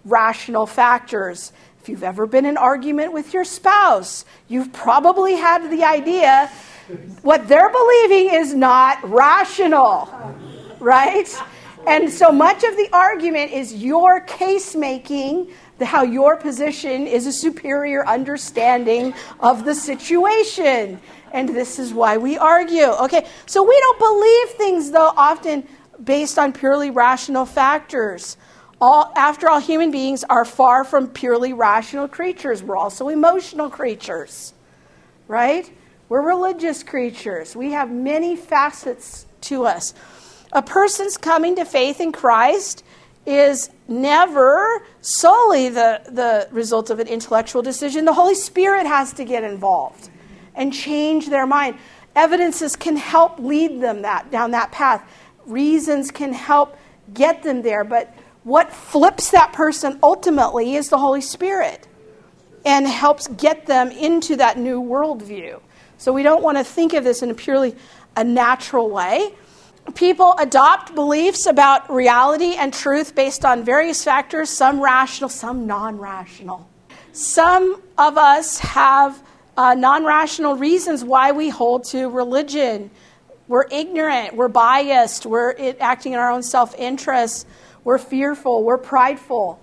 rational 0.07 0.67
factors. 0.67 1.53
If 1.83 1.89
you've 1.89 2.03
ever 2.03 2.27
been 2.27 2.45
in 2.45 2.53
an 2.53 2.57
argument 2.57 3.13
with 3.13 3.35
your 3.35 3.45
spouse, 3.45 4.25
you've 4.49 4.73
probably 4.73 5.37
had 5.37 5.71
the 5.71 5.85
idea 5.85 6.51
what 7.23 7.49
they're 7.49 7.71
believing 7.71 8.35
is 8.35 8.55
not 8.55 8.99
rational, 9.09 10.09
right? 10.79 11.29
And 11.87 12.11
so 12.11 12.33
much 12.33 12.65
of 12.65 12.77
the 12.77 12.89
argument 12.93 13.53
is 13.53 13.75
your 13.75 14.21
case 14.21 14.75
making 14.75 15.53
how 15.81 16.03
your 16.03 16.37
position 16.37 17.07
is 17.07 17.27
a 17.27 17.33
superior 17.33 18.07
understanding 18.07 19.15
of 19.41 19.65
the 19.65 19.75
situation. 19.75 21.01
And 21.33 21.49
this 21.49 21.79
is 21.79 21.93
why 21.93 22.17
we 22.17 22.39
argue. 22.39 22.87
Okay, 22.87 23.27
so 23.47 23.63
we 23.63 23.79
don't 23.79 23.99
believe 23.99 24.49
things, 24.57 24.91
though, 24.91 25.13
often 25.17 25.67
based 26.03 26.39
on 26.39 26.53
purely 26.53 26.91
rational 26.91 27.45
factors. 27.45 28.37
All, 28.81 29.11
after 29.17 29.49
all, 29.49 29.59
human 29.59 29.91
beings 29.91 30.23
are 30.25 30.45
far 30.45 30.85
from 30.85 31.09
purely 31.09 31.53
rational 31.53 32.09
creatures. 32.09 32.63
We're 32.63 32.77
also 32.77 33.09
emotional 33.09 33.71
creatures, 33.71 34.53
right? 35.29 35.71
We're 36.09 36.23
religious 36.23 36.83
creatures. 36.83 37.57
We 37.57 37.73
have 37.73 37.91
many 37.91 38.37
facets 38.37 39.27
to 39.43 39.65
us. 39.65 39.95
A 40.53 40.63
person's 40.63 41.17
coming 41.17 41.57
to 41.57 41.65
faith 41.65 42.01
in 42.01 42.13
Christ 42.13 42.85
is 43.25 43.71
never 43.89 44.87
solely 45.01 45.69
the, 45.69 46.03
the 46.09 46.49
result 46.53 46.91
of 46.91 47.01
an 47.01 47.09
intellectual 47.09 47.63
decision. 47.63 48.05
The 48.05 48.13
Holy 48.13 48.35
Spirit 48.35 48.87
has 48.87 49.13
to 49.15 49.25
get 49.25 49.43
involved 49.43 50.11
and 50.55 50.73
change 50.73 51.29
their 51.29 51.47
mind. 51.47 51.77
Evidences 52.15 52.77
can 52.77 52.97
help 52.97 53.39
lead 53.39 53.81
them 53.81 54.03
that, 54.03 54.31
down 54.31 54.53
that 54.53 54.71
path. 54.71 55.03
Reasons 55.45 56.11
can 56.11 56.33
help 56.33 56.77
get 57.13 57.43
them 57.43 57.63
there. 57.63 57.83
But 57.85 58.15
what 58.47 58.73
flips 58.73 59.33
that 59.33 59.53
person 59.53 59.99
ultimately 60.05 60.77
is 60.77 60.89
the 60.89 60.99
Holy 60.99 61.21
Spirit 61.21 61.89
and 62.65 62.87
helps 62.87 63.27
get 63.27 63.67
them 63.67 63.91
into 63.91 64.37
that 64.37 64.57
new 64.57 64.81
worldview. 64.81 65.61
So 65.99 66.13
we 66.13 66.23
don't 66.23 66.45
want 66.45 66.57
to 66.57 66.63
think 66.63 66.93
of 66.93 67.03
this 67.03 67.25
in 67.25 67.31
a 67.33 67.35
purely 67.35 67.75
a 68.17 68.23
natural 68.23 68.89
way. 68.89 69.35
People 69.97 70.37
adopt 70.39 70.95
beliefs 70.95 71.47
about 71.47 71.93
reality 71.93 72.55
and 72.55 72.73
truth 72.73 73.17
based 73.17 73.45
on 73.45 73.65
various 73.65 74.05
factors, 74.05 74.49
some 74.49 74.81
rational, 74.81 75.29
some 75.29 75.67
non 75.67 75.99
rational. 75.99 76.71
Some 77.11 77.83
of 77.99 78.17
us 78.17 78.61
have 78.61 79.21
uh, 79.57 79.75
non 79.75 80.05
rational 80.05 80.55
reasons 80.55 81.03
why 81.03 81.33
we 81.33 81.49
hold 81.49 81.83
to 81.87 82.09
religion. 82.09 82.93
We're 83.49 83.67
ignorant, 83.73 84.37
we're 84.37 84.47
biased, 84.47 85.27
we're 85.27 85.75
acting 85.81 86.13
in 86.13 86.21
our 86.21 86.31
own 86.31 86.45
self 86.45 86.77
interest, 86.79 87.49
we're 87.87 87.99
fearful, 87.99 88.65
we're 88.65 88.79
prideful. 88.79 89.63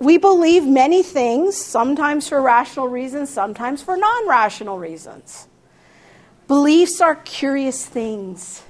We 0.00 0.18
believe 0.18 0.64
many 0.64 1.02
things, 1.02 1.56
sometimes 1.56 2.28
for 2.28 2.40
rational 2.40 2.86
reasons, 2.86 3.28
sometimes 3.28 3.82
for 3.82 3.96
non 3.96 4.28
rational 4.28 4.78
reasons. 4.78 5.48
Beliefs 6.46 7.00
are 7.00 7.16
curious 7.16 7.84
things, 7.84 8.62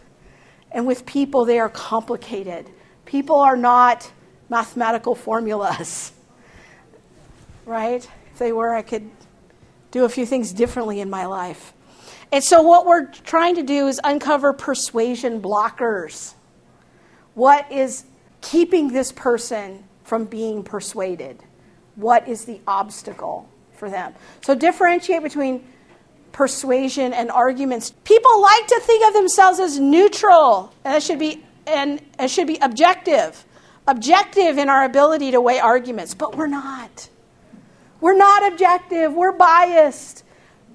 and 0.73 0.87
with 0.87 1.05
people, 1.05 1.45
they 1.45 1.59
are 1.59 1.69
complicated. 1.69 2.71
People 3.05 3.39
are 3.39 3.55
not 3.55 4.11
mathematical 4.49 5.15
formulas, 5.15 6.13
right? 7.67 8.09
If 8.33 8.39
they 8.39 8.53
were, 8.53 8.75
I 8.75 8.81
could 8.81 9.11
do 9.91 10.07
a 10.07 10.09
few 10.09 10.25
things 10.25 10.55
differently 10.55 11.01
in 11.01 11.11
my 11.11 11.27
life. 11.27 11.75
And 12.33 12.43
so, 12.43 12.63
what 12.63 12.87
we're 12.87 13.09
trying 13.13 13.57
to 13.57 13.63
do 13.63 13.89
is 13.89 14.01
uncover 14.03 14.55
persuasion 14.55 15.43
blockers. 15.43 16.33
What 17.35 17.71
is 17.71 18.05
keeping 18.41 18.89
this 18.93 19.12
person 19.12 19.84
from 20.05 20.24
being 20.24 20.62
persuaded? 20.62 21.43
What 21.97 22.28
is 22.28 22.45
the 22.45 22.61
obstacle 22.66 23.49
for 23.72 23.91
them? 23.91 24.14
So 24.43 24.55
differentiate 24.55 25.22
between 25.22 25.66
persuasion 26.32 27.12
and 27.12 27.30
arguments. 27.30 27.93
People 28.05 28.41
like 28.41 28.66
to 28.68 28.80
think 28.80 29.07
of 29.09 29.14
themselves 29.14 29.59
as 29.59 29.78
neutral, 29.78 30.72
and 30.84 30.95
it 30.95 31.03
should 31.03 31.18
be 31.18 31.45
and 31.66 32.01
it 32.18 32.30
should 32.30 32.47
be 32.47 32.59
objective. 32.62 33.45
Objective 33.86 34.59
in 34.59 34.68
our 34.68 34.84
ability 34.84 35.30
to 35.32 35.41
weigh 35.41 35.61
arguments, 35.61 36.14
but 36.14 36.36
we're 36.36 36.47
not. 36.47 37.09
We're 38.01 38.16
not 38.16 38.53
objective. 38.53 39.12
We're 39.12 39.36
biased. 39.36 40.24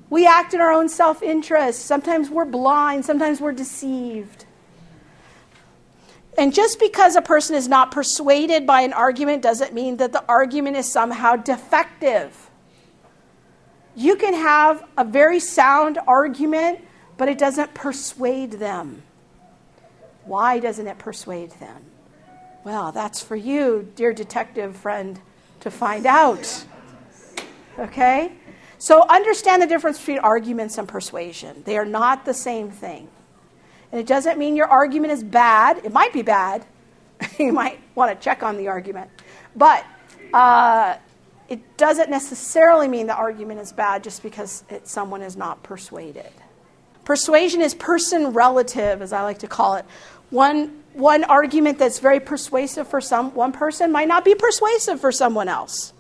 We 0.10 0.28
act 0.28 0.54
in 0.54 0.62
our 0.62 0.72
own 0.72 0.90
self 0.90 1.24
interest. 1.24 1.86
Sometimes 1.86 2.30
we're 2.30 2.46
blind. 2.46 3.06
Sometimes 3.06 3.40
we're 3.40 3.54
deceived. 3.54 4.46
And 6.38 6.54
just 6.54 6.80
because 6.80 7.16
a 7.16 7.22
person 7.22 7.56
is 7.56 7.68
not 7.68 7.92
persuaded 7.92 8.66
by 8.66 8.82
an 8.82 8.94
argument 8.94 9.44
doesn't 9.44 9.74
mean 9.74 9.98
that 9.98 10.12
the 10.14 10.24
argument 10.28 10.78
is 10.78 10.92
somehow 10.92 11.36
defective. 11.36 12.50
You 13.96 14.16
can 14.16 14.34
have 14.34 14.84
a 14.98 15.04
very 15.04 15.40
sound 15.40 16.00
argument, 16.08 16.84
but 17.18 17.30
it 17.30 17.38
doesn't 17.38 17.74
persuade 17.76 18.54
them. 18.54 19.04
Why 20.26 20.60
doesn't 20.60 20.88
it 20.88 20.98
persuade 20.98 21.52
them? 21.52 21.84
Well, 22.64 22.92
that's 22.92 23.22
for 23.22 23.36
you, 23.36 23.92
dear 23.96 24.14
detective 24.14 24.76
friend, 24.76 25.20
to 25.60 25.70
find 25.70 26.06
out. 26.06 26.66
Okay? 27.78 28.32
So 28.80 29.06
understand 29.08 29.62
the 29.62 29.68
difference 29.68 30.00
between 30.00 30.20
arguments 30.20 30.78
and 30.78 30.88
persuasion. 30.88 31.62
They 31.66 31.78
are 31.78 31.86
not 31.86 32.26
the 32.26 32.34
same 32.34 32.72
thing. 32.72 33.10
And 33.94 34.00
it 34.00 34.08
doesn't 34.08 34.40
mean 34.40 34.56
your 34.56 34.66
argument 34.66 35.14
is 35.14 35.24
bad. 35.24 35.86
It 35.86 35.94
might 35.94 36.12
be 36.14 36.24
bad. 36.24 36.66
you 37.38 37.54
might 37.54 37.80
want 37.94 38.10
to 38.10 38.24
check 38.24 38.42
on 38.42 38.58
the 38.58 38.68
argument. 38.68 39.12
But 39.56 39.86
uh, 40.34 40.96
it 41.48 41.78
doesn't 41.78 42.10
necessarily 42.10 42.88
mean 42.88 43.06
the 43.06 43.16
argument 43.16 43.60
is 43.60 43.72
bad 43.72 44.04
just 44.04 44.24
because 44.24 44.64
it, 44.68 44.88
someone 44.88 45.22
is 45.22 45.38
not 45.38 45.62
persuaded. 45.62 46.32
Persuasion 47.06 47.62
is 47.62 47.76
person 47.76 48.30
relative, 48.34 49.04
as 49.04 49.14
I 49.14 49.22
like 49.22 49.38
to 49.40 49.48
call 49.48 49.76
it. 49.76 49.86
One, 50.32 50.82
one 50.94 51.24
argument 51.26 51.78
that's 51.78 52.00
very 52.00 52.20
persuasive 52.20 52.88
for 52.88 53.00
some 53.00 53.30
one 53.36 53.52
person 53.52 53.92
might 53.92 54.08
not 54.08 54.26
be 54.26 54.34
persuasive 54.34 55.02
for 55.02 55.12
someone 55.12 55.48
else. 55.48 55.94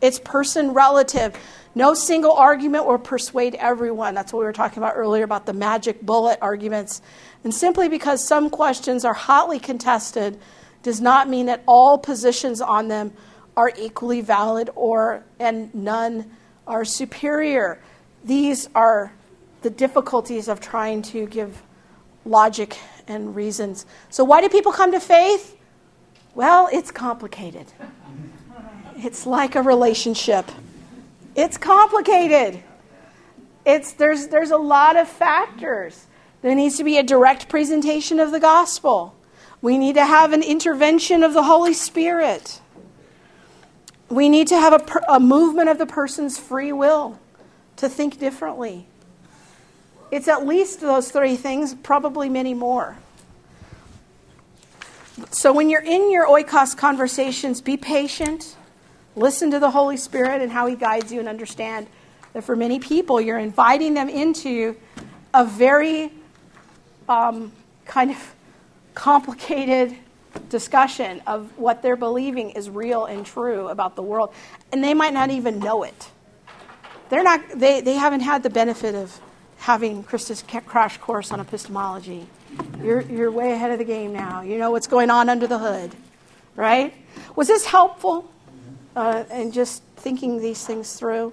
It's 0.00 0.20
person 0.20 0.74
relative. 0.74 1.36
No 1.74 1.94
single 1.94 2.32
argument 2.32 2.86
will 2.86 2.98
persuade 2.98 3.54
everyone. 3.54 4.14
That's 4.14 4.32
what 4.32 4.40
we 4.40 4.44
were 4.44 4.52
talking 4.52 4.78
about 4.82 4.94
earlier 4.94 5.24
about 5.24 5.46
the 5.46 5.54
magic 5.54 6.02
bullet 6.02 6.38
arguments. 6.42 7.00
And 7.44 7.52
simply 7.52 7.88
because 7.88 8.26
some 8.26 8.50
questions 8.50 9.04
are 9.04 9.14
hotly 9.14 9.58
contested 9.58 10.38
does 10.82 11.00
not 11.00 11.28
mean 11.28 11.46
that 11.46 11.62
all 11.66 11.98
positions 11.98 12.60
on 12.60 12.88
them 12.88 13.12
are 13.56 13.72
equally 13.78 14.20
valid 14.20 14.70
or 14.74 15.24
and 15.38 15.74
none 15.74 16.30
are 16.66 16.84
superior. 16.84 17.80
These 18.24 18.68
are 18.74 19.12
the 19.62 19.70
difficulties 19.70 20.48
of 20.48 20.60
trying 20.60 21.02
to 21.02 21.26
give 21.26 21.62
logic 22.24 22.78
and 23.08 23.34
reasons. 23.34 23.86
So 24.10 24.24
why 24.24 24.40
do 24.40 24.48
people 24.48 24.72
come 24.72 24.92
to 24.92 25.00
faith? 25.00 25.56
Well, 26.34 26.68
it's 26.72 26.90
complicated. 26.90 27.66
It's 28.96 29.26
like 29.26 29.54
a 29.54 29.62
relationship. 29.62 30.50
It's 31.34 31.58
complicated. 31.58 32.62
It's, 33.66 33.92
there's, 33.92 34.28
there's 34.28 34.50
a 34.50 34.56
lot 34.56 34.96
of 34.96 35.08
factors. 35.08 36.06
There 36.42 36.54
needs 36.54 36.76
to 36.76 36.84
be 36.84 36.98
a 36.98 37.02
direct 37.02 37.48
presentation 37.48 38.20
of 38.20 38.30
the 38.30 38.40
gospel. 38.40 39.14
We 39.60 39.78
need 39.78 39.94
to 39.94 40.04
have 40.04 40.32
an 40.32 40.42
intervention 40.42 41.22
of 41.22 41.34
the 41.34 41.44
Holy 41.44 41.72
Spirit. 41.72 42.60
We 44.08 44.28
need 44.28 44.48
to 44.48 44.58
have 44.58 44.72
a, 44.74 45.14
a 45.14 45.20
movement 45.20 45.68
of 45.68 45.78
the 45.78 45.86
person's 45.86 46.38
free 46.38 46.72
will 46.72 47.18
to 47.76 47.88
think 47.88 48.18
differently. 48.18 48.86
It's 50.10 50.28
at 50.28 50.46
least 50.46 50.80
those 50.80 51.10
three 51.10 51.36
things, 51.36 51.74
probably 51.74 52.28
many 52.28 52.52
more. 52.52 52.98
So 55.30 55.52
when 55.52 55.70
you're 55.70 55.80
in 55.80 56.10
your 56.10 56.26
oikos 56.26 56.76
conversations, 56.76 57.60
be 57.60 57.76
patient 57.76 58.56
Listen 59.14 59.50
to 59.50 59.58
the 59.58 59.70
Holy 59.70 59.96
Spirit 59.96 60.40
and 60.40 60.50
how 60.50 60.66
He 60.66 60.74
guides 60.74 61.12
you, 61.12 61.20
and 61.20 61.28
understand 61.28 61.86
that 62.32 62.44
for 62.44 62.56
many 62.56 62.78
people, 62.78 63.20
you're 63.20 63.38
inviting 63.38 63.94
them 63.94 64.08
into 64.08 64.76
a 65.34 65.44
very 65.44 66.10
um, 67.12 67.52
kind 67.84 68.10
of 68.10 68.34
complicated 68.94 69.94
discussion 70.48 71.22
of 71.26 71.58
what 71.58 71.82
they're 71.82 71.96
believing 71.96 72.50
is 72.50 72.70
real 72.70 73.04
and 73.04 73.26
true 73.26 73.68
about 73.68 73.96
the 73.96 74.02
world, 74.02 74.32
and 74.72 74.82
they 74.82 74.94
might 74.94 75.12
not 75.12 75.30
even 75.30 75.58
know 75.58 75.82
it. 75.82 76.10
They're 77.10 77.22
not. 77.22 77.40
They, 77.54 77.80
they 77.80 77.94
haven't 77.94 78.20
had 78.20 78.42
the 78.42 78.50
benefit 78.50 78.94
of 78.94 79.18
having 79.58 80.02
Krista's 80.02 80.42
crash 80.66 80.96
course 80.98 81.30
on 81.30 81.40
epistemology. 81.40 82.26
You're, 82.82 83.02
you're 83.02 83.30
way 83.30 83.52
ahead 83.52 83.70
of 83.70 83.78
the 83.78 83.84
game 83.84 84.12
now. 84.12 84.42
You 84.42 84.58
know 84.58 84.70
what's 84.70 84.86
going 84.86 85.10
on 85.10 85.28
under 85.28 85.46
the 85.46 85.58
hood, 85.58 85.94
right? 86.56 86.92
Was 87.36 87.48
this 87.48 87.64
helpful? 87.66 88.32
uh, 88.96 89.24
and 89.30 89.52
just 89.52 89.82
thinking 89.96 90.40
these 90.40 90.64
things 90.64 90.94
through 90.94 91.32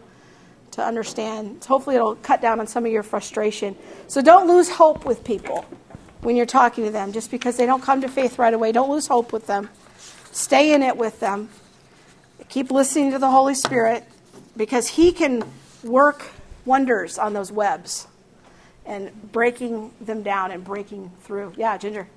to 0.71 0.83
understand. 0.83 1.63
Hopefully, 1.65 1.95
it'll 1.95 2.15
cut 2.15 2.41
down 2.41 2.59
on 2.59 2.67
some 2.67 2.85
of 2.85 2.91
your 2.91 3.03
frustration. 3.03 3.75
So 4.07 4.21
don't 4.21 4.47
lose 4.47 4.69
hope 4.69 5.05
with 5.05 5.23
people 5.23 5.65
when 6.21 6.35
you're 6.35 6.45
talking 6.45 6.85
to 6.85 6.91
them. 6.91 7.11
Just 7.11 7.31
because 7.31 7.57
they 7.57 7.65
don't 7.65 7.81
come 7.81 8.01
to 8.01 8.07
faith 8.07 8.39
right 8.39 8.53
away, 8.53 8.71
don't 8.71 8.89
lose 8.89 9.07
hope 9.07 9.33
with 9.33 9.47
them. 9.47 9.69
Stay 10.31 10.73
in 10.73 10.83
it 10.83 10.97
with 10.97 11.19
them. 11.19 11.49
Keep 12.49 12.71
listening 12.71 13.11
to 13.11 13.19
the 13.19 13.29
Holy 13.29 13.55
Spirit 13.55 14.03
because 14.57 14.87
He 14.87 15.11
can 15.11 15.43
work 15.83 16.31
wonders 16.65 17.17
on 17.17 17.33
those 17.33 17.51
webs 17.51 18.07
and 18.85 19.31
breaking 19.31 19.91
them 20.01 20.23
down 20.23 20.51
and 20.51 20.63
breaking 20.63 21.11
through. 21.21 21.53
Yeah, 21.55 21.77
Ginger. 21.77 22.07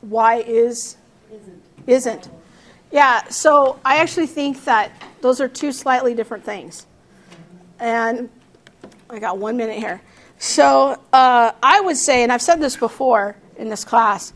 why 0.00 0.36
is 0.36 0.96
isn't. 1.30 1.62
isn't. 1.86 2.28
Yeah, 2.92 3.28
so 3.28 3.78
I 3.84 3.98
actually 3.98 4.26
think 4.26 4.64
that 4.64 4.90
those 5.20 5.40
are 5.40 5.48
two 5.48 5.72
slightly 5.72 6.14
different 6.14 6.44
things. 6.44 6.86
And 7.78 8.28
I 9.08 9.18
got 9.18 9.38
one 9.38 9.56
minute 9.56 9.78
here. 9.78 10.00
So 10.38 11.00
uh, 11.12 11.52
I 11.62 11.80
would 11.80 11.96
say, 11.96 12.22
and 12.22 12.32
I've 12.32 12.42
said 12.42 12.60
this 12.60 12.76
before 12.76 13.36
in 13.56 13.68
this 13.68 13.84
class, 13.84 14.32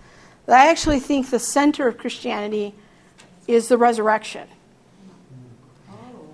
that 0.47 0.61
I 0.61 0.71
actually 0.71 1.01
think 1.01 1.31
the 1.31 1.39
center 1.39 1.89
of 1.89 1.99
Christianity 1.99 2.75
is 3.47 3.69
the 3.69 3.79
resurrection. 3.79 4.47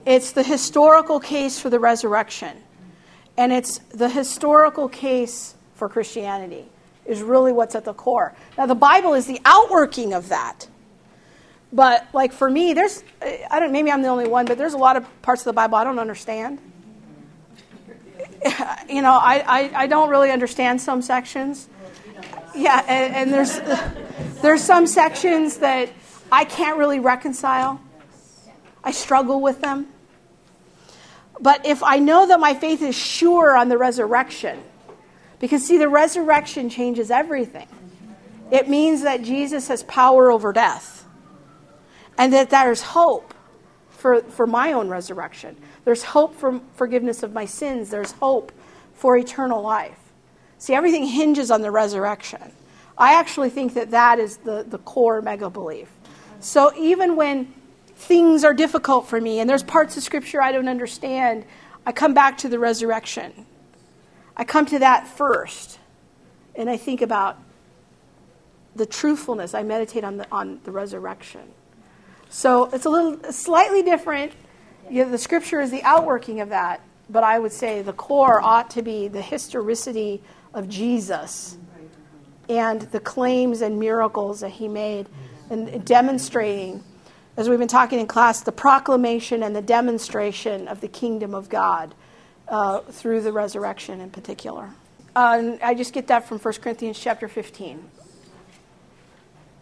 It's 0.04 0.32
the 0.32 0.42
historical 0.42 1.20
case 1.20 1.58
for 1.60 1.70
the 1.70 1.78
resurrection. 1.78 2.56
And 3.36 3.52
it's 3.52 3.78
the 3.90 4.08
historical 4.08 4.88
case 4.88 5.54
for 5.74 5.88
Christianity, 5.88 6.66
is 7.06 7.22
really 7.22 7.52
what's 7.52 7.74
at 7.74 7.84
the 7.84 7.94
core. 7.94 8.34
Now, 8.58 8.66
the 8.66 8.74
Bible 8.74 9.14
is 9.14 9.26
the 9.26 9.40
outworking 9.44 10.12
of 10.12 10.28
that. 10.28 10.68
But, 11.72 12.08
like, 12.12 12.32
for 12.32 12.50
me, 12.50 12.72
there's, 12.72 13.04
I 13.22 13.60
don't, 13.60 13.70
maybe 13.70 13.92
I'm 13.92 14.02
the 14.02 14.08
only 14.08 14.26
one, 14.26 14.46
but 14.46 14.58
there's 14.58 14.74
a 14.74 14.78
lot 14.78 14.96
of 14.96 15.06
parts 15.22 15.42
of 15.42 15.44
the 15.46 15.52
Bible 15.52 15.76
I 15.76 15.84
don't 15.84 15.98
understand. 15.98 16.58
You 18.88 19.02
know, 19.02 19.12
I, 19.12 19.44
I, 19.46 19.82
I 19.82 19.86
don't 19.86 20.08
really 20.08 20.32
understand 20.32 20.80
some 20.80 21.00
sections. 21.02 21.68
Yeah, 22.56 22.82
and, 22.88 23.14
and 23.14 23.32
there's, 23.32 23.60
there's 24.42 24.64
some 24.64 24.86
sections 24.88 25.58
that 25.58 25.90
I 26.32 26.44
can't 26.44 26.76
really 26.76 26.98
reconcile. 26.98 27.80
I 28.82 28.92
struggle 28.92 29.40
with 29.40 29.60
them. 29.60 29.88
But 31.40 31.66
if 31.66 31.82
I 31.82 31.98
know 31.98 32.26
that 32.26 32.40
my 32.40 32.54
faith 32.54 32.82
is 32.82 32.96
sure 32.96 33.56
on 33.56 33.68
the 33.68 33.78
resurrection, 33.78 34.62
because 35.38 35.66
see, 35.66 35.78
the 35.78 35.88
resurrection 35.88 36.68
changes 36.68 37.10
everything. 37.10 37.66
It 38.50 38.68
means 38.68 39.02
that 39.02 39.22
Jesus 39.22 39.68
has 39.68 39.82
power 39.84 40.30
over 40.30 40.52
death, 40.52 40.99
and 42.18 42.32
that 42.32 42.50
there's 42.50 42.82
hope 42.82 43.34
for, 43.88 44.22
for 44.22 44.46
my 44.46 44.72
own 44.72 44.88
resurrection. 44.88 45.56
There's 45.84 46.02
hope 46.02 46.34
for 46.34 46.60
forgiveness 46.74 47.22
of 47.22 47.32
my 47.32 47.44
sins, 47.44 47.90
there's 47.90 48.12
hope 48.12 48.52
for 48.94 49.16
eternal 49.16 49.62
life. 49.62 49.98
See, 50.58 50.74
everything 50.74 51.06
hinges 51.06 51.50
on 51.50 51.62
the 51.62 51.70
resurrection. 51.70 52.52
I 52.98 53.14
actually 53.14 53.48
think 53.48 53.74
that 53.74 53.90
that 53.92 54.18
is 54.18 54.36
the, 54.38 54.64
the 54.68 54.78
core 54.78 55.22
mega 55.22 55.48
belief. 55.48 55.90
So 56.40 56.72
even 56.76 57.16
when 57.16 57.54
things 57.96 58.44
are 58.44 58.54
difficult 58.54 59.06
for 59.08 59.20
me 59.20 59.40
and 59.40 59.48
there's 59.48 59.62
parts 59.62 59.96
of 59.96 60.02
Scripture 60.02 60.42
I 60.42 60.52
don't 60.52 60.68
understand, 60.68 61.44
I 61.86 61.92
come 61.92 62.12
back 62.12 62.38
to 62.38 62.48
the 62.48 62.58
resurrection. 62.58 63.46
I 64.36 64.44
come 64.44 64.66
to 64.66 64.78
that 64.78 65.06
first. 65.06 65.78
And 66.54 66.68
I 66.68 66.76
think 66.76 67.00
about 67.00 67.38
the 68.76 68.86
truthfulness. 68.86 69.54
I 69.54 69.62
meditate 69.62 70.04
on 70.04 70.18
the, 70.18 70.26
on 70.30 70.60
the 70.64 70.70
resurrection. 70.70 71.52
So 72.30 72.70
it's 72.72 72.86
a 72.86 72.88
little 72.88 73.32
slightly 73.32 73.82
different. 73.82 74.32
You 74.88 75.04
know, 75.04 75.10
the 75.10 75.18
Scripture 75.18 75.60
is 75.60 75.70
the 75.70 75.82
outworking 75.82 76.40
of 76.40 76.48
that. 76.48 76.80
But 77.10 77.24
I 77.24 77.38
would 77.38 77.52
say 77.52 77.82
the 77.82 77.92
core 77.92 78.40
ought 78.40 78.70
to 78.70 78.82
be 78.82 79.08
the 79.08 79.20
historicity 79.20 80.22
of 80.54 80.68
Jesus 80.68 81.58
and 82.48 82.80
the 82.80 83.00
claims 83.00 83.62
and 83.62 83.78
miracles 83.78 84.40
that 84.40 84.50
he 84.50 84.68
made 84.68 85.08
and 85.50 85.84
demonstrating 85.84 86.84
as 87.36 87.48
we've 87.48 87.58
been 87.58 87.68
talking 87.68 88.00
in 88.00 88.06
class, 88.06 88.42
the 88.42 88.52
proclamation 88.52 89.42
and 89.42 89.56
the 89.56 89.62
demonstration 89.62 90.68
of 90.68 90.80
the 90.80 90.88
kingdom 90.88 91.34
of 91.34 91.48
God 91.48 91.94
uh, 92.48 92.80
through 92.80 93.22
the 93.22 93.32
resurrection 93.32 94.00
in 94.00 94.10
particular. 94.10 94.70
Uh, 95.16 95.56
I 95.62 95.74
just 95.74 95.92
get 95.92 96.08
that 96.08 96.28
from 96.28 96.38
1 96.38 96.54
Corinthians 96.54 96.98
chapter 96.98 97.28
15. 97.28 97.82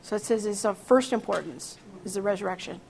So 0.02 0.16
it 0.16 0.22
says 0.22 0.44
it's 0.44 0.64
of 0.64 0.76
first 0.78 1.12
importance 1.12 1.78
is 2.04 2.14
the 2.14 2.22
resurrection. 2.22 2.80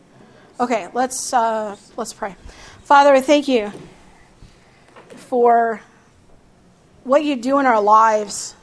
Okay, 0.61 0.89
let's 0.93 1.33
uh, 1.33 1.77
let's 1.97 2.13
pray. 2.13 2.37
Father, 2.83 3.13
I 3.15 3.21
thank 3.21 3.49
you 3.49 3.73
for 5.17 5.81
what 7.05 7.25
you 7.25 7.37
do 7.37 7.59
in 7.59 7.67
our 7.67 7.81
lives 7.81 8.55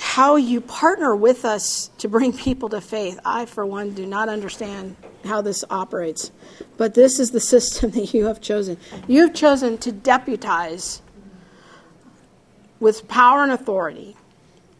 how 0.00 0.36
you 0.36 0.62
partner 0.62 1.14
with 1.14 1.44
us 1.44 1.90
to 1.98 2.08
bring 2.08 2.32
people 2.32 2.70
to 2.70 2.80
faith. 2.80 3.20
I, 3.22 3.44
for 3.44 3.66
one, 3.66 3.92
do 3.92 4.06
not 4.06 4.30
understand 4.30 4.96
how 5.26 5.42
this 5.42 5.62
operates. 5.68 6.32
But 6.78 6.94
this 6.94 7.20
is 7.20 7.32
the 7.32 7.40
system 7.54 7.90
that 7.90 8.14
you 8.14 8.24
have 8.24 8.40
chosen. 8.40 8.78
You 9.06 9.20
have 9.26 9.34
chosen 9.34 9.76
to 9.78 9.92
deputize 9.92 11.02
with 12.80 13.06
power 13.08 13.42
and 13.42 13.52
authority 13.52 14.16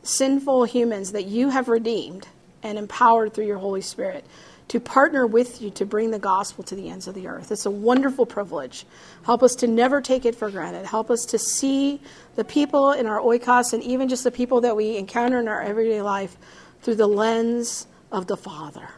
sinful 0.03 0.65
humans 0.65 1.13
that 1.13 1.27
you 1.27 1.51
have 1.51 1.69
redeemed 1.69 2.27
and 2.63 2.79
empowered 2.79 3.35
through 3.35 3.47
your 3.47 3.59
Holy 3.59 3.81
Spirit 3.81 4.25
to 4.71 4.79
partner 4.79 5.27
with 5.27 5.61
you 5.61 5.69
to 5.69 5.85
bring 5.85 6.13
the 6.13 6.19
gospel 6.19 6.63
to 6.63 6.77
the 6.77 6.89
ends 6.89 7.09
of 7.09 7.15
the 7.17 7.27
earth. 7.27 7.51
It's 7.51 7.67
a 7.67 7.71
wonderful 7.73 8.25
privilege. 8.25 8.87
Help 9.25 9.43
us 9.43 9.57
to 9.57 9.67
never 9.67 10.01
take 10.01 10.25
it 10.25 10.37
for 10.37 10.49
granted. 10.49 10.87
Help 10.87 11.11
us 11.11 11.25
to 11.25 11.41
see 11.41 12.01
the 12.37 12.45
people 12.45 12.93
in 12.93 13.07
our 13.07 13.19
oikos 13.19 13.73
and 13.73 13.83
even 13.83 14.09
just 14.09 14.23
the 14.23 14.31
people 14.31 14.61
that 14.61 14.77
we 14.77 14.97
encounter 14.97 15.41
in 15.41 15.49
our 15.49 15.61
everyday 15.61 16.03
life 16.03 16.37
through 16.83 16.95
the 16.95 17.09
lens 17.09 17.89
of 18.13 18.29
the 18.29 18.37
Father. 18.37 18.91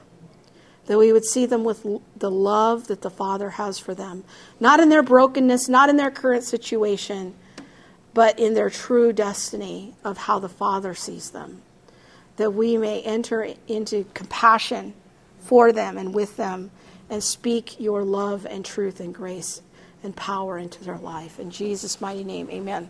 That 0.86 0.98
we 0.98 1.10
would 1.10 1.24
see 1.24 1.46
them 1.46 1.64
with 1.64 1.86
the 2.16 2.30
love 2.30 2.88
that 2.88 3.00
the 3.00 3.08
Father 3.08 3.48
has 3.48 3.78
for 3.78 3.94
them, 3.94 4.24
not 4.60 4.78
in 4.78 4.90
their 4.90 5.02
brokenness, 5.02 5.70
not 5.70 5.88
in 5.88 5.96
their 5.96 6.10
current 6.10 6.44
situation, 6.44 7.34
but 8.12 8.38
in 8.38 8.52
their 8.52 8.68
true 8.68 9.10
destiny 9.14 9.94
of 10.04 10.18
how 10.18 10.38
the 10.38 10.50
Father 10.50 10.92
sees 10.92 11.30
them. 11.30 11.62
That 12.36 12.52
we 12.52 12.76
may 12.76 13.02
enter 13.02 13.48
into 13.68 14.04
compassion 14.14 14.94
for 15.38 15.72
them 15.72 15.98
and 15.98 16.14
with 16.14 16.36
them 16.36 16.70
and 17.10 17.22
speak 17.22 17.78
your 17.78 18.04
love 18.04 18.46
and 18.46 18.64
truth 18.64 19.00
and 19.00 19.14
grace 19.14 19.60
and 20.02 20.16
power 20.16 20.58
into 20.58 20.82
their 20.82 20.98
life. 20.98 21.38
In 21.38 21.50
Jesus' 21.50 22.00
mighty 22.00 22.24
name, 22.24 22.48
amen. 22.50 22.88